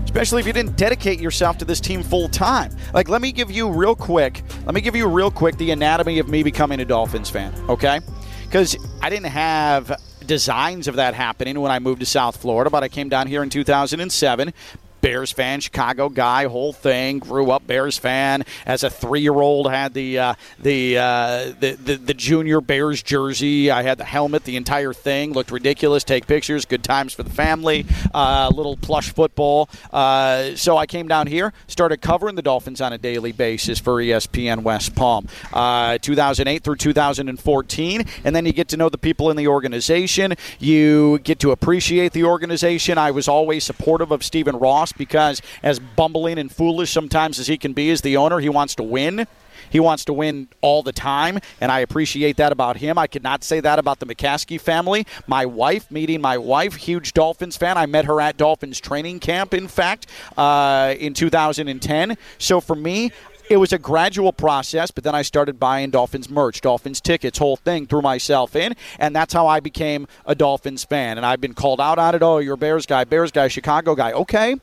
especially 0.04 0.38
if 0.38 0.46
you 0.46 0.52
didn't 0.52 0.76
dedicate 0.76 1.18
yourself 1.18 1.58
to 1.58 1.64
this 1.64 1.80
team 1.80 2.04
full 2.04 2.28
time. 2.28 2.70
Like, 2.94 3.08
let 3.08 3.20
me 3.20 3.32
give 3.32 3.50
you 3.50 3.68
real 3.68 3.96
quick. 3.96 4.44
Let 4.66 4.76
me 4.76 4.80
give 4.80 4.94
you 4.94 5.08
real 5.08 5.32
quick 5.32 5.56
the 5.56 5.72
anatomy 5.72 6.20
of 6.20 6.28
me 6.28 6.44
becoming 6.44 6.78
a 6.78 6.84
Dolphins 6.84 7.28
fan. 7.28 7.52
Okay, 7.68 7.98
because 8.44 8.76
I 9.02 9.10
didn't 9.10 9.32
have 9.32 10.00
designs 10.24 10.86
of 10.86 10.94
that 10.94 11.14
happening 11.14 11.58
when 11.58 11.72
I 11.72 11.80
moved 11.80 11.98
to 11.98 12.06
South 12.06 12.36
Florida, 12.36 12.70
but 12.70 12.84
I 12.84 12.88
came 12.88 13.08
down 13.08 13.26
here 13.26 13.42
in 13.42 13.50
2007. 13.50 14.54
Bears 15.00 15.32
fan, 15.32 15.60
Chicago 15.60 16.08
guy, 16.08 16.46
whole 16.46 16.72
thing. 16.72 17.18
Grew 17.18 17.50
up 17.50 17.66
Bears 17.66 17.98
fan. 17.98 18.44
As 18.66 18.82
a 18.82 18.90
three-year-old, 18.90 19.70
had 19.70 19.94
the 19.94 20.18
uh, 20.18 20.34
the, 20.58 20.98
uh, 20.98 21.52
the 21.60 21.72
the 21.72 21.96
the 21.96 22.14
junior 22.14 22.60
Bears 22.60 23.02
jersey. 23.02 23.70
I 23.70 23.82
had 23.82 23.98
the 23.98 24.04
helmet, 24.04 24.44
the 24.44 24.56
entire 24.56 24.92
thing. 24.92 25.32
Looked 25.32 25.50
ridiculous. 25.50 26.04
Take 26.04 26.26
pictures. 26.26 26.64
Good 26.64 26.82
times 26.82 27.12
for 27.12 27.22
the 27.22 27.30
family. 27.30 27.86
Uh, 28.12 28.50
little 28.54 28.76
plush 28.76 29.12
football. 29.12 29.68
Uh, 29.92 30.54
so 30.56 30.76
I 30.76 30.86
came 30.86 31.08
down 31.08 31.26
here, 31.26 31.52
started 31.66 32.00
covering 32.00 32.34
the 32.34 32.42
Dolphins 32.42 32.80
on 32.80 32.92
a 32.92 32.98
daily 32.98 33.32
basis 33.32 33.78
for 33.78 33.94
ESPN 33.94 34.62
West 34.62 34.94
Palm. 34.94 35.28
Uh, 35.52 35.98
2008 35.98 36.62
through 36.62 36.76
2014, 36.76 38.04
and 38.24 38.36
then 38.36 38.46
you 38.46 38.52
get 38.52 38.68
to 38.68 38.76
know 38.76 38.88
the 38.88 38.98
people 38.98 39.30
in 39.30 39.36
the 39.36 39.48
organization. 39.48 40.34
You 40.58 41.18
get 41.20 41.38
to 41.40 41.50
appreciate 41.50 42.12
the 42.12 42.24
organization. 42.24 42.98
I 42.98 43.10
was 43.10 43.28
always 43.28 43.64
supportive 43.64 44.10
of 44.10 44.24
Stephen 44.24 44.56
Ross 44.56 44.87
because, 44.96 45.42
as 45.62 45.78
bumbling 45.78 46.38
and 46.38 46.50
foolish 46.50 46.90
sometimes 46.90 47.38
as 47.38 47.46
he 47.46 47.58
can 47.58 47.72
be 47.72 47.90
as 47.90 48.00
the 48.00 48.16
owner, 48.16 48.38
he 48.38 48.48
wants 48.48 48.74
to 48.76 48.82
win. 48.82 49.26
He 49.70 49.80
wants 49.80 50.04
to 50.06 50.12
win 50.12 50.48
all 50.60 50.82
the 50.82 50.92
time, 50.92 51.38
and 51.60 51.70
I 51.70 51.80
appreciate 51.80 52.36
that 52.38 52.52
about 52.52 52.78
him. 52.78 52.98
I 52.98 53.06
could 53.06 53.22
not 53.22 53.44
say 53.44 53.60
that 53.60 53.78
about 53.78 53.98
the 54.00 54.06
McCaskey 54.06 54.60
family. 54.60 55.06
My 55.26 55.46
wife, 55.46 55.90
meeting 55.90 56.20
my 56.20 56.38
wife, 56.38 56.74
huge 56.74 57.12
Dolphins 57.12 57.56
fan. 57.56 57.76
I 57.76 57.86
met 57.86 58.06
her 58.06 58.20
at 58.20 58.36
Dolphins 58.36 58.80
training 58.80 59.20
camp, 59.20 59.54
in 59.54 59.68
fact, 59.68 60.06
uh, 60.36 60.94
in 60.98 61.14
2010. 61.14 62.16
So 62.38 62.60
for 62.60 62.76
me, 62.76 63.12
it 63.48 63.56
was 63.56 63.72
a 63.72 63.78
gradual 63.78 64.32
process, 64.32 64.90
but 64.90 65.04
then 65.04 65.14
I 65.14 65.22
started 65.22 65.58
buying 65.58 65.90
Dolphins 65.90 66.28
merch, 66.28 66.60
Dolphins 66.60 67.00
tickets, 67.00 67.38
whole 67.38 67.56
thing, 67.56 67.86
threw 67.86 68.02
myself 68.02 68.54
in, 68.54 68.74
and 68.98 69.14
that's 69.14 69.32
how 69.32 69.46
I 69.46 69.60
became 69.60 70.06
a 70.26 70.34
Dolphins 70.34 70.84
fan. 70.84 71.16
And 71.16 71.26
I've 71.26 71.40
been 71.40 71.54
called 71.54 71.80
out 71.80 71.98
on 71.98 72.14
it. 72.14 72.22
Oh, 72.22 72.38
you're 72.38 72.54
a 72.54 72.58
Bears 72.58 72.86
guy, 72.86 73.04
Bears 73.04 73.30
guy, 73.30 73.48
Chicago 73.48 73.94
guy. 73.94 74.12
Okay. 74.12 74.56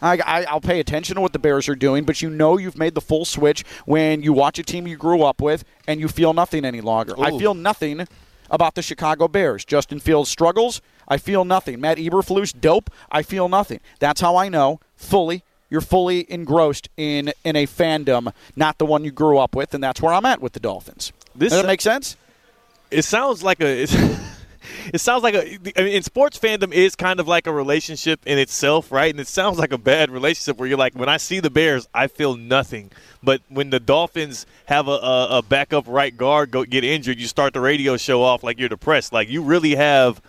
I, 0.00 0.18
I, 0.18 0.44
I'll 0.44 0.60
pay 0.60 0.80
attention 0.80 1.14
to 1.14 1.20
what 1.20 1.32
the 1.32 1.38
Bears 1.38 1.68
are 1.68 1.76
doing, 1.76 2.04
but 2.04 2.20
you 2.20 2.28
know 2.28 2.58
you've 2.58 2.76
made 2.76 2.94
the 2.94 3.00
full 3.00 3.24
switch 3.24 3.64
when 3.86 4.22
you 4.22 4.32
watch 4.32 4.58
a 4.58 4.64
team 4.64 4.88
you 4.88 4.96
grew 4.96 5.22
up 5.22 5.40
with 5.40 5.64
and 5.86 6.00
you 6.00 6.08
feel 6.08 6.34
nothing 6.34 6.64
any 6.64 6.80
longer. 6.80 7.14
I 7.20 7.38
feel 7.38 7.54
nothing 7.54 8.08
about 8.50 8.74
the 8.74 8.82
Chicago 8.82 9.28
Bears. 9.28 9.64
Justin 9.64 10.00
Fields 10.00 10.28
struggles. 10.28 10.82
I 11.06 11.18
feel 11.18 11.44
nothing. 11.44 11.80
Matt 11.80 11.98
Eberflus 11.98 12.58
dope. 12.58 12.90
I 13.12 13.22
feel 13.22 13.48
nothing. 13.48 13.78
That's 14.00 14.20
how 14.20 14.36
I 14.36 14.48
know 14.48 14.80
fully 14.96 15.44
you're 15.72 15.80
fully 15.80 16.30
engrossed 16.30 16.90
in 16.98 17.32
in 17.44 17.56
a 17.56 17.66
fandom, 17.66 18.32
not 18.54 18.76
the 18.76 18.84
one 18.84 19.04
you 19.04 19.10
grew 19.10 19.38
up 19.38 19.56
with, 19.56 19.72
and 19.72 19.82
that's 19.82 20.02
where 20.02 20.12
I'm 20.12 20.26
at 20.26 20.42
with 20.42 20.52
the 20.52 20.60
Dolphins. 20.60 21.12
This- 21.34 21.50
Does 21.52 21.62
that 21.62 21.66
make 21.66 21.80
sense? 21.80 22.16
it 22.90 23.06
sounds 23.06 23.42
like 23.42 23.58
a 23.62 23.82
it's, 23.84 23.94
it 24.92 25.00
sounds 25.00 25.22
like 25.22 25.34
a 25.34 25.54
I 25.78 25.82
mean, 25.82 25.94
in 25.94 26.02
sports 26.02 26.38
fandom 26.38 26.72
is 26.74 26.94
kind 26.94 27.20
of 27.20 27.26
like 27.26 27.46
a 27.46 27.52
relationship 27.52 28.20
in 28.26 28.38
itself 28.38 28.92
right 28.92 29.10
and 29.10 29.18
it 29.18 29.26
sounds 29.28 29.58
like 29.58 29.72
a 29.72 29.78
bad 29.78 30.10
relationship 30.10 30.58
where 30.58 30.68
you're 30.68 30.76
like 30.76 30.94
when 30.94 31.08
i 31.08 31.16
see 31.16 31.40
the 31.40 31.48
bears 31.48 31.88
i 31.94 32.06
feel 32.06 32.36
nothing 32.36 32.90
but 33.22 33.40
when 33.48 33.70
the 33.70 33.80
dolphins 33.80 34.44
have 34.66 34.88
a, 34.88 34.90
a, 34.90 35.38
a 35.38 35.42
backup 35.42 35.84
right 35.88 36.14
guard 36.18 36.50
go 36.50 36.64
get 36.64 36.84
injured 36.84 37.18
you 37.18 37.26
start 37.26 37.54
the 37.54 37.60
radio 37.60 37.96
show 37.96 38.22
off 38.22 38.42
like 38.44 38.58
you're 38.60 38.68
depressed 38.68 39.10
like 39.10 39.30
you 39.30 39.42
really 39.42 39.74
have 39.74 40.20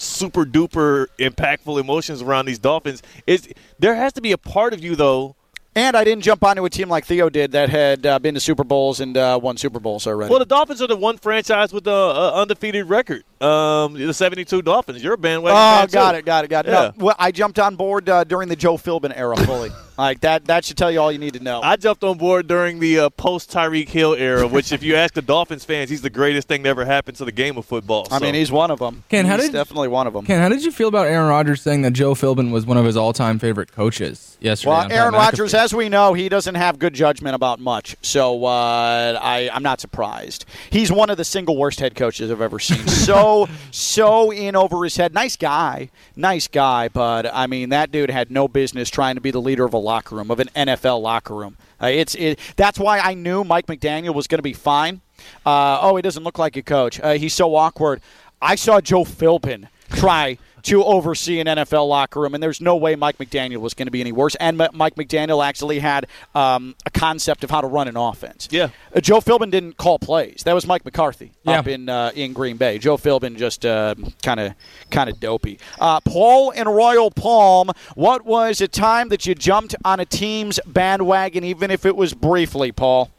super 0.00 0.44
duper 0.46 1.06
impactful 1.18 1.78
emotions 1.78 2.22
around 2.22 2.46
these 2.46 2.58
dolphins 2.58 3.02
is 3.26 3.46
there 3.78 3.94
has 3.94 4.12
to 4.14 4.20
be 4.22 4.32
a 4.32 4.38
part 4.38 4.72
of 4.72 4.82
you 4.82 4.96
though 4.96 5.36
And 5.76 5.96
I 5.96 6.02
didn't 6.04 6.24
jump 6.24 6.42
onto 6.42 6.64
a 6.64 6.70
team 6.70 6.88
like 6.88 7.04
Theo 7.04 7.28
did 7.30 7.52
that 7.52 7.68
had 7.68 8.04
uh, 8.04 8.18
been 8.18 8.34
to 8.34 8.40
Super 8.40 8.64
Bowls 8.64 8.98
and 8.98 9.16
uh, 9.16 9.38
won 9.40 9.56
Super 9.56 9.78
Bowls 9.78 10.04
already. 10.04 10.28
Well, 10.28 10.40
the 10.40 10.44
Dolphins 10.44 10.82
are 10.82 10.88
the 10.88 10.96
one 10.96 11.16
franchise 11.16 11.72
with 11.72 11.84
the 11.84 11.92
uh, 11.94 12.32
undefeated 12.34 12.88
record. 12.88 13.22
Um, 13.40 13.94
the 13.94 14.12
72 14.12 14.62
Dolphins. 14.62 15.00
You're 15.00 15.14
a 15.14 15.18
bandwagon 15.18 15.56
Oh, 15.56 15.86
got 15.92 16.12
too. 16.12 16.18
it, 16.18 16.24
got 16.24 16.44
it, 16.44 16.48
got 16.48 16.66
it. 16.66 16.70
Yeah. 16.72 16.90
No, 16.96 17.04
well, 17.04 17.16
I 17.20 17.30
jumped 17.30 17.60
on 17.60 17.76
board 17.76 18.08
uh, 18.08 18.24
during 18.24 18.48
the 18.48 18.56
Joe 18.56 18.78
Philbin 18.78 19.12
era 19.14 19.36
fully. 19.36 19.70
like 20.00 20.20
that, 20.20 20.46
that 20.46 20.64
should 20.64 20.76
tell 20.76 20.90
you 20.90 21.00
all 21.00 21.12
you 21.12 21.18
need 21.18 21.34
to 21.34 21.40
know. 21.40 21.60
I 21.62 21.76
jumped 21.76 22.02
on 22.04 22.18
board 22.18 22.46
during 22.46 22.78
the 22.80 22.98
uh, 23.00 23.10
post 23.10 23.50
Tyreek 23.50 23.88
Hill 23.88 24.14
era, 24.14 24.46
which, 24.46 24.72
if 24.72 24.82
you 24.82 24.94
ask 24.96 25.14
the 25.14 25.22
Dolphins 25.22 25.64
fans, 25.64 25.90
he's 25.90 26.02
the 26.02 26.10
greatest 26.10 26.48
thing 26.48 26.62
that 26.62 26.70
ever 26.70 26.84
happened 26.84 27.16
to 27.18 27.24
the 27.24 27.32
game 27.32 27.56
of 27.58 27.66
football. 27.66 28.06
I 28.10 28.18
mean, 28.18 28.34
he's 28.34 28.50
one 28.50 28.70
of 28.70 28.78
them. 28.78 29.04
Ken, 29.08 29.26
how 29.26 29.36
did- 29.36 29.52
definitely 29.52 29.88
one 29.88 30.06
of 30.06 30.12
them. 30.12 30.24
Ken, 30.26 30.40
how 30.40 30.48
did 30.48 30.64
you 30.64 30.72
feel 30.72 30.88
about 30.88 31.06
Aaron 31.06 31.28
Rodgers 31.28 31.60
saying 31.62 31.82
that 31.82 31.92
Joe 31.92 32.14
Philbin 32.14 32.50
was 32.50 32.66
one 32.66 32.76
of 32.76 32.84
his 32.84 32.96
all-time 32.96 33.38
favorite 33.38 33.72
coaches 33.72 34.36
yesterday? 34.40 34.70
Well, 34.70 34.92
Aaron 34.92 35.14
Rodgers, 35.14 35.54
as 35.54 35.74
we 35.74 35.88
know, 35.88 36.14
he 36.14 36.28
doesn't 36.28 36.54
have 36.54 36.78
good 36.78 36.94
judgment 36.94 37.34
about 37.34 37.60
much, 37.60 37.96
so 38.02 38.44
uh, 38.44 39.18
I, 39.20 39.50
I'm 39.52 39.62
not 39.62 39.80
surprised. 39.80 40.44
He's 40.70 40.90
one 40.90 41.10
of 41.10 41.16
the 41.16 41.24
single 41.24 41.56
worst 41.56 41.80
head 41.80 41.94
coaches 41.94 42.30
I've 42.30 42.40
ever 42.40 42.58
seen. 42.58 42.86
So, 43.10 43.48
so 43.72 44.30
in 44.30 44.54
over 44.54 44.84
his 44.84 44.96
head. 44.96 45.14
Nice 45.14 45.34
guy, 45.36 45.90
nice 46.14 46.46
guy, 46.46 46.88
but 46.88 47.26
I 47.32 47.46
mean, 47.48 47.70
that 47.70 47.90
dude 47.90 48.10
had 48.10 48.30
no 48.30 48.46
business 48.46 48.88
trying 48.88 49.16
to 49.16 49.20
be 49.20 49.30
the 49.30 49.40
leader 49.40 49.64
of 49.64 49.74
a 49.74 49.78
locker 49.90 50.14
room, 50.14 50.30
of 50.30 50.38
an 50.38 50.48
NFL 50.54 51.02
locker 51.02 51.34
room. 51.34 51.56
Uh, 51.82 51.86
it's 51.86 52.14
it, 52.14 52.38
that's 52.56 52.78
why 52.78 53.00
I 53.00 53.14
knew 53.14 53.42
Mike 53.42 53.66
McDaniel 53.66 54.14
was 54.14 54.28
going 54.28 54.38
to 54.38 54.42
be 54.42 54.52
fine. 54.52 55.00
Uh, 55.44 55.80
oh, 55.82 55.96
he 55.96 56.02
doesn't 56.02 56.22
look 56.22 56.38
like 56.38 56.56
a 56.56 56.62
coach. 56.62 57.00
Uh, 57.00 57.14
he's 57.14 57.34
so 57.34 57.56
awkward. 57.56 58.00
I 58.40 58.54
saw 58.54 58.80
Joe 58.80 59.04
Philbin 59.04 59.66
try 59.90 60.38
to 60.62 60.84
oversee 60.84 61.40
an 61.40 61.46
NFL 61.46 61.88
locker 61.88 62.20
room, 62.20 62.34
and 62.34 62.42
there's 62.42 62.60
no 62.60 62.76
way 62.76 62.96
Mike 62.96 63.18
McDaniel 63.18 63.58
was 63.58 63.74
going 63.74 63.86
to 63.86 63.90
be 63.92 64.00
any 64.00 64.12
worse. 64.12 64.34
And 64.36 64.60
M- 64.60 64.70
Mike 64.74 64.94
McDaniel 64.96 65.44
actually 65.44 65.78
had 65.78 66.06
um, 66.34 66.74
a 66.86 66.90
concept 66.90 67.44
of 67.44 67.50
how 67.50 67.60
to 67.60 67.66
run 67.66 67.88
an 67.88 67.96
offense. 67.96 68.48
Yeah. 68.50 68.70
Uh, 68.94 69.00
Joe 69.00 69.20
Philbin 69.20 69.50
didn't 69.50 69.76
call 69.76 69.98
plays. 69.98 70.42
That 70.44 70.52
was 70.54 70.66
Mike 70.66 70.84
McCarthy 70.84 71.32
Yeah. 71.44 71.60
up 71.60 71.66
in 71.68 71.88
uh, 71.88 72.12
in 72.14 72.32
Green 72.32 72.56
Bay. 72.56 72.78
Joe 72.78 72.96
Philbin 72.96 73.36
just 73.36 73.62
kind 73.62 74.40
of 74.40 74.54
kind 74.90 75.10
of 75.10 75.20
dopey. 75.20 75.58
Uh, 75.78 76.00
Paul 76.00 76.52
and 76.54 76.68
Royal 76.74 77.10
Palm. 77.10 77.70
What 77.94 78.24
was 78.24 78.60
a 78.60 78.68
time 78.68 79.08
that 79.10 79.26
you 79.26 79.34
jumped 79.34 79.74
on 79.84 80.00
a 80.00 80.04
team's 80.04 80.60
bandwagon, 80.66 81.44
even 81.44 81.70
if 81.70 81.84
it 81.86 81.96
was 81.96 82.14
briefly, 82.14 82.72
Paul? 82.72 83.10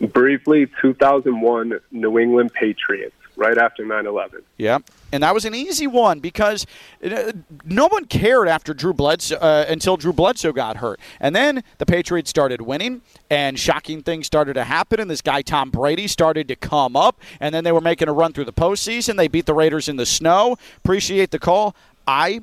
Briefly, 0.00 0.66
2001 0.82 1.80
New 1.92 2.18
England 2.18 2.52
Patriots, 2.52 3.14
right 3.36 3.58
after 3.58 3.84
9 3.84 4.06
11. 4.06 4.42
Yeah, 4.56 4.78
and 5.12 5.22
that 5.22 5.34
was 5.34 5.44
an 5.44 5.54
easy 5.54 5.86
one 5.86 6.20
because 6.20 6.66
uh, 7.04 7.32
no 7.64 7.86
one 7.86 8.04
cared 8.04 8.48
after 8.48 8.74
Drew 8.74 8.92
Bledsoe 8.92 9.36
uh, 9.36 9.66
until 9.68 9.96
Drew 9.96 10.12
Bledsoe 10.12 10.52
got 10.52 10.78
hurt, 10.78 11.00
and 11.20 11.34
then 11.34 11.62
the 11.78 11.86
Patriots 11.86 12.30
started 12.30 12.60
winning, 12.62 13.02
and 13.30 13.58
shocking 13.58 14.02
things 14.02 14.26
started 14.26 14.54
to 14.54 14.64
happen, 14.64 15.00
and 15.00 15.10
this 15.10 15.22
guy 15.22 15.42
Tom 15.42 15.70
Brady 15.70 16.06
started 16.06 16.48
to 16.48 16.56
come 16.56 16.96
up, 16.96 17.20
and 17.40 17.54
then 17.54 17.64
they 17.64 17.72
were 17.72 17.80
making 17.80 18.08
a 18.08 18.12
run 18.12 18.32
through 18.32 18.46
the 18.46 18.52
postseason. 18.52 19.16
They 19.16 19.28
beat 19.28 19.46
the 19.46 19.54
Raiders 19.54 19.88
in 19.88 19.96
the 19.96 20.06
snow. 20.06 20.56
Appreciate 20.78 21.30
the 21.30 21.38
call. 21.38 21.74
I 22.06 22.42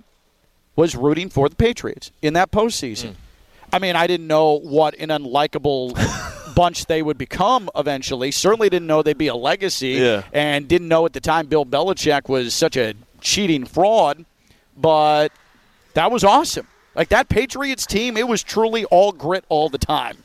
was 0.75 0.95
rooting 0.95 1.29
for 1.29 1.49
the 1.49 1.55
Patriots 1.55 2.11
in 2.21 2.33
that 2.33 2.51
postseason. 2.51 3.15
I 3.73 3.79
mean, 3.79 3.95
I 3.95 4.07
didn't 4.07 4.27
know 4.27 4.59
what 4.59 4.95
an 4.95 5.09
unlikable 5.09 5.93
bunch 6.61 6.85
they 6.85 7.01
would 7.01 7.17
become 7.17 7.69
eventually. 7.75 8.29
Certainly 8.31 8.69
didn't 8.69 8.87
know 8.87 9.01
they'd 9.01 9.17
be 9.17 9.27
a 9.27 9.35
legacy, 9.35 9.93
Yeah. 10.07 10.23
and 10.33 10.67
didn't 10.67 10.87
know 10.87 11.05
at 11.07 11.13
the 11.13 11.19
time 11.19 11.47
Bill 11.47 11.65
Belichick 11.65 12.29
was 12.29 12.53
such 12.53 12.77
a 12.77 12.93
cheating 13.19 13.65
fraud. 13.65 14.25
But 14.77 15.29
that 15.95 16.11
was 16.11 16.23
awesome. 16.23 16.67
Like 16.95 17.09
that 17.09 17.29
Patriots 17.29 17.85
team, 17.85 18.15
it 18.17 18.27
was 18.27 18.43
truly 18.43 18.85
all 18.85 19.11
grit 19.11 19.43
all 19.49 19.69
the 19.69 19.77
time. 19.77 20.17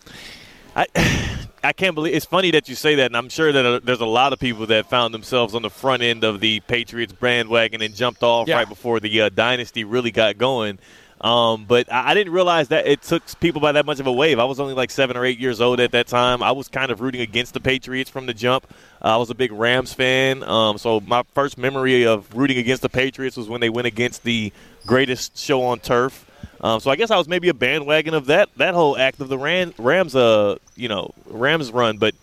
I 0.74 0.86
I 1.64 1.72
can't 1.72 1.94
believe 1.96 2.14
it's 2.14 2.26
funny 2.26 2.50
that 2.52 2.68
you 2.68 2.74
say 2.76 2.94
that, 2.96 3.06
and 3.06 3.16
I'm 3.16 3.28
sure 3.28 3.50
that 3.50 3.64
uh, 3.66 3.80
there's 3.82 4.00
a 4.00 4.06
lot 4.06 4.32
of 4.32 4.38
people 4.38 4.66
that 4.66 4.88
found 4.88 5.12
themselves 5.14 5.52
on 5.54 5.62
the 5.62 5.70
front 5.70 6.02
end 6.02 6.22
of 6.22 6.38
the 6.38 6.60
Patriots 6.60 7.12
bandwagon 7.12 7.82
and 7.82 7.92
jumped 7.94 8.22
off 8.22 8.46
Yeah. 8.46 8.56
right 8.58 8.68
before 8.68 9.00
the 9.00 9.22
uh, 9.22 9.28
dynasty 9.30 9.82
really 9.84 10.12
got 10.12 10.38
going. 10.38 10.78
Um, 11.26 11.64
but 11.64 11.92
I, 11.92 12.10
I 12.10 12.14
didn't 12.14 12.32
realize 12.32 12.68
that 12.68 12.86
it 12.86 13.02
took 13.02 13.22
people 13.40 13.60
by 13.60 13.72
that 13.72 13.84
much 13.84 13.98
of 13.98 14.06
a 14.06 14.12
wave. 14.12 14.38
I 14.38 14.44
was 14.44 14.60
only 14.60 14.74
like 14.74 14.90
seven 14.92 15.16
or 15.16 15.24
eight 15.24 15.40
years 15.40 15.60
old 15.60 15.80
at 15.80 15.90
that 15.90 16.06
time. 16.06 16.40
I 16.40 16.52
was 16.52 16.68
kind 16.68 16.92
of 16.92 17.00
rooting 17.00 17.20
against 17.20 17.52
the 17.52 17.58
Patriots 17.60 18.08
from 18.08 18.26
the 18.26 18.34
jump. 18.34 18.64
Uh, 19.02 19.14
I 19.14 19.16
was 19.16 19.28
a 19.30 19.34
big 19.34 19.50
Rams 19.50 19.92
fan, 19.92 20.44
um, 20.44 20.78
so 20.78 21.00
my 21.00 21.24
first 21.34 21.58
memory 21.58 22.06
of 22.06 22.32
rooting 22.36 22.58
against 22.58 22.82
the 22.82 22.88
Patriots 22.88 23.36
was 23.36 23.48
when 23.48 23.60
they 23.60 23.70
went 23.70 23.86
against 23.88 24.22
the 24.22 24.52
greatest 24.86 25.36
show 25.36 25.64
on 25.64 25.80
turf. 25.80 26.30
Um, 26.60 26.78
so 26.80 26.90
I 26.92 26.96
guess 26.96 27.10
I 27.10 27.18
was 27.18 27.26
maybe 27.28 27.48
a 27.48 27.54
bandwagon 27.54 28.14
of 28.14 28.26
that 28.26 28.48
that 28.56 28.74
whole 28.74 28.96
act 28.96 29.20
of 29.20 29.28
the 29.28 29.36
Ram, 29.36 29.74
Rams, 29.78 30.14
uh, 30.14 30.56
you 30.76 30.88
know, 30.88 31.12
Rams 31.26 31.72
run. 31.72 31.98
But 31.98 32.14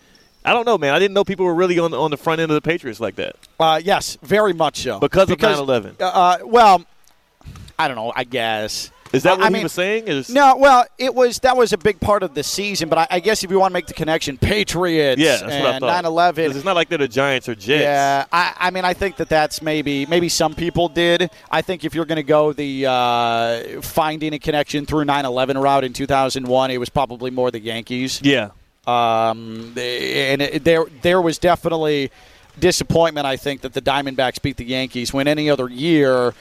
I 0.46 0.54
don't 0.54 0.66
know, 0.66 0.78
man. 0.78 0.94
I 0.94 1.00
didn't 1.00 1.14
know 1.14 1.24
people 1.24 1.46
were 1.46 1.54
really 1.54 1.78
on 1.78 1.94
on 1.94 2.10
the 2.10 2.18
front 2.18 2.40
end 2.42 2.50
of 2.52 2.56
the 2.56 2.62
Patriots 2.62 3.00
like 3.02 3.16
that 3.18 3.36
Uh, 3.60 3.82
yes, 3.84 4.18
very 4.24 4.54
much 4.54 4.78
so. 4.78 5.00
because 5.00 5.30
of 5.30 5.38
9/11. 5.38 5.96
Uh, 6.00 6.38
well, 6.46 6.86
I 7.80 7.88
don't 7.88 7.98
know. 7.98 8.14
I 8.16 8.24
guess 8.24 8.92
Is 9.12 9.24
that 9.24 9.38
what 9.38 9.46
I 9.46 9.48
he 9.48 9.54
mean, 9.54 9.64
was 9.64 9.72
saying? 9.74 10.08
Is 10.08 10.30
No, 10.30 10.56
well, 10.58 10.86
it 10.98 11.14
was 11.14 11.40
that 11.40 11.56
was 11.58 11.74
a 11.74 11.78
big 11.78 12.00
part 12.00 12.24
of 12.24 12.34
the 12.34 12.44
season, 12.44 12.90
but 12.90 12.98
I, 13.00 13.08
I 13.12 13.20
guess 13.20 13.44
if 13.44 13.52
you 13.52 13.60
want 13.60 13.72
to 13.72 13.74
make 13.74 13.88
the 13.88 13.94
connection, 13.94 14.38
Patriots 14.38 15.20
yeah, 15.22 15.38
that's 15.38 15.42
what 15.44 15.52
I 15.52 15.56
and 15.72 15.80
thought. 15.82 16.04
9/11. 16.06 16.48
'Cause 16.48 16.56
It's 16.56 16.66
not 16.66 16.76
like 16.76 16.90
they're 16.90 16.98
the 16.98 17.08
Giants 17.08 17.50
or 17.50 17.56
Jets. 17.56 17.82
Yeah, 17.84 18.26
I, 18.32 18.54
I 18.60 18.70
mean, 18.72 18.86
I 18.86 18.94
think 18.94 19.18
that 19.18 19.30
that's 19.30 19.62
maybe 19.62 20.06
maybe 20.06 20.30
some 20.30 20.54
people 20.56 20.88
did. 20.90 21.30
I 21.52 21.62
think 21.62 21.84
if 21.84 21.94
you're 21.96 22.06
going 22.06 22.18
to 22.18 22.24
go 22.24 22.54
the 22.54 22.86
uh, 22.88 23.82
finding 23.82 24.34
a 24.34 24.40
connection 24.40 24.86
through 24.86 25.06
9/11 25.06 25.62
route 25.62 25.84
in 25.84 25.94
2001, 25.94 26.72
it 26.72 26.78
was 26.78 26.90
probably 26.90 27.32
more 27.32 27.52
the 27.52 27.60
Yankees. 27.60 28.20
Yeah. 28.24 28.50
Um, 28.86 29.74
and 29.78 30.42
it, 30.42 30.64
there 30.64 30.86
there 31.02 31.22
was 31.22 31.38
definitely 31.38 32.12
disappointment. 32.60 33.26
I 33.26 33.38
think 33.38 33.62
that 33.62 33.74
the 33.74 33.82
Diamondbacks 33.82 34.42
beat 34.42 34.58
the 34.58 34.66
Yankees 34.66 35.14
when 35.14 35.28
any 35.28 35.50
other 35.50 35.70
year. 35.70 36.34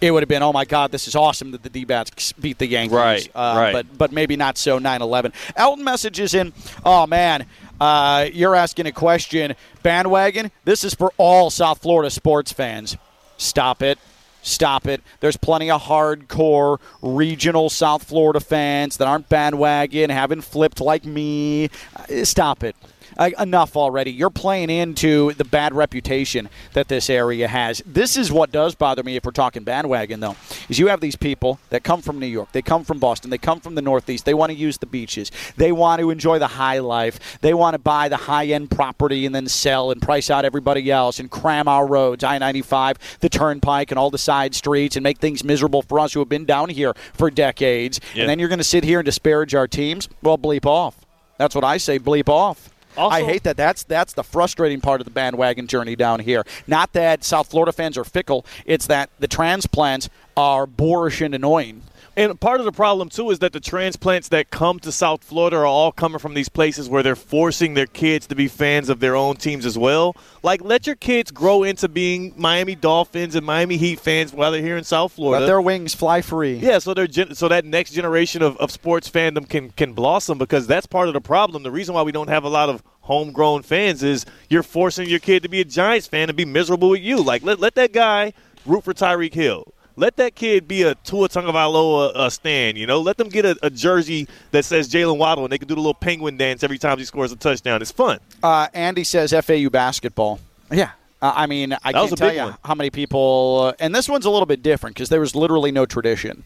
It 0.00 0.10
would 0.12 0.22
have 0.22 0.28
been, 0.28 0.42
oh 0.42 0.52
my 0.52 0.64
God, 0.64 0.92
this 0.92 1.06
is 1.06 1.14
awesome 1.14 1.50
that 1.50 1.62
the 1.62 1.68
D-backs 1.68 2.32
beat 2.32 2.58
the 2.58 2.66
Yankees. 2.66 2.96
Right, 2.96 3.28
Uh, 3.34 3.54
right. 3.56 3.72
But 3.72 3.98
but 3.98 4.12
maybe 4.12 4.34
not 4.36 4.56
so 4.56 4.78
9/11. 4.78 5.32
Elton 5.56 5.84
messages 5.84 6.32
in. 6.34 6.52
Oh 6.84 7.06
man, 7.06 7.44
uh, 7.80 8.26
you're 8.32 8.54
asking 8.54 8.86
a 8.86 8.92
question. 8.92 9.54
Bandwagon. 9.82 10.50
This 10.64 10.84
is 10.84 10.94
for 10.94 11.12
all 11.18 11.50
South 11.50 11.82
Florida 11.82 12.10
sports 12.10 12.52
fans. 12.52 12.96
Stop 13.36 13.82
it. 13.82 13.98
Stop 14.42 14.86
it. 14.86 15.02
There's 15.20 15.36
plenty 15.36 15.70
of 15.70 15.82
hardcore 15.82 16.78
regional 17.02 17.68
South 17.68 18.04
Florida 18.04 18.40
fans 18.40 18.96
that 18.96 19.06
aren't 19.06 19.28
bandwagon, 19.28 20.08
haven't 20.08 20.40
flipped 20.42 20.80
like 20.80 21.04
me. 21.04 21.68
Uh, 21.94 22.24
Stop 22.24 22.64
it. 22.64 22.74
Uh, 23.18 23.30
enough 23.38 23.76
already. 23.76 24.10
You're 24.10 24.30
playing 24.30 24.70
into 24.70 25.32
the 25.34 25.44
bad 25.44 25.74
reputation 25.74 26.48
that 26.72 26.88
this 26.88 27.10
area 27.10 27.48
has. 27.48 27.82
This 27.84 28.16
is 28.16 28.32
what 28.32 28.52
does 28.52 28.74
bother 28.74 29.02
me 29.02 29.16
if 29.16 29.24
we're 29.24 29.32
talking 29.32 29.64
bandwagon, 29.64 30.20
though, 30.20 30.36
is 30.68 30.78
you 30.78 30.88
have 30.88 31.00
these 31.00 31.16
people 31.16 31.58
that 31.70 31.84
come 31.84 32.02
from 32.02 32.18
New 32.18 32.26
York, 32.26 32.52
they 32.52 32.62
come 32.62 32.84
from 32.84 32.98
Boston, 32.98 33.30
they 33.30 33.38
come 33.38 33.60
from 33.60 33.74
the 33.74 33.82
Northeast, 33.82 34.24
they 34.24 34.34
want 34.34 34.50
to 34.50 34.56
use 34.56 34.78
the 34.78 34.86
beaches, 34.86 35.30
they 35.56 35.72
want 35.72 36.00
to 36.00 36.10
enjoy 36.10 36.38
the 36.38 36.46
high 36.46 36.78
life, 36.78 37.38
they 37.40 37.52
want 37.54 37.74
to 37.74 37.78
buy 37.78 38.08
the 38.08 38.16
high-end 38.16 38.70
property 38.70 39.26
and 39.26 39.34
then 39.34 39.46
sell 39.48 39.90
and 39.90 40.00
price 40.00 40.30
out 40.30 40.44
everybody 40.44 40.90
else 40.90 41.18
and 41.18 41.30
cram 41.30 41.68
our 41.68 41.86
roads, 41.86 42.24
I-95, 42.24 42.96
the 43.20 43.28
Turnpike, 43.28 43.90
and 43.90 43.98
all 43.98 44.10
the 44.10 44.18
side 44.18 44.54
streets 44.54 44.96
and 44.96 45.02
make 45.02 45.18
things 45.18 45.44
miserable 45.44 45.82
for 45.82 45.98
us 45.98 46.12
who 46.12 46.20
have 46.20 46.28
been 46.28 46.44
down 46.44 46.68
here 46.68 46.94
for 47.12 47.30
decades. 47.30 48.00
And 48.14 48.28
then 48.28 48.38
you're 48.38 48.48
going 48.48 48.58
to 48.58 48.64
sit 48.64 48.84
here 48.84 49.00
and 49.00 49.06
disparage 49.06 49.54
our 49.54 49.68
teams? 49.68 50.08
Well, 50.22 50.38
bleep 50.38 50.66
off. 50.66 51.04
That's 51.38 51.54
what 51.54 51.64
I 51.64 51.78
say. 51.78 51.98
Bleep 51.98 52.28
off. 52.28 52.69
Also- 52.96 53.16
I 53.16 53.22
hate 53.24 53.42
that. 53.44 53.56
That's 53.56 53.82
that's 53.82 54.12
the 54.12 54.24
frustrating 54.24 54.80
part 54.80 55.00
of 55.00 55.04
the 55.04 55.10
bandwagon 55.10 55.66
journey 55.66 55.96
down 55.96 56.20
here. 56.20 56.44
Not 56.66 56.92
that 56.92 57.24
South 57.24 57.50
Florida 57.50 57.72
fans 57.72 57.96
are 57.96 58.04
fickle. 58.04 58.44
It's 58.66 58.86
that 58.86 59.10
the 59.18 59.28
transplants 59.28 60.08
are 60.36 60.66
boorish 60.66 61.20
and 61.20 61.34
annoying. 61.34 61.82
And 62.20 62.38
part 62.38 62.60
of 62.60 62.66
the 62.66 62.72
problem 62.72 63.08
too 63.08 63.30
is 63.30 63.38
that 63.38 63.54
the 63.54 63.60
transplants 63.60 64.28
that 64.28 64.50
come 64.50 64.78
to 64.80 64.92
South 64.92 65.24
Florida 65.24 65.56
are 65.56 65.66
all 65.66 65.90
coming 65.90 66.18
from 66.18 66.34
these 66.34 66.50
places 66.50 66.86
where 66.86 67.02
they're 67.02 67.16
forcing 67.16 67.72
their 67.72 67.86
kids 67.86 68.26
to 68.26 68.34
be 68.34 68.46
fans 68.46 68.90
of 68.90 69.00
their 69.00 69.16
own 69.16 69.36
teams 69.36 69.64
as 69.64 69.78
well. 69.78 70.14
Like, 70.42 70.62
let 70.62 70.86
your 70.86 70.96
kids 70.96 71.30
grow 71.30 71.62
into 71.62 71.88
being 71.88 72.34
Miami 72.36 72.74
Dolphins 72.74 73.34
and 73.36 73.46
Miami 73.46 73.78
Heat 73.78 74.00
fans 74.00 74.34
while 74.34 74.52
they're 74.52 74.60
here 74.60 74.76
in 74.76 74.84
South 74.84 75.12
Florida. 75.12 75.40
Let 75.40 75.46
their 75.46 75.62
wings 75.62 75.94
fly 75.94 76.20
free. 76.20 76.56
Yeah, 76.56 76.78
so 76.78 76.92
they're 76.92 77.06
gen- 77.06 77.34
so 77.34 77.48
that 77.48 77.64
next 77.64 77.92
generation 77.92 78.42
of, 78.42 78.54
of 78.58 78.70
sports 78.70 79.08
fandom 79.08 79.48
can 79.48 79.70
can 79.70 79.94
blossom 79.94 80.36
because 80.36 80.66
that's 80.66 80.86
part 80.86 81.08
of 81.08 81.14
the 81.14 81.22
problem. 81.22 81.62
The 81.62 81.70
reason 81.70 81.94
why 81.94 82.02
we 82.02 82.12
don't 82.12 82.28
have 82.28 82.44
a 82.44 82.50
lot 82.50 82.68
of 82.68 82.82
homegrown 83.00 83.62
fans 83.62 84.02
is 84.02 84.26
you're 84.50 84.62
forcing 84.62 85.08
your 85.08 85.20
kid 85.20 85.42
to 85.44 85.48
be 85.48 85.62
a 85.62 85.64
Giants 85.64 86.06
fan 86.06 86.28
and 86.28 86.36
be 86.36 86.44
miserable 86.44 86.90
with 86.90 87.00
you. 87.00 87.22
Like 87.22 87.42
let 87.42 87.60
let 87.60 87.76
that 87.76 87.94
guy 87.94 88.34
root 88.66 88.84
for 88.84 88.92
Tyreek 88.92 89.32
Hill. 89.32 89.72
Let 90.00 90.16
that 90.16 90.34
kid 90.34 90.66
be 90.66 90.82
a 90.82 90.94
Tua 90.94 91.28
Tagovailoa 91.28 92.12
uh, 92.14 92.30
stand. 92.30 92.78
You 92.78 92.86
know, 92.86 93.00
let 93.00 93.18
them 93.18 93.28
get 93.28 93.44
a, 93.44 93.54
a 93.62 93.68
jersey 93.68 94.26
that 94.50 94.64
says 94.64 94.88
Jaylen 94.88 95.18
Waddle 95.18 95.44
and 95.44 95.52
they 95.52 95.58
can 95.58 95.68
do 95.68 95.74
the 95.74 95.80
little 95.80 95.92
penguin 95.92 96.38
dance 96.38 96.62
every 96.62 96.78
time 96.78 96.96
he 96.96 97.04
scores 97.04 97.32
a 97.32 97.36
touchdown. 97.36 97.82
It's 97.82 97.92
fun. 97.92 98.18
Uh, 98.42 98.68
Andy 98.72 99.04
says 99.04 99.32
FAU 99.44 99.68
basketball. 99.68 100.40
Yeah. 100.72 100.92
Uh, 101.20 101.32
I 101.36 101.46
mean, 101.46 101.74
I 101.84 101.92
That 101.92 102.06
can't 102.08 102.16
tell 102.16 102.32
you 102.32 102.40
one. 102.40 102.56
how 102.64 102.74
many 102.74 102.88
people, 102.88 103.66
uh, 103.66 103.72
and 103.78 103.94
this 103.94 104.08
one's 104.08 104.24
a 104.24 104.30
little 104.30 104.46
bit 104.46 104.62
different 104.62 104.96
because 104.96 105.10
there 105.10 105.20
was 105.20 105.36
literally 105.36 105.70
no 105.70 105.84
tradition. 105.84 106.44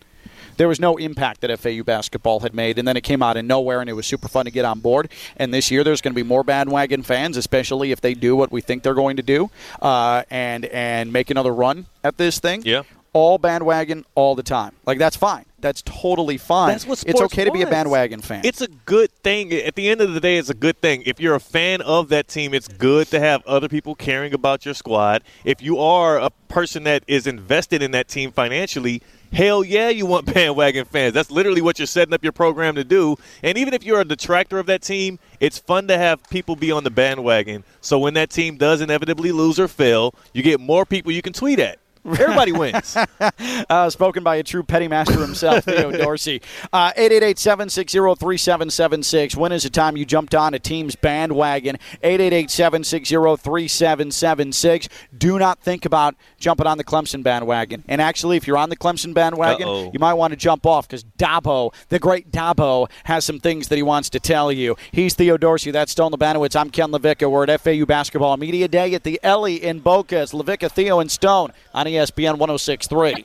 There 0.56 0.66
was 0.68 0.80
no 0.80 0.96
impact 0.96 1.40
that 1.42 1.56
FAU 1.60 1.82
basketball 1.84 2.40
had 2.40 2.54
made, 2.54 2.78
and 2.78 2.86
then 2.86 2.96
it 2.96 3.02
came 3.02 3.22
out 3.22 3.36
of 3.36 3.44
nowhere, 3.44 3.80
and 3.80 3.88
it 3.90 3.92
was 3.92 4.06
super 4.06 4.28
fun 4.28 4.44
to 4.46 4.50
get 4.52 4.64
on 4.64 4.80
board. 4.80 5.10
And 5.36 5.52
this 5.54 5.70
year, 5.70 5.82
there's 5.84 6.00
going 6.00 6.12
to 6.12 6.16
be 6.16 6.22
more 6.22 6.42
bandwagon 6.44 7.02
fans, 7.02 7.36
especially 7.36 7.90
if 7.92 8.00
they 8.00 8.14
do 8.14 8.34
what 8.36 8.50
we 8.52 8.60
think 8.60 8.82
they're 8.84 8.94
going 8.94 9.16
to 9.16 9.22
do, 9.22 9.50
uh, 9.82 10.22
and 10.30 10.64
and 10.66 11.12
make 11.12 11.30
another 11.30 11.52
run 11.52 11.86
at 12.04 12.18
this 12.18 12.38
thing. 12.40 12.62
Yeah. 12.64 12.82
All 13.14 13.38
bandwagon 13.38 14.04
all 14.14 14.34
the 14.34 14.42
time. 14.42 14.74
Like 14.84 14.98
that's 14.98 15.16
fine. 15.16 15.46
That's 15.64 15.80
totally 15.80 16.36
fine. 16.36 16.72
That's 16.72 16.86
what 16.86 16.98
sports 16.98 17.10
it's 17.10 17.18
sports 17.18 17.32
okay 17.32 17.44
to 17.46 17.50
be 17.50 17.62
a 17.62 17.66
bandwagon 17.66 18.20
fan. 18.20 18.42
It's 18.44 18.60
a 18.60 18.68
good 18.68 19.10
thing. 19.10 19.50
At 19.50 19.76
the 19.76 19.88
end 19.88 20.02
of 20.02 20.12
the 20.12 20.20
day, 20.20 20.36
it's 20.36 20.50
a 20.50 20.54
good 20.54 20.78
thing. 20.82 21.02
If 21.06 21.20
you're 21.20 21.34
a 21.34 21.40
fan 21.40 21.80
of 21.80 22.10
that 22.10 22.28
team, 22.28 22.52
it's 22.52 22.68
good 22.68 23.06
to 23.06 23.18
have 23.18 23.42
other 23.46 23.66
people 23.70 23.94
caring 23.94 24.34
about 24.34 24.66
your 24.66 24.74
squad. 24.74 25.22
If 25.42 25.62
you 25.62 25.78
are 25.78 26.18
a 26.18 26.28
person 26.48 26.84
that 26.84 27.02
is 27.06 27.26
invested 27.26 27.82
in 27.82 27.92
that 27.92 28.08
team 28.08 28.30
financially, 28.30 29.00
hell 29.32 29.64
yeah, 29.64 29.88
you 29.88 30.04
want 30.04 30.26
bandwagon 30.34 30.84
fans. 30.84 31.14
That's 31.14 31.30
literally 31.30 31.62
what 31.62 31.78
you're 31.78 31.86
setting 31.86 32.12
up 32.12 32.22
your 32.22 32.32
program 32.32 32.74
to 32.74 32.84
do. 32.84 33.16
And 33.42 33.56
even 33.56 33.72
if 33.72 33.84
you're 33.84 34.02
a 34.02 34.04
detractor 34.04 34.58
of 34.58 34.66
that 34.66 34.82
team, 34.82 35.18
it's 35.40 35.56
fun 35.56 35.88
to 35.88 35.96
have 35.96 36.22
people 36.28 36.56
be 36.56 36.72
on 36.72 36.84
the 36.84 36.90
bandwagon. 36.90 37.64
So 37.80 37.98
when 37.98 38.12
that 38.14 38.28
team 38.28 38.58
does 38.58 38.82
inevitably 38.82 39.32
lose 39.32 39.58
or 39.58 39.68
fail, 39.68 40.14
you 40.34 40.42
get 40.42 40.60
more 40.60 40.84
people 40.84 41.10
you 41.10 41.22
can 41.22 41.32
tweet 41.32 41.58
at. 41.58 41.78
Everybody 42.06 42.52
wins. 42.52 42.98
uh, 43.70 43.88
spoken 43.88 44.22
by 44.22 44.36
a 44.36 44.42
true 44.42 44.62
petty 44.62 44.88
master 44.88 45.18
himself, 45.20 45.64
Theo 45.68 45.90
Dorsey. 45.90 46.42
Uh, 46.70 46.92
888-760-3776. 46.98 49.36
When 49.36 49.52
is 49.52 49.62
the 49.62 49.70
time 49.70 49.96
you 49.96 50.04
jumped 50.04 50.34
on 50.34 50.52
a 50.52 50.58
team's 50.58 50.96
bandwagon? 50.96 51.78
888-760-3776. 52.02 54.88
Do 55.16 55.38
not 55.38 55.60
think 55.60 55.86
about 55.86 56.14
jumping 56.38 56.66
on 56.66 56.76
the 56.76 56.84
Clemson 56.84 57.22
bandwagon. 57.22 57.84
And 57.88 58.02
actually, 58.02 58.36
if 58.36 58.46
you're 58.46 58.58
on 58.58 58.68
the 58.68 58.76
Clemson 58.76 59.14
bandwagon, 59.14 59.66
Uh-oh. 59.66 59.90
you 59.94 59.98
might 59.98 60.12
want 60.14 60.32
to 60.32 60.36
jump 60.36 60.66
off 60.66 60.86
because 60.86 61.04
Dabo, 61.18 61.72
the 61.88 61.98
great 61.98 62.30
Dabo, 62.30 62.90
has 63.04 63.24
some 63.24 63.40
things 63.40 63.68
that 63.68 63.76
he 63.76 63.82
wants 63.82 64.10
to 64.10 64.20
tell 64.20 64.52
you. 64.52 64.76
He's 64.92 65.14
Theo 65.14 65.38
Dorsey. 65.38 65.70
That's 65.70 65.92
Stone 65.92 66.12
Labanowitz. 66.12 66.54
I'm 66.54 66.68
Ken 66.68 66.90
LaVicka. 66.90 67.30
We're 67.30 67.48
at 67.48 67.60
FAU 67.62 67.86
Basketball 67.86 68.36
Media 68.36 68.68
Day 68.68 68.92
at 68.94 69.04
the 69.04 69.18
Ellie 69.22 69.64
in 69.64 69.80
Boca. 69.80 70.20
It's 70.20 70.34
LaVicka, 70.34 70.70
Theo, 70.70 71.00
and 71.00 71.10
Stone 71.10 71.50
on 71.72 71.86
ESPN 71.94 72.38
1063. 72.38 73.24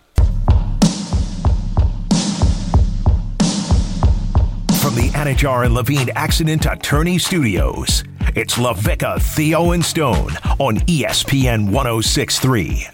From 4.79 4.95
the 4.95 5.09
Anidjar 5.13 5.65
and 5.65 5.73
Levine 5.73 6.09
Accident 6.15 6.65
Attorney 6.65 7.17
Studios, 7.17 8.03
it's 8.35 8.55
LaVicka, 8.55 9.19
Theo, 9.21 9.71
and 9.71 9.83
Stone 9.83 10.31
on 10.59 10.77
ESPN 10.81 11.71
1063. 11.71 12.87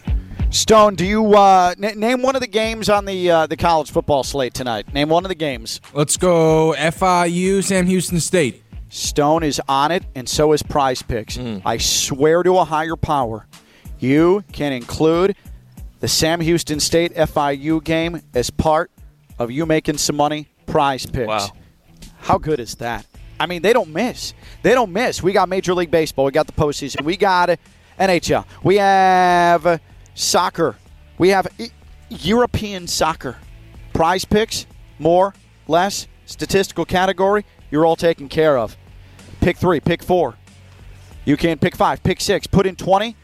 Stone, 0.49 0.95
do 0.95 1.05
you 1.05 1.33
uh, 1.35 1.75
n- 1.81 1.99
name 1.99 2.21
one 2.21 2.35
of 2.35 2.41
the 2.41 2.47
games 2.47 2.87
on 2.89 3.03
the 3.05 3.29
uh, 3.29 3.47
the 3.47 3.57
college 3.57 3.91
football 3.91 4.23
slate 4.23 4.53
tonight? 4.53 4.93
Name 4.93 5.09
one 5.09 5.25
of 5.25 5.29
the 5.29 5.35
games. 5.35 5.81
Let's 5.93 6.15
go 6.15 6.73
FIU, 6.77 7.61
Sam 7.61 7.85
Houston 7.85 8.21
State. 8.21 8.63
Stone 8.89 9.43
is 9.43 9.61
on 9.67 9.91
it, 9.91 10.05
and 10.15 10.29
so 10.29 10.53
is 10.53 10.63
PrizePicks. 10.63 11.61
I 11.65 11.77
swear 11.77 12.43
to 12.43 12.57
a 12.59 12.63
higher 12.63 12.95
power, 12.95 13.45
you 13.99 14.43
can 14.53 14.71
include 14.71 15.35
the 15.99 16.07
Sam 16.07 16.41
Houston 16.41 16.79
State 16.79 17.13
FIU 17.15 17.83
game 17.83 18.21
as 18.33 18.49
part 18.49 18.91
of 19.39 19.51
you 19.51 19.65
making 19.65 19.97
some 19.97 20.15
money. 20.15 20.49
PrizePicks. 20.67 21.27
Wow. 21.27 21.51
How 22.19 22.37
good 22.37 22.59
is 22.59 22.75
that? 22.75 23.05
I 23.39 23.45
mean, 23.45 23.61
they 23.61 23.73
don't 23.73 23.89
miss. 23.91 24.33
They 24.63 24.73
don't 24.73 24.91
miss. 24.91 25.21
We 25.21 25.31
got 25.33 25.49
Major 25.49 25.73
League 25.73 25.91
Baseball. 25.91 26.25
We 26.25 26.31
got 26.31 26.47
the 26.47 26.53
postseason. 26.53 27.03
We 27.03 27.17
got 27.17 27.57
NHL. 27.99 28.45
We 28.63 28.77
have 28.77 29.79
soccer. 30.15 30.75
We 31.17 31.29
have 31.29 31.47
European 32.09 32.87
soccer. 32.87 33.37
PrizePicks, 33.93 34.65
more, 34.99 35.33
less, 35.67 36.07
statistical 36.25 36.85
category, 36.85 37.45
you're 37.71 37.85
all 37.85 37.95
taken 37.95 38.27
care 38.27 38.57
of. 38.57 38.75
Pick 39.39 39.57
three, 39.57 39.79
pick 39.79 40.03
four. 40.03 40.35
You 41.23 41.37
can 41.37 41.57
pick 41.57 41.75
five, 41.75 42.03
pick 42.03 42.21
six, 42.21 42.47
put 42.47 42.65
in 42.65 42.75
20, 42.75 43.15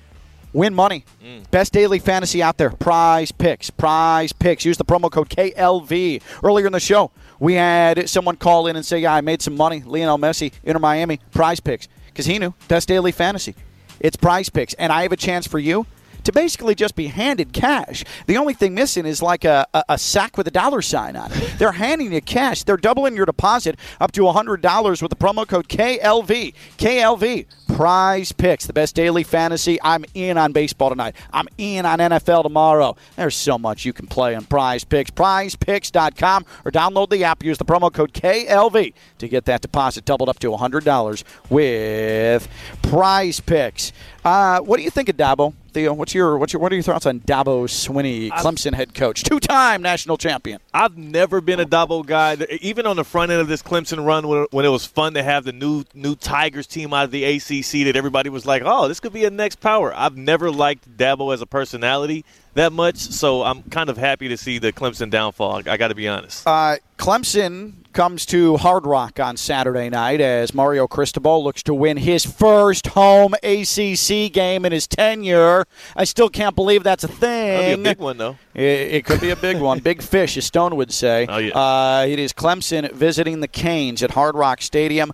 win 0.54 0.74
money. 0.74 1.06
Mm. 1.24 1.49
Best 1.52 1.74
daily 1.74 1.99
fantasy 1.99 2.41
out 2.41 2.58
there. 2.58 2.70
PrizePicks. 2.70 3.76
Prize 3.76 4.32
picks. 4.34 4.66
Use 4.66 4.78
the 4.78 4.86
promo 4.86 5.12
code 5.12 5.30
KLV. 5.30 6.22
Earlier 6.43 6.68
in 6.68 6.74
the 6.74 6.80
show, 6.80 7.12
we 7.39 7.54
had 7.56 8.10
someone 8.10 8.36
call 8.36 8.68
in 8.68 8.76
and 8.76 8.86
say, 8.86 8.99
Yeah, 8.99 9.14
I 9.14 9.22
made 9.22 9.41
some 9.41 9.56
money. 9.56 9.84
Lionel 9.86 10.18
Messi, 10.18 10.52
Inter 10.64 10.80
Miami, 10.80 11.20
PrizePicks. 11.34 11.88
Because 12.08 12.26
he 12.26 12.39
knew. 12.39 12.54
Best 12.68 12.88
daily 12.88 13.12
fantasy. 13.12 13.56
It's 13.99 14.18
PrizePicks. 14.18 14.76
And 14.78 14.91
I 14.91 15.04
have 15.04 15.12
a 15.12 15.18
chance 15.18 15.47
for 15.47 15.60
you 15.60 15.86
to 16.24 16.32
basically 16.32 16.76
just 16.76 16.95
be 16.95 17.07
handed 17.07 17.53
cash. 17.53 18.03
The 18.28 18.38
only 18.38 18.53
thing 18.53 18.74
missing 18.74 19.05
is 19.05 19.22
like 19.22 19.43
a, 19.43 19.67
a, 19.74 19.84
a 19.89 19.97
sack 19.97 20.38
with 20.38 20.47
a 20.47 20.51
dollar 20.51 20.82
sign 20.82 21.15
on 21.15 21.32
it. 21.32 21.55
They're 21.57 21.74
handing 21.74 22.13
you 22.13 22.22
cash. 22.22 22.63
They're 22.63 22.78
doubling 22.78 23.15
your 23.15 23.26
deposit 23.26 23.78
up 23.99 24.11
to 24.13 24.22
$100 24.22 25.01
with 25.01 25.09
the 25.09 25.15
promo 25.15 25.47
code 25.47 25.67
KLV. 25.67 26.53
KLV. 26.78 27.45
PrizePicks, 27.72 28.67
the 28.67 28.74
best 28.74 28.95
daily 28.95 29.24
fantasy. 29.24 29.80
I'm 29.82 30.03
in 30.13 30.38
on 30.38 30.51
baseball 30.51 30.89
tonight. 30.89 31.15
I'm 31.32 31.47
in 31.57 31.86
on 31.86 31.99
NFL 31.99 32.43
tomorrow. 32.43 32.97
There's 33.15 33.36
so 33.36 33.57
much 33.57 33.86
you 33.86 33.93
can 33.93 34.07
play 34.07 34.36
on 34.36 34.43
PrizePicks. 34.43 35.11
Prizepicks.com 35.11 36.45
or 36.65 36.72
download 36.72 37.09
the 37.09 37.24
app. 37.24 37.43
Use 37.43 37.57
the 37.57 37.65
promo 37.65 37.91
code 37.91 38.13
KLV 38.13 38.93
to 39.19 39.28
get 39.28 39.45
that 39.45 39.61
deposit 39.61 40.03
doubled 40.03 40.28
up 40.28 40.39
to 40.39 40.47
$100 40.49 41.24
with 41.49 42.47
PrizePicks. 42.84 43.93
Uh, 44.24 44.59
what 44.59 44.78
do 44.78 44.84
you 44.84 44.91
think 44.91 45.09
of 45.09 45.17
Dabo? 45.17 45.53
Theo, 45.74 45.93
what's 45.93 46.13
your 46.13 46.38
what's 46.38 46.53
your 46.53 46.61
what 46.61 46.72
are 46.72 46.76
your 46.76 46.84
thoughts 46.84 47.05
on 47.05 47.22
Dabo 47.22 47.63
Swinney, 47.63 48.30
Clemson 48.30 48.74
head 48.74 48.93
coach, 48.93 49.24
two-time 49.24 49.82
national 49.82 50.17
champion? 50.17 50.59
I've 50.74 50.97
never 50.97 51.41
been 51.41 51.59
a 51.59 51.65
Dabo 51.65 52.05
guy. 52.05 52.36
Even 52.61 52.86
on 52.86 52.97
the 52.97 53.03
front 53.03 53.32
end 53.32 53.41
of 53.41 53.47
this 53.47 53.63
Clemson 53.63 54.05
run, 54.05 54.28
when, 54.28 54.45
when 54.51 54.65
it 54.65 54.69
was 54.69 54.86
fun 54.86 55.13
to 55.15 55.24
have 55.24 55.43
the 55.43 55.53
new 55.53 55.86
new 55.95 56.15
Tigers 56.15 56.67
team 56.67 56.93
out 56.93 57.05
of 57.05 57.11
the 57.11 57.24
ACC, 57.24 57.86
that 57.86 57.95
everybody 57.95 58.30
was 58.30 58.45
like, 58.45 58.61
"Oh, 58.65 58.88
this 58.88 58.99
could 58.99 59.13
be 59.13 59.26
a 59.26 59.30
next 59.32 59.61
power." 59.61 59.93
I've 59.95 60.17
never 60.17 60.51
liked 60.51 60.97
Dabo 60.97 61.34
as 61.34 61.41
a 61.41 61.47
personality 61.47 62.24
that 62.54 62.74
much, 62.74 62.97
so 62.97 63.43
I'm 63.43 63.64
kind 63.64 63.89
of 63.89 63.97
happy 63.97 64.28
to 64.30 64.38
see 64.38 64.58
the 64.60 64.74
Clemson 64.74 65.10
downfall. 65.10 65.62
I 65.68 65.78
got 65.78 65.88
to 65.89 65.95
be 65.95 66.08
honest. 66.08 66.45
Uh, 66.45 66.78
Clemson 66.97 67.74
comes 67.93 68.26
to 68.28 68.58
Hard 68.58 68.86
Rock 68.86 69.20
on 69.20 69.36
Saturday 69.38 69.89
night 69.89 70.22
as 70.22 70.54
Mario 70.54 70.88
Cristobal 70.88 71.43
looks 71.43 71.64
to 71.64 71.74
win 71.74 71.97
his 71.97 72.26
first 72.26 72.88
home 72.88 73.34
ACC 73.43 74.32
game 74.32 74.66
in 74.66 74.72
his 74.72 74.88
tenure. 74.88 75.66
I 75.95 76.04
still 76.04 76.30
can't 76.30 76.56
believe 76.56 76.84
that's 76.84 77.04
a 77.04 77.08
thing. 77.08 77.76
Be 77.76 77.89
a 77.89 77.93
big 77.93 77.99
one, 77.99 78.18
though. 78.18 78.38
It, 78.54 78.62
it 78.95 79.06
could 79.06 79.22
be 79.22 79.30
a 79.30 79.36
big 79.38 79.62
one. 79.62 79.80
Big 79.80 80.02
fish, 80.02 80.36
as 80.36 80.45
Stone 80.45 80.76
would 80.76 80.91
say. 80.91 81.26
Oh, 81.30 81.38
yeah. 81.38 81.58
uh, 81.58 82.06
it 82.06 82.20
is 82.20 82.34
Clemson 82.34 82.91
visiting 82.91 83.39
the 83.39 83.47
Canes 83.47 84.04
at 84.04 84.12
Hard 84.12 84.36
Rock 84.36 84.62
Stadium. 84.62 85.14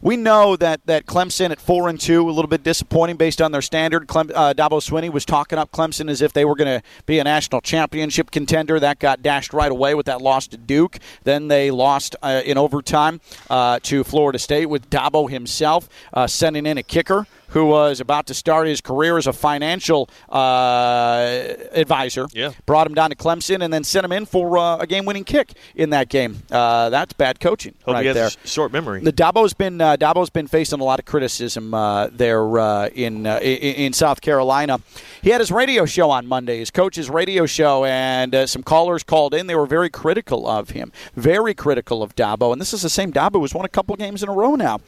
We 0.00 0.16
know 0.16 0.56
that, 0.56 0.84
that 0.86 1.06
Clemson 1.06 1.50
at 1.50 1.60
four 1.60 1.88
and 1.88 2.00
two, 2.00 2.28
a 2.28 2.30
little 2.30 2.48
bit 2.48 2.62
disappointing 2.62 3.16
based 3.16 3.40
on 3.40 3.52
their 3.52 3.62
standard. 3.62 4.06
Clem, 4.06 4.30
uh, 4.34 4.54
Dabo 4.54 4.80
Swinney 4.80 5.10
was 5.10 5.24
talking 5.24 5.58
up 5.58 5.72
Clemson 5.72 6.10
as 6.10 6.22
if 6.22 6.32
they 6.32 6.44
were 6.44 6.54
going 6.54 6.80
to 6.80 6.86
be 7.06 7.18
a 7.18 7.24
national 7.24 7.60
championship 7.60 8.30
contender. 8.30 8.78
That 8.78 8.98
got 8.98 9.22
dashed 9.22 9.52
right 9.52 9.70
away 9.70 9.94
with 9.94 10.06
that 10.06 10.20
loss 10.20 10.46
to 10.48 10.56
Duke. 10.56 10.98
Then 11.24 11.48
they 11.48 11.70
lost 11.70 12.14
uh, 12.22 12.42
in 12.44 12.58
overtime 12.58 13.20
uh, 13.48 13.80
to 13.84 14.04
Florida 14.04 14.38
State 14.38 14.66
with 14.66 14.90
Dabo 14.90 15.30
himself 15.30 15.88
uh, 16.12 16.26
sending 16.26 16.66
in 16.66 16.78
a 16.78 16.82
kicker 16.82 17.26
who 17.48 17.66
was 17.66 18.00
about 18.00 18.26
to 18.26 18.34
start 18.34 18.66
his 18.66 18.80
career 18.80 19.18
as 19.18 19.26
a 19.26 19.32
financial 19.32 20.08
uh, 20.28 21.54
advisor. 21.72 22.26
Yeah. 22.32 22.52
Brought 22.66 22.86
him 22.86 22.94
down 22.94 23.10
to 23.10 23.16
Clemson 23.16 23.62
and 23.62 23.72
then 23.72 23.84
sent 23.84 24.04
him 24.04 24.12
in 24.12 24.26
for 24.26 24.58
uh, 24.58 24.78
a 24.78 24.86
game-winning 24.86 25.24
kick 25.24 25.52
in 25.74 25.90
that 25.90 26.08
game. 26.08 26.42
Uh, 26.50 26.90
that's 26.90 27.12
bad 27.12 27.40
coaching 27.40 27.74
Hope 27.84 27.94
right 27.94 28.12
there. 28.12 28.30
short 28.44 28.72
memory. 28.72 29.00
The 29.00 29.12
Dabo's 29.12 29.54
been 29.54 29.80
uh, 29.80 29.96
Dabo's 29.96 30.30
been 30.30 30.46
facing 30.46 30.80
a 30.80 30.84
lot 30.84 30.98
of 30.98 31.04
criticism 31.04 31.74
uh, 31.74 32.08
there 32.08 32.58
uh, 32.58 32.88
in, 32.88 33.26
uh, 33.26 33.38
in 33.38 33.92
South 33.92 34.20
Carolina. 34.20 34.80
He 35.22 35.30
had 35.30 35.40
his 35.40 35.50
radio 35.50 35.86
show 35.86 36.10
on 36.10 36.26
Monday, 36.26 36.58
his 36.58 36.70
coach's 36.70 37.10
radio 37.10 37.46
show, 37.46 37.84
and 37.84 38.34
uh, 38.34 38.46
some 38.46 38.62
callers 38.62 39.02
called 39.02 39.34
in. 39.34 39.46
They 39.46 39.54
were 39.54 39.66
very 39.66 39.90
critical 39.90 40.48
of 40.48 40.70
him, 40.70 40.92
very 41.14 41.54
critical 41.54 42.02
of 42.02 42.14
Dabo. 42.14 42.52
And 42.52 42.60
this 42.60 42.72
is 42.72 42.82
the 42.82 42.90
same 42.90 43.12
Dabo 43.12 43.40
who's 43.40 43.54
won 43.54 43.64
a 43.64 43.68
couple 43.68 43.96
games 43.96 44.22
in 44.22 44.28
a 44.28 44.32
row 44.32 44.54
now. 44.54 44.80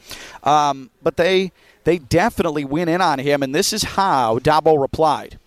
Um, 0.43 0.91
but 1.01 1.17
they 1.17 1.51
they 1.89 1.97
definitely 1.97 2.63
went 2.63 2.87
in 2.87 3.01
on 3.01 3.17
him, 3.17 3.41
and 3.41 3.55
this 3.55 3.73
is 3.73 3.81
how 3.81 4.37
Dabo 4.37 4.79
replied. 4.79 5.39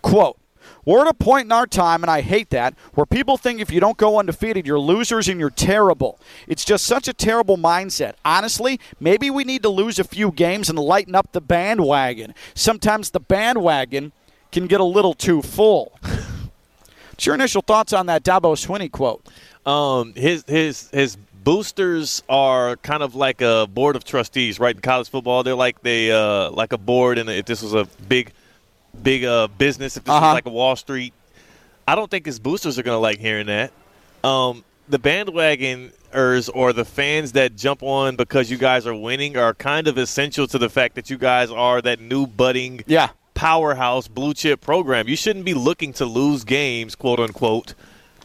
Quote. 0.00 0.38
We're 0.86 1.02
at 1.02 1.08
a 1.08 1.14
point 1.14 1.44
in 1.44 1.52
our 1.52 1.66
time, 1.66 2.02
and 2.02 2.10
I 2.10 2.22
hate 2.22 2.48
that, 2.50 2.74
where 2.94 3.04
people 3.04 3.36
think 3.36 3.60
if 3.60 3.70
you 3.70 3.78
don't 3.78 3.98
go 3.98 4.18
undefeated, 4.18 4.66
you're 4.66 4.80
losers 4.80 5.28
and 5.28 5.38
you're 5.38 5.50
terrible. 5.50 6.18
It's 6.48 6.64
just 6.64 6.86
such 6.86 7.06
a 7.06 7.12
terrible 7.12 7.58
mindset. 7.58 8.14
Honestly, 8.24 8.80
maybe 8.98 9.28
we 9.28 9.44
need 9.44 9.62
to 9.64 9.68
lose 9.68 9.98
a 9.98 10.04
few 10.04 10.30
games 10.32 10.70
and 10.70 10.78
lighten 10.78 11.14
up 11.14 11.30
the 11.32 11.42
bandwagon. 11.42 12.34
Sometimes 12.54 13.10
the 13.10 13.20
bandwagon 13.20 14.12
can 14.52 14.66
get 14.66 14.80
a 14.80 14.84
little 14.84 15.12
too 15.12 15.42
full. 15.42 15.92
What's 17.10 17.26
your 17.26 17.34
initial 17.34 17.60
thoughts 17.60 17.92
on 17.92 18.06
that 18.06 18.24
Dabo 18.24 18.56
Swinney 18.56 18.90
quote? 18.90 19.24
Um, 19.66 20.14
his 20.14 20.44
his 20.48 20.88
his 20.92 21.18
boosters 21.44 22.22
are 22.28 22.76
kind 22.76 23.02
of 23.02 23.14
like 23.14 23.40
a 23.40 23.66
board 23.66 23.96
of 23.96 24.04
trustees, 24.04 24.60
right? 24.60 24.74
In 24.74 24.80
college 24.82 25.08
football, 25.10 25.42
they're 25.42 25.54
like 25.54 25.82
they 25.82 26.10
uh, 26.10 26.50
like 26.50 26.72
a 26.72 26.78
board, 26.78 27.18
and 27.18 27.28
if 27.30 27.46
this 27.46 27.62
was 27.62 27.74
a 27.74 27.86
big 28.08 28.32
big 29.02 29.24
uh, 29.24 29.48
business, 29.58 29.96
if 29.96 30.04
this 30.04 30.12
Uh-huh. 30.12 30.26
was 30.26 30.34
like 30.34 30.46
a 30.46 30.50
Wall 30.50 30.76
Street, 30.76 31.12
I 31.88 31.94
don't 31.94 32.10
think 32.10 32.26
his 32.26 32.38
boosters 32.38 32.78
are 32.78 32.82
going 32.82 32.96
to 32.96 33.00
like 33.00 33.18
hearing 33.18 33.46
that. 33.46 33.72
um, 34.24 34.64
the 34.88 34.98
bandwagoners 34.98 36.50
or 36.54 36.72
the 36.72 36.84
fans 36.84 37.32
that 37.32 37.56
jump 37.56 37.82
on 37.82 38.16
because 38.16 38.50
you 38.50 38.58
guys 38.58 38.86
are 38.86 38.94
winning 38.94 39.36
are 39.36 39.54
kind 39.54 39.86
of 39.88 39.96
essential 39.96 40.46
to 40.46 40.58
the 40.58 40.68
fact 40.68 40.96
that 40.96 41.08
you 41.08 41.16
guys 41.16 41.50
are 41.50 41.80
that 41.80 42.00
new 42.00 42.26
budding 42.26 42.82
yeah. 42.86 43.10
powerhouse 43.34 44.08
blue 44.08 44.34
chip 44.34 44.60
program. 44.60 45.08
You 45.08 45.16
shouldn't 45.16 45.44
be 45.44 45.54
looking 45.54 45.92
to 45.94 46.04
lose 46.04 46.44
games, 46.44 46.94
quote 46.94 47.20
unquote, 47.20 47.74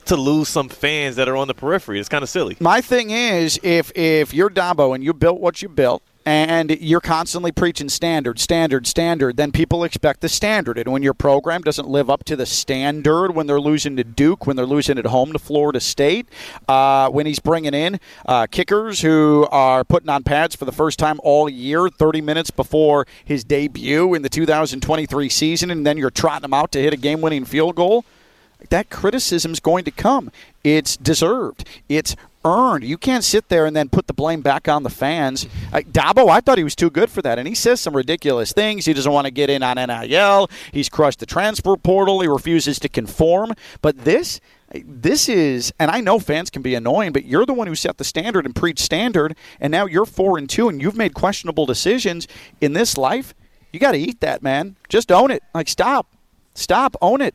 to 0.07 0.15
lose 0.15 0.49
some 0.49 0.69
fans 0.69 1.15
that 1.15 1.29
are 1.29 1.37
on 1.37 1.47
the 1.47 1.53
periphery. 1.53 1.99
It's 1.99 2.09
kind 2.09 2.23
of 2.23 2.29
silly. 2.29 2.57
My 2.59 2.81
thing 2.81 3.09
is, 3.09 3.59
if 3.63 3.91
if 3.95 4.33
you're 4.33 4.49
Dabo 4.49 4.95
and 4.95 5.03
you 5.03 5.13
built 5.13 5.39
what 5.39 5.61
you 5.61 5.69
built, 5.69 6.03
and 6.27 6.71
you're 6.81 6.99
constantly 6.99 7.53
preaching 7.53 7.87
standard, 7.87 8.37
standard, 8.37 8.85
standard, 8.85 9.37
then 9.37 9.49
people 9.49 9.85
expect 9.85 10.19
the 10.19 10.27
standard. 10.27 10.77
And 10.77 10.91
when 10.91 11.01
your 11.01 11.13
program 11.13 11.61
doesn't 11.61 11.87
live 11.87 12.09
up 12.09 12.25
to 12.25 12.35
the 12.35 12.45
standard, 12.45 13.31
when 13.31 13.47
they're 13.47 13.61
losing 13.61 13.95
to 13.95 14.03
Duke, 14.03 14.45
when 14.45 14.57
they're 14.57 14.65
losing 14.65 14.97
at 14.97 15.05
home 15.05 15.31
to 15.31 15.39
Florida 15.39 15.79
State, 15.79 16.27
uh, 16.67 17.09
when 17.09 17.27
he's 17.27 17.39
bringing 17.39 17.73
in 17.73 18.01
uh, 18.25 18.45
kickers 18.45 18.99
who 18.99 19.47
are 19.51 19.85
putting 19.85 20.09
on 20.09 20.23
pads 20.23 20.53
for 20.53 20.65
the 20.65 20.73
first 20.73 20.99
time 20.99 21.21
all 21.23 21.47
year, 21.47 21.87
30 21.87 22.19
minutes 22.19 22.51
before 22.51 23.07
his 23.23 23.45
debut 23.45 24.13
in 24.13 24.21
the 24.21 24.29
2023 24.29 25.29
season, 25.29 25.71
and 25.71 25.87
then 25.87 25.95
you're 25.95 26.11
trotting 26.11 26.41
them 26.41 26.53
out 26.53 26.73
to 26.73 26.81
hit 26.81 26.91
a 26.91 26.97
game 26.97 27.21
winning 27.21 27.45
field 27.45 27.77
goal 27.77 28.03
that 28.69 28.89
criticism 28.89 29.51
is 29.51 29.59
going 29.59 29.85
to 29.85 29.91
come. 29.91 30.31
It's 30.63 30.97
deserved. 30.97 31.67
It's 31.87 32.15
earned. 32.43 32.83
You 32.83 32.97
can't 32.97 33.23
sit 33.23 33.49
there 33.49 33.65
and 33.65 33.75
then 33.75 33.89
put 33.89 34.07
the 34.07 34.13
blame 34.13 34.41
back 34.41 34.67
on 34.67 34.83
the 34.83 34.89
fans. 34.89 35.47
Uh, 35.71 35.79
Dabo, 35.79 36.29
I 36.29 36.41
thought 36.41 36.57
he 36.57 36.63
was 36.63 36.75
too 36.75 36.89
good 36.89 37.09
for 37.09 37.21
that, 37.21 37.37
and 37.37 37.47
he 37.47 37.55
says 37.55 37.81
some 37.81 37.95
ridiculous 37.95 38.53
things. 38.53 38.85
He 38.85 38.93
doesn't 38.93 39.11
want 39.11 39.25
to 39.25 39.31
get 39.31 39.49
in 39.49 39.63
on 39.63 39.75
NIL. 39.75 40.49
He's 40.71 40.89
crushed 40.89 41.19
the 41.19 41.25
transfer 41.25 41.75
portal. 41.75 42.21
He 42.21 42.27
refuses 42.27 42.79
to 42.79 42.89
conform. 42.89 43.53
But 43.81 43.99
this. 43.99 44.39
This 44.83 45.29
is, 45.29 45.71
and 45.79 45.89
I 45.89 46.01
know 46.01 46.19
fans 46.19 46.49
can 46.49 46.61
be 46.61 46.75
annoying, 46.75 47.13
but 47.13 47.23
you're 47.23 47.45
the 47.45 47.53
one 47.53 47.67
who 47.67 47.73
set 47.73 47.97
the 47.97 48.03
standard 48.03 48.45
and 48.45 48.53
preached 48.53 48.83
standard, 48.83 49.33
and 49.61 49.71
now 49.71 49.85
you're 49.85 50.05
four 50.05 50.37
and 50.37 50.49
two, 50.49 50.67
and 50.67 50.81
you've 50.81 50.97
made 50.97 51.13
questionable 51.13 51.65
decisions 51.65 52.27
in 52.59 52.73
this 52.73 52.97
life. 52.97 53.33
You 53.71 53.79
got 53.79 53.93
to 53.93 53.97
eat 53.97 54.19
that, 54.19 54.43
man. 54.43 54.75
Just 54.89 55.09
own 55.09 55.31
it. 55.31 55.41
Like, 55.55 55.69
stop, 55.69 56.13
stop, 56.53 56.97
own 57.01 57.21
it 57.21 57.33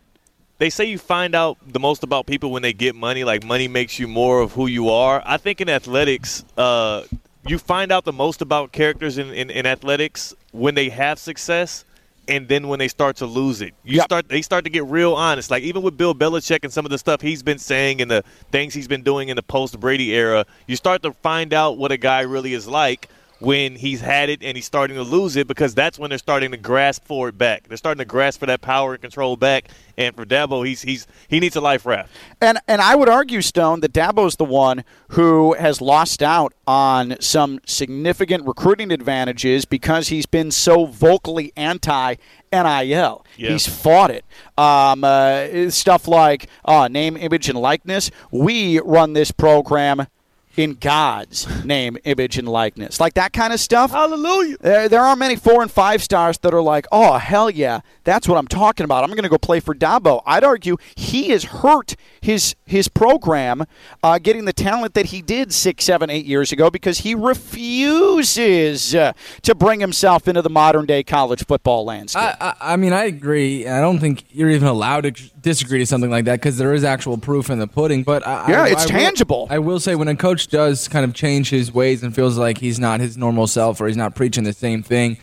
they 0.59 0.71
say 0.71 0.85
you 0.85 0.99
find 0.99 1.35
out 1.35 1.59
the 1.67 1.81
most 1.81 2.03
about 2.03 2.27
people 2.27 2.51
when 2.51 2.63
they 2.63 2.73
get 2.73 2.95
money. 2.95 3.25
Like 3.25 3.45
money 3.45 3.69
makes 3.69 3.99
you 3.99 4.07
more 4.07 4.41
of 4.41 4.53
who 4.53 4.67
you 4.67 4.91
are. 4.91 5.23
I 5.25 5.37
think 5.37 5.61
in 5.61 5.69
athletics, 5.69 6.45
uh, 6.57 7.05
you 7.47 7.59
find 7.59 7.91
out 7.91 8.05
the 8.05 8.13
most 8.13 8.43
about 8.43 8.73
characters 8.73 9.19
in, 9.19 9.31
in, 9.33 9.51
in, 9.51 9.67
athletics 9.67 10.35
when 10.53 10.75
they 10.75 10.89
have 10.91 11.19
success 11.19 11.85
and 12.29 12.47
then 12.47 12.69
when 12.69 12.79
they 12.79 12.87
start 12.87 13.17
to 13.17 13.27
lose 13.27 13.61
it. 13.61 13.75
You 13.83 13.97
yep. 13.97 14.05
start 14.05 14.29
they 14.29 14.43
start 14.43 14.65
to 14.65 14.71
get 14.71 14.85
real 14.85 15.15
honest. 15.15 15.51
Like 15.51 15.65
even 15.65 15.83
with 15.83 15.99
Bill 15.99 16.15
Belichick 16.15 16.61
and 16.63 16.73
some 16.73 16.85
of 16.85 16.91
the 16.91 16.99
stuff 16.99 17.21
he's 17.21 17.43
been 17.43 17.59
saying 17.59 18.01
and 18.01 18.11
the 18.11 18.23
things 18.53 18.75
he's 18.75 18.89
been 18.89 19.03
doing 19.03 19.29
in 19.29 19.37
the 19.37 19.43
post 19.43 19.79
Brady 19.81 20.15
era, 20.15 20.47
you 20.69 20.77
start 20.77 21.03
to 21.03 21.13
find 21.13 21.53
out 21.53 21.79
what 21.79 21.91
a 21.91 21.97
guy 21.97 22.21
really 22.21 22.55
is 22.55 22.69
like 22.69 23.09
when 23.43 23.77
he's 23.77 24.01
had 24.01 24.31
it 24.31 24.43
and 24.43 24.57
he's 24.57 24.67
starting 24.67 24.97
to 24.97 25.03
lose 25.03 25.37
it 25.37 25.49
because 25.49 25.75
that's 25.75 25.99
when 25.99 26.11
they're 26.11 26.19
starting 26.19 26.53
to 26.53 26.57
grasp 26.57 27.05
for 27.05 27.29
it 27.29 27.37
back. 27.37 27.69
They're 27.69 27.77
starting 27.77 27.99
to 27.99 28.05
grasp 28.05 28.41
for 28.41 28.47
that 28.47 28.61
power 28.61 28.93
and 28.93 29.03
control 29.03 29.37
back. 29.37 29.69
And 29.99 30.15
for 30.17 30.25
Dabo, 30.25 30.67
he's 30.67 30.83
he's 30.83 31.07
he 31.29 31.41
needs 31.41 31.57
a 31.57 31.61
life 31.61 31.85
raft. 31.85 32.11
And 32.41 32.59
and 32.67 32.81
I 32.81 32.95
would 32.95 33.09
argue, 33.09 33.43
Stone, 33.43 33.81
that 33.81 33.93
Dabo's 33.93 34.37
the 34.37 34.45
one 34.45 34.85
who 35.09 35.55
has 35.55 35.81
lost 35.81 36.23
out 36.23 36.55
on 36.67 37.17
some 37.21 37.61
significant 37.67 38.47
recruiting 38.47 38.91
advantages 38.91 39.65
because 39.65 40.09
he's 40.09 40.27
been 40.27 40.51
so 40.51 40.87
vocally 40.87 41.53
anti 41.57 42.15
NIL. 42.53 43.25
Yeah. 43.37 43.51
He's 43.51 43.67
fought 43.67 44.11
it. 44.11 44.25
Um, 44.57 45.05
uh, 45.05 45.71
stuff 45.71 46.07
like 46.07 46.49
uh, 46.65 46.89
name, 46.89 47.17
image, 47.17 47.49
and 47.49 47.59
likeness. 47.59 48.11
We 48.31 48.79
run 48.81 49.15
this 49.15 49.31
program 49.31 50.07
in 50.57 50.75
God's 50.75 51.65
name, 51.65 51.97
image, 52.05 52.39
and 52.39 52.49
likeness. 52.49 53.01
Like 53.01 53.15
that 53.15 53.33
kind 53.33 53.53
of 53.53 53.61
stuff. 53.61 53.91
Hallelujah. 53.91 54.57
There, 54.61 54.89
there 54.89 55.01
are 55.01 55.17
many 55.17 55.37
four 55.37 55.63
and 55.63 55.71
five 55.71 56.03
stars 56.03 56.39
that 56.39 56.53
are 56.53 56.63
like, 56.63 56.87
oh, 56.93 57.19
hell 57.19 57.49
yeah, 57.51 57.81
that's 58.05 58.29
what 58.29 58.39
I'm 58.39 58.47
talking 58.47 58.85
about. 58.85 59.05
I'm 59.05 59.11
going 59.11 59.23
to 59.23 59.29
go 59.29 59.39
play 59.39 59.61
for 59.61 59.75
Dabo. 59.75 60.23
I'd 60.27 60.45
argue 60.45 60.77
he 60.95 61.29
has 61.31 61.45
hurt 61.45 61.97
his, 62.21 62.55
his 62.67 62.89
program 62.89 63.65
uh, 64.03 64.19
getting 64.19 64.45
the 64.45 64.53
talent 64.53 64.95
that 64.95 65.07
he 65.07 65.23
did 65.23 65.53
six, 65.53 65.85
seven, 65.85 66.11
eight 66.11 66.27
years 66.27 66.53
ago 66.53 66.71
because 66.71 66.99
he 66.99 67.15
refuses 67.15 68.95
uh, 68.95 69.13
to 69.43 69.55
bring 69.55 69.81
himself 69.81 70.29
into 70.29 70.43
the 70.43 70.51
modern 70.51 70.87
day 70.87 71.03
college 71.03 71.45
football 71.47 71.85
landscape. 71.85 72.23
I, 72.23 72.37
I, 72.61 72.73
I 72.73 72.77
mean, 72.77 72.93
I 72.93 73.05
agree. 73.05 73.67
I 73.67 73.81
don't 73.81 73.99
think 73.99 74.25
you're 74.31 74.51
even 74.51 74.69
allowed 74.69 75.03
to 75.03 75.11
disagree 75.41 75.79
to 75.79 75.87
something 75.87 76.11
like 76.11 76.27
that 76.27 76.37
because 76.37 76.59
there 76.59 76.75
is 76.75 76.85
actual 76.85 77.19
proof 77.19 77.51
in 77.51 77.59
the 77.59 77.67
pudding. 77.67 78.03
But 78.03 78.27
I, 78.27 78.51
yeah, 78.51 78.63
I, 78.63 78.69
it's 78.69 78.85
tangible. 78.87 79.47
Will, 79.47 79.55
I 79.55 79.59
will 79.59 79.81
say 79.81 79.95
when 79.95 80.09
a 80.09 80.17
coach 80.17 80.42
coach 80.43 80.51
does 80.51 80.89
kind 80.89 81.05
of 81.05 81.15
change 81.15 81.51
his 81.51 81.73
ways 81.73 82.03
and 82.03 82.15
feels 82.15 82.39
like 82.39 82.59
he's 82.59 82.79
not 82.79 83.01
his 83.01 83.17
normal 83.17 83.47
self 83.47 83.81
or 83.81 83.87
he's 83.87 83.97
not 83.97 84.15
preaching 84.15 84.45
the 84.45 84.53
same 84.53 84.83
thing, 84.83 85.19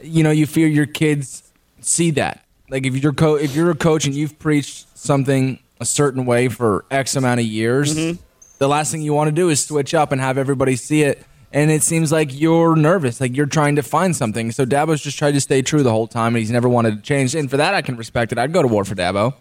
you 0.00 0.22
know, 0.22 0.30
you 0.30 0.46
fear 0.46 0.68
your 0.68 0.86
kids 0.86 1.52
see 1.80 2.10
that. 2.12 2.44
Like 2.70 2.86
if 2.86 2.96
you're 3.02 3.12
co- 3.12 3.36
if 3.36 3.54
you're 3.54 3.70
a 3.70 3.76
coach 3.76 4.06
and 4.06 4.14
you've 4.14 4.38
preached 4.38 4.86
something 4.96 5.58
a 5.80 5.84
certain 5.84 6.24
way 6.24 6.48
for 6.48 6.84
X 6.90 7.16
amount 7.16 7.40
of 7.40 7.46
years, 7.46 7.96
mm-hmm. 7.96 8.20
the 8.58 8.68
last 8.68 8.92
thing 8.92 9.02
you 9.02 9.12
want 9.14 9.28
to 9.28 9.32
do 9.32 9.48
is 9.48 9.64
switch 9.64 9.94
up 9.94 10.12
and 10.12 10.20
have 10.20 10.38
everybody 10.38 10.76
see 10.76 11.02
it. 11.02 11.24
And 11.54 11.70
it 11.70 11.82
seems 11.82 12.10
like 12.10 12.30
you're 12.32 12.74
nervous, 12.76 13.20
like 13.20 13.36
you're 13.36 13.44
trying 13.44 13.76
to 13.76 13.82
find 13.82 14.16
something. 14.16 14.52
So 14.52 14.64
Dabo's 14.64 15.02
just 15.02 15.18
tried 15.18 15.32
to 15.32 15.40
stay 15.40 15.60
true 15.60 15.82
the 15.82 15.90
whole 15.90 16.06
time, 16.06 16.28
and 16.28 16.38
he's 16.38 16.50
never 16.50 16.66
wanted 16.66 16.96
to 16.96 17.02
change. 17.02 17.34
And 17.34 17.50
for 17.50 17.58
that, 17.58 17.74
I 17.74 17.82
can 17.82 17.96
respect 17.96 18.32
it. 18.32 18.38
I'd 18.38 18.54
go 18.54 18.62
to 18.62 18.68
war 18.68 18.86
for 18.86 18.94
Dabo. 18.94 19.34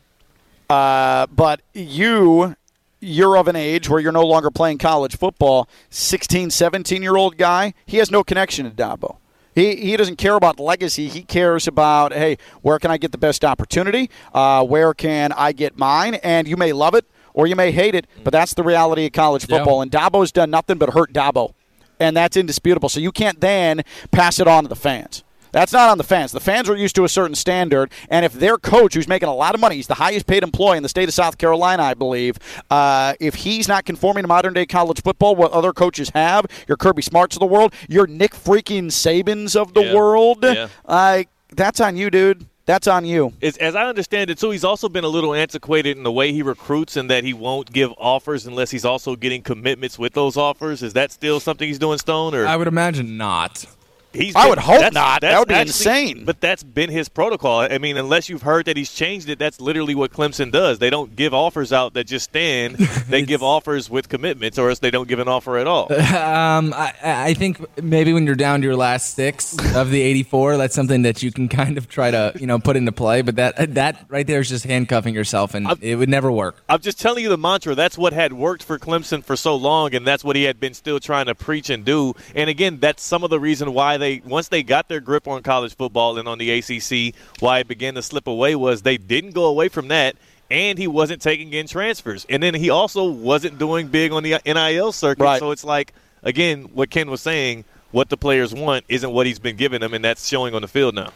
Uh, 0.69 1.27
but 1.27 1.61
you 1.73 2.55
you're 3.01 3.35
of 3.35 3.47
an 3.47 3.55
age 3.55 3.89
where 3.89 3.99
you're 3.99 4.11
no 4.11 4.25
longer 4.25 4.51
playing 4.51 4.77
college 4.77 5.17
football, 5.17 5.67
16, 5.89 6.51
17 6.51 7.01
year 7.01 7.17
old 7.17 7.35
guy, 7.37 7.73
he 7.85 7.97
has 7.97 8.11
no 8.11 8.23
connection 8.23 8.65
to 8.65 8.71
Dabo. 8.71 9.17
He, 9.53 9.75
he 9.75 9.97
doesn't 9.97 10.15
care 10.15 10.35
about 10.35 10.59
legacy. 10.59 11.09
He 11.09 11.23
cares 11.23 11.67
about, 11.67 12.13
hey, 12.13 12.37
where 12.61 12.79
can 12.79 12.89
I 12.89 12.97
get 12.97 13.11
the 13.11 13.17
best 13.17 13.43
opportunity? 13.43 14.09
Uh, 14.33 14.63
where 14.63 14.93
can 14.93 15.33
I 15.33 15.51
get 15.51 15.77
mine? 15.77 16.15
And 16.15 16.47
you 16.47 16.55
may 16.55 16.71
love 16.71 16.95
it 16.95 17.05
or 17.33 17.47
you 17.47 17.55
may 17.55 17.71
hate 17.71 17.95
it, 17.95 18.07
but 18.23 18.31
that's 18.31 18.53
the 18.53 18.63
reality 18.63 19.07
of 19.07 19.11
college 19.11 19.47
football. 19.47 19.77
Yeah. 19.77 19.83
And 19.83 19.91
Dabo's 19.91 20.31
done 20.31 20.51
nothing 20.51 20.77
but 20.77 20.91
hurt 20.91 21.11
Dabo. 21.11 21.53
And 21.99 22.15
that's 22.15 22.37
indisputable. 22.37 22.87
So 22.87 22.99
you 22.99 23.11
can't 23.11 23.41
then 23.41 23.83
pass 24.11 24.39
it 24.39 24.47
on 24.47 24.63
to 24.63 24.69
the 24.69 24.75
fans. 24.75 25.23
That's 25.51 25.73
not 25.73 25.89
on 25.89 25.97
the 25.97 26.03
fans. 26.03 26.31
The 26.31 26.39
fans 26.39 26.69
are 26.69 26.75
used 26.75 26.95
to 26.95 27.03
a 27.03 27.09
certain 27.09 27.35
standard, 27.35 27.91
and 28.09 28.25
if 28.25 28.33
their 28.33 28.57
coach, 28.57 28.93
who's 28.93 29.07
making 29.07 29.29
a 29.29 29.35
lot 29.35 29.55
of 29.55 29.61
money, 29.61 29.75
he's 29.75 29.87
the 29.87 29.95
highest 29.95 30.27
paid 30.27 30.43
employee 30.43 30.77
in 30.77 30.83
the 30.83 30.89
state 30.89 31.07
of 31.07 31.13
South 31.13 31.37
Carolina, 31.37 31.83
I 31.83 31.93
believe, 31.93 32.37
uh, 32.69 33.13
if 33.19 33.35
he's 33.35 33.67
not 33.67 33.85
conforming 33.85 34.23
to 34.23 34.27
modern 34.27 34.53
day 34.53 34.65
college 34.65 35.01
football, 35.01 35.35
what 35.35 35.51
other 35.51 35.73
coaches 35.73 36.09
have, 36.13 36.45
your 36.67 36.77
Kirby 36.77 37.01
Smarts 37.01 37.35
of 37.35 37.39
the 37.39 37.45
world, 37.45 37.73
your 37.89 38.07
Nick 38.07 38.31
freaking 38.31 38.85
Sabans 38.85 39.55
of 39.55 39.73
the 39.73 39.83
yeah. 39.83 39.93
world, 39.93 40.43
yeah. 40.43 40.67
uh, 40.85 41.23
that's 41.53 41.81
on 41.81 41.97
you, 41.97 42.09
dude. 42.09 42.45
That's 42.65 42.87
on 42.87 43.05
you. 43.05 43.33
It's, 43.41 43.57
as 43.57 43.75
I 43.75 43.85
understand 43.85 44.29
it, 44.29 44.37
too, 44.37 44.51
he's 44.51 44.63
also 44.63 44.87
been 44.87 45.03
a 45.03 45.09
little 45.09 45.33
antiquated 45.33 45.97
in 45.97 46.03
the 46.03 46.11
way 46.11 46.31
he 46.31 46.43
recruits 46.43 46.95
and 46.95 47.09
that 47.09 47.23
he 47.23 47.33
won't 47.33 47.73
give 47.73 47.91
offers 47.97 48.45
unless 48.45 48.69
he's 48.69 48.85
also 48.85 49.15
getting 49.15 49.41
commitments 49.41 49.97
with 49.97 50.13
those 50.13 50.37
offers. 50.37 50.83
Is 50.83 50.93
that 50.93 51.11
still 51.11 51.39
something 51.39 51.67
he's 51.67 51.79
doing, 51.79 51.97
Stone? 51.97 52.35
Or 52.35 52.45
I 52.45 52.55
would 52.55 52.67
imagine 52.67 53.17
not. 53.17 53.65
He's 54.13 54.35
I 54.35 54.41
been, 54.41 54.49
would 54.49 54.59
hope 54.59 54.79
that's, 54.79 54.93
not. 54.93 55.21
That's 55.21 55.33
that 55.33 55.39
would 55.39 55.47
be 55.47 55.53
actually, 55.53 55.69
insane. 55.69 56.25
But 56.25 56.41
that's 56.41 56.63
been 56.63 56.89
his 56.89 57.09
protocol. 57.09 57.61
I 57.61 57.77
mean, 57.77 57.97
unless 57.97 58.29
you've 58.29 58.41
heard 58.41 58.65
that 58.65 58.77
he's 58.77 58.91
changed 58.91 59.29
it, 59.29 59.39
that's 59.39 59.61
literally 59.61 59.95
what 59.95 60.11
Clemson 60.11 60.51
does. 60.51 60.79
They 60.79 60.89
don't 60.89 61.15
give 61.15 61.33
offers 61.33 61.71
out 61.71 61.93
that 61.93 62.05
just 62.05 62.25
stand. 62.25 62.77
They 63.11 63.23
give 63.23 63.43
offers 63.43 63.89
with 63.89 64.07
commitments, 64.09 64.57
or 64.57 64.69
else 64.69 64.79
they 64.79 64.91
don't 64.91 65.07
give 65.07 65.19
an 65.19 65.27
offer 65.27 65.57
at 65.57 65.67
all. 65.67 65.89
Um, 66.21 66.73
I, 66.73 66.93
I 67.03 67.33
think 67.33 67.59
maybe 67.81 68.13
when 68.13 68.25
you're 68.25 68.35
down 68.35 68.61
to 68.61 68.65
your 68.65 68.75
last 68.75 69.15
six 69.15 69.57
of 69.75 69.89
the 69.89 70.01
84, 70.01 70.57
that's 70.57 70.75
something 70.75 71.01
that 71.01 71.23
you 71.23 71.31
can 71.31 71.47
kind 71.47 71.77
of 71.77 71.87
try 71.89 72.11
to 72.11 72.33
you 72.39 72.45
know 72.47 72.59
put 72.59 72.75
into 72.75 72.91
play. 72.91 73.21
But 73.21 73.37
that 73.37 73.73
that 73.75 74.05
right 74.07 74.25
there 74.25 74.39
is 74.39 74.49
just 74.49 74.65
handcuffing 74.65 75.13
yourself, 75.13 75.55
and 75.55 75.67
I'm, 75.67 75.77
it 75.81 75.95
would 75.95 76.09
never 76.09 76.31
work. 76.31 76.61
I'm 76.69 76.79
just 76.79 76.99
telling 76.99 77.23
you 77.23 77.29
the 77.29 77.37
mantra. 77.37 77.75
That's 77.75 77.97
what 77.97 78.13
had 78.13 78.33
worked 78.33 78.63
for 78.63 78.77
Clemson 78.77 79.23
for 79.23 79.35
so 79.35 79.55
long, 79.55 79.95
and 79.95 80.05
that's 80.05 80.23
what 80.23 80.35
he 80.35 80.43
had 80.43 80.59
been 80.59 80.73
still 80.73 80.99
trying 80.99 81.25
to 81.25 81.35
preach 81.35 81.69
and 81.69 81.83
do. 81.83 82.13
And 82.35 82.49
again, 82.49 82.79
that's 82.79 83.03
some 83.03 83.23
of 83.23 83.29
the 83.29 83.39
reason 83.39 83.73
why 83.73 83.97
they 84.01 84.21
once 84.25 84.47
they 84.47 84.63
got 84.63 84.87
their 84.87 84.99
grip 84.99 85.27
on 85.27 85.43
college 85.43 85.75
football 85.75 86.17
and 86.17 86.27
on 86.27 86.37
the 86.37 86.51
ACC, 86.51 87.15
why 87.39 87.59
it 87.59 87.67
began 87.67 87.95
to 87.95 88.01
slip 88.01 88.27
away 88.27 88.55
was 88.55 88.81
they 88.81 88.97
didn't 88.97 89.31
go 89.31 89.45
away 89.45 89.69
from 89.69 89.87
that 89.89 90.15
and 90.51 90.77
he 90.77 90.87
wasn't 90.87 91.21
taking 91.21 91.53
in 91.53 91.65
transfers. 91.65 92.25
And 92.29 92.43
then 92.43 92.53
he 92.53 92.69
also 92.69 93.09
wasn't 93.09 93.57
doing 93.57 93.87
big 93.87 94.11
on 94.11 94.21
the 94.21 94.37
NIL 94.45 94.91
circuit. 94.91 95.23
Right. 95.23 95.39
So 95.39 95.51
it's 95.51 95.63
like, 95.63 95.93
again, 96.23 96.63
what 96.73 96.89
Ken 96.89 97.09
was 97.09 97.21
saying, 97.21 97.63
what 97.91 98.09
the 98.09 98.17
players 98.17 98.53
want 98.53 98.83
isn't 98.89 99.11
what 99.11 99.25
he's 99.25 99.39
been 99.39 99.55
giving 99.55 99.79
them, 99.79 99.93
and 99.93 100.03
that's 100.03 100.27
showing 100.27 100.53
on 100.53 100.61
the 100.61 100.67
field 100.67 100.93
now. 100.93 101.11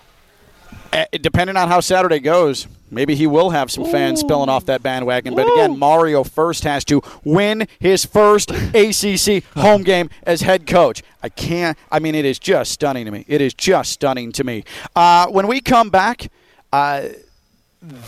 Uh, 0.91 1.05
depending 1.21 1.57
on 1.57 1.67
how 1.67 1.81
Saturday 1.81 2.19
goes, 2.19 2.67
maybe 2.89 3.15
he 3.15 3.27
will 3.27 3.49
have 3.49 3.69
some 3.69 3.83
fans 3.85 4.19
Ooh. 4.19 4.25
spilling 4.27 4.49
off 4.49 4.65
that 4.65 4.81
bandwagon. 4.81 5.35
But 5.35 5.47
again, 5.51 5.77
Mario 5.77 6.23
first 6.23 6.63
has 6.63 6.85
to 6.85 7.01
win 7.25 7.67
his 7.79 8.05
first 8.05 8.51
ACC 8.51 9.43
home 9.55 9.83
game 9.83 10.09
as 10.23 10.41
head 10.41 10.65
coach. 10.65 11.03
I 11.25 11.29
can't. 11.29 11.75
I 11.91 11.97
mean, 11.97 12.13
it 12.13 12.23
is 12.23 12.37
just 12.37 12.71
stunning 12.71 13.05
to 13.05 13.11
me. 13.11 13.25
It 13.27 13.41
is 13.41 13.55
just 13.55 13.93
stunning 13.93 14.31
to 14.33 14.43
me. 14.43 14.63
Uh, 14.95 15.25
when 15.25 15.47
we 15.47 15.59
come 15.59 15.89
back, 15.89 16.29
uh, 16.71 17.07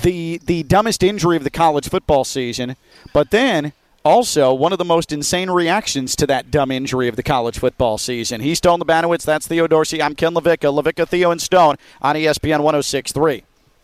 the 0.04 0.38
the 0.46 0.62
dumbest 0.62 1.02
injury 1.02 1.36
of 1.36 1.44
the 1.44 1.50
college 1.50 1.90
football 1.90 2.24
season, 2.24 2.76
but 3.14 3.32
then 3.32 3.74
also 4.06 4.54
one 4.54 4.72
of 4.72 4.78
the 4.78 4.86
most 4.86 5.12
insane 5.12 5.50
reactions 5.50 6.16
to 6.18 6.28
that 6.28 6.52
dumb 6.52 6.70
injury 6.70 7.08
of 7.08 7.16
the 7.16 7.24
college 7.24 7.58
football 7.58 7.98
season. 7.98 8.40
He's 8.42 8.60
Stone 8.60 8.82
Labanowitz. 8.82 9.26
That's 9.26 9.48
Theo 9.48 9.66
Dorsey. 9.66 10.00
I'm 10.00 10.14
Ken 10.14 10.36
LaVicka. 10.36 10.72
LaVicka, 10.72 11.08
Theo, 11.08 11.32
and 11.32 11.42
Stone 11.42 11.78
on 12.04 12.16
ESPN 12.16 12.60
1063. 12.62 13.44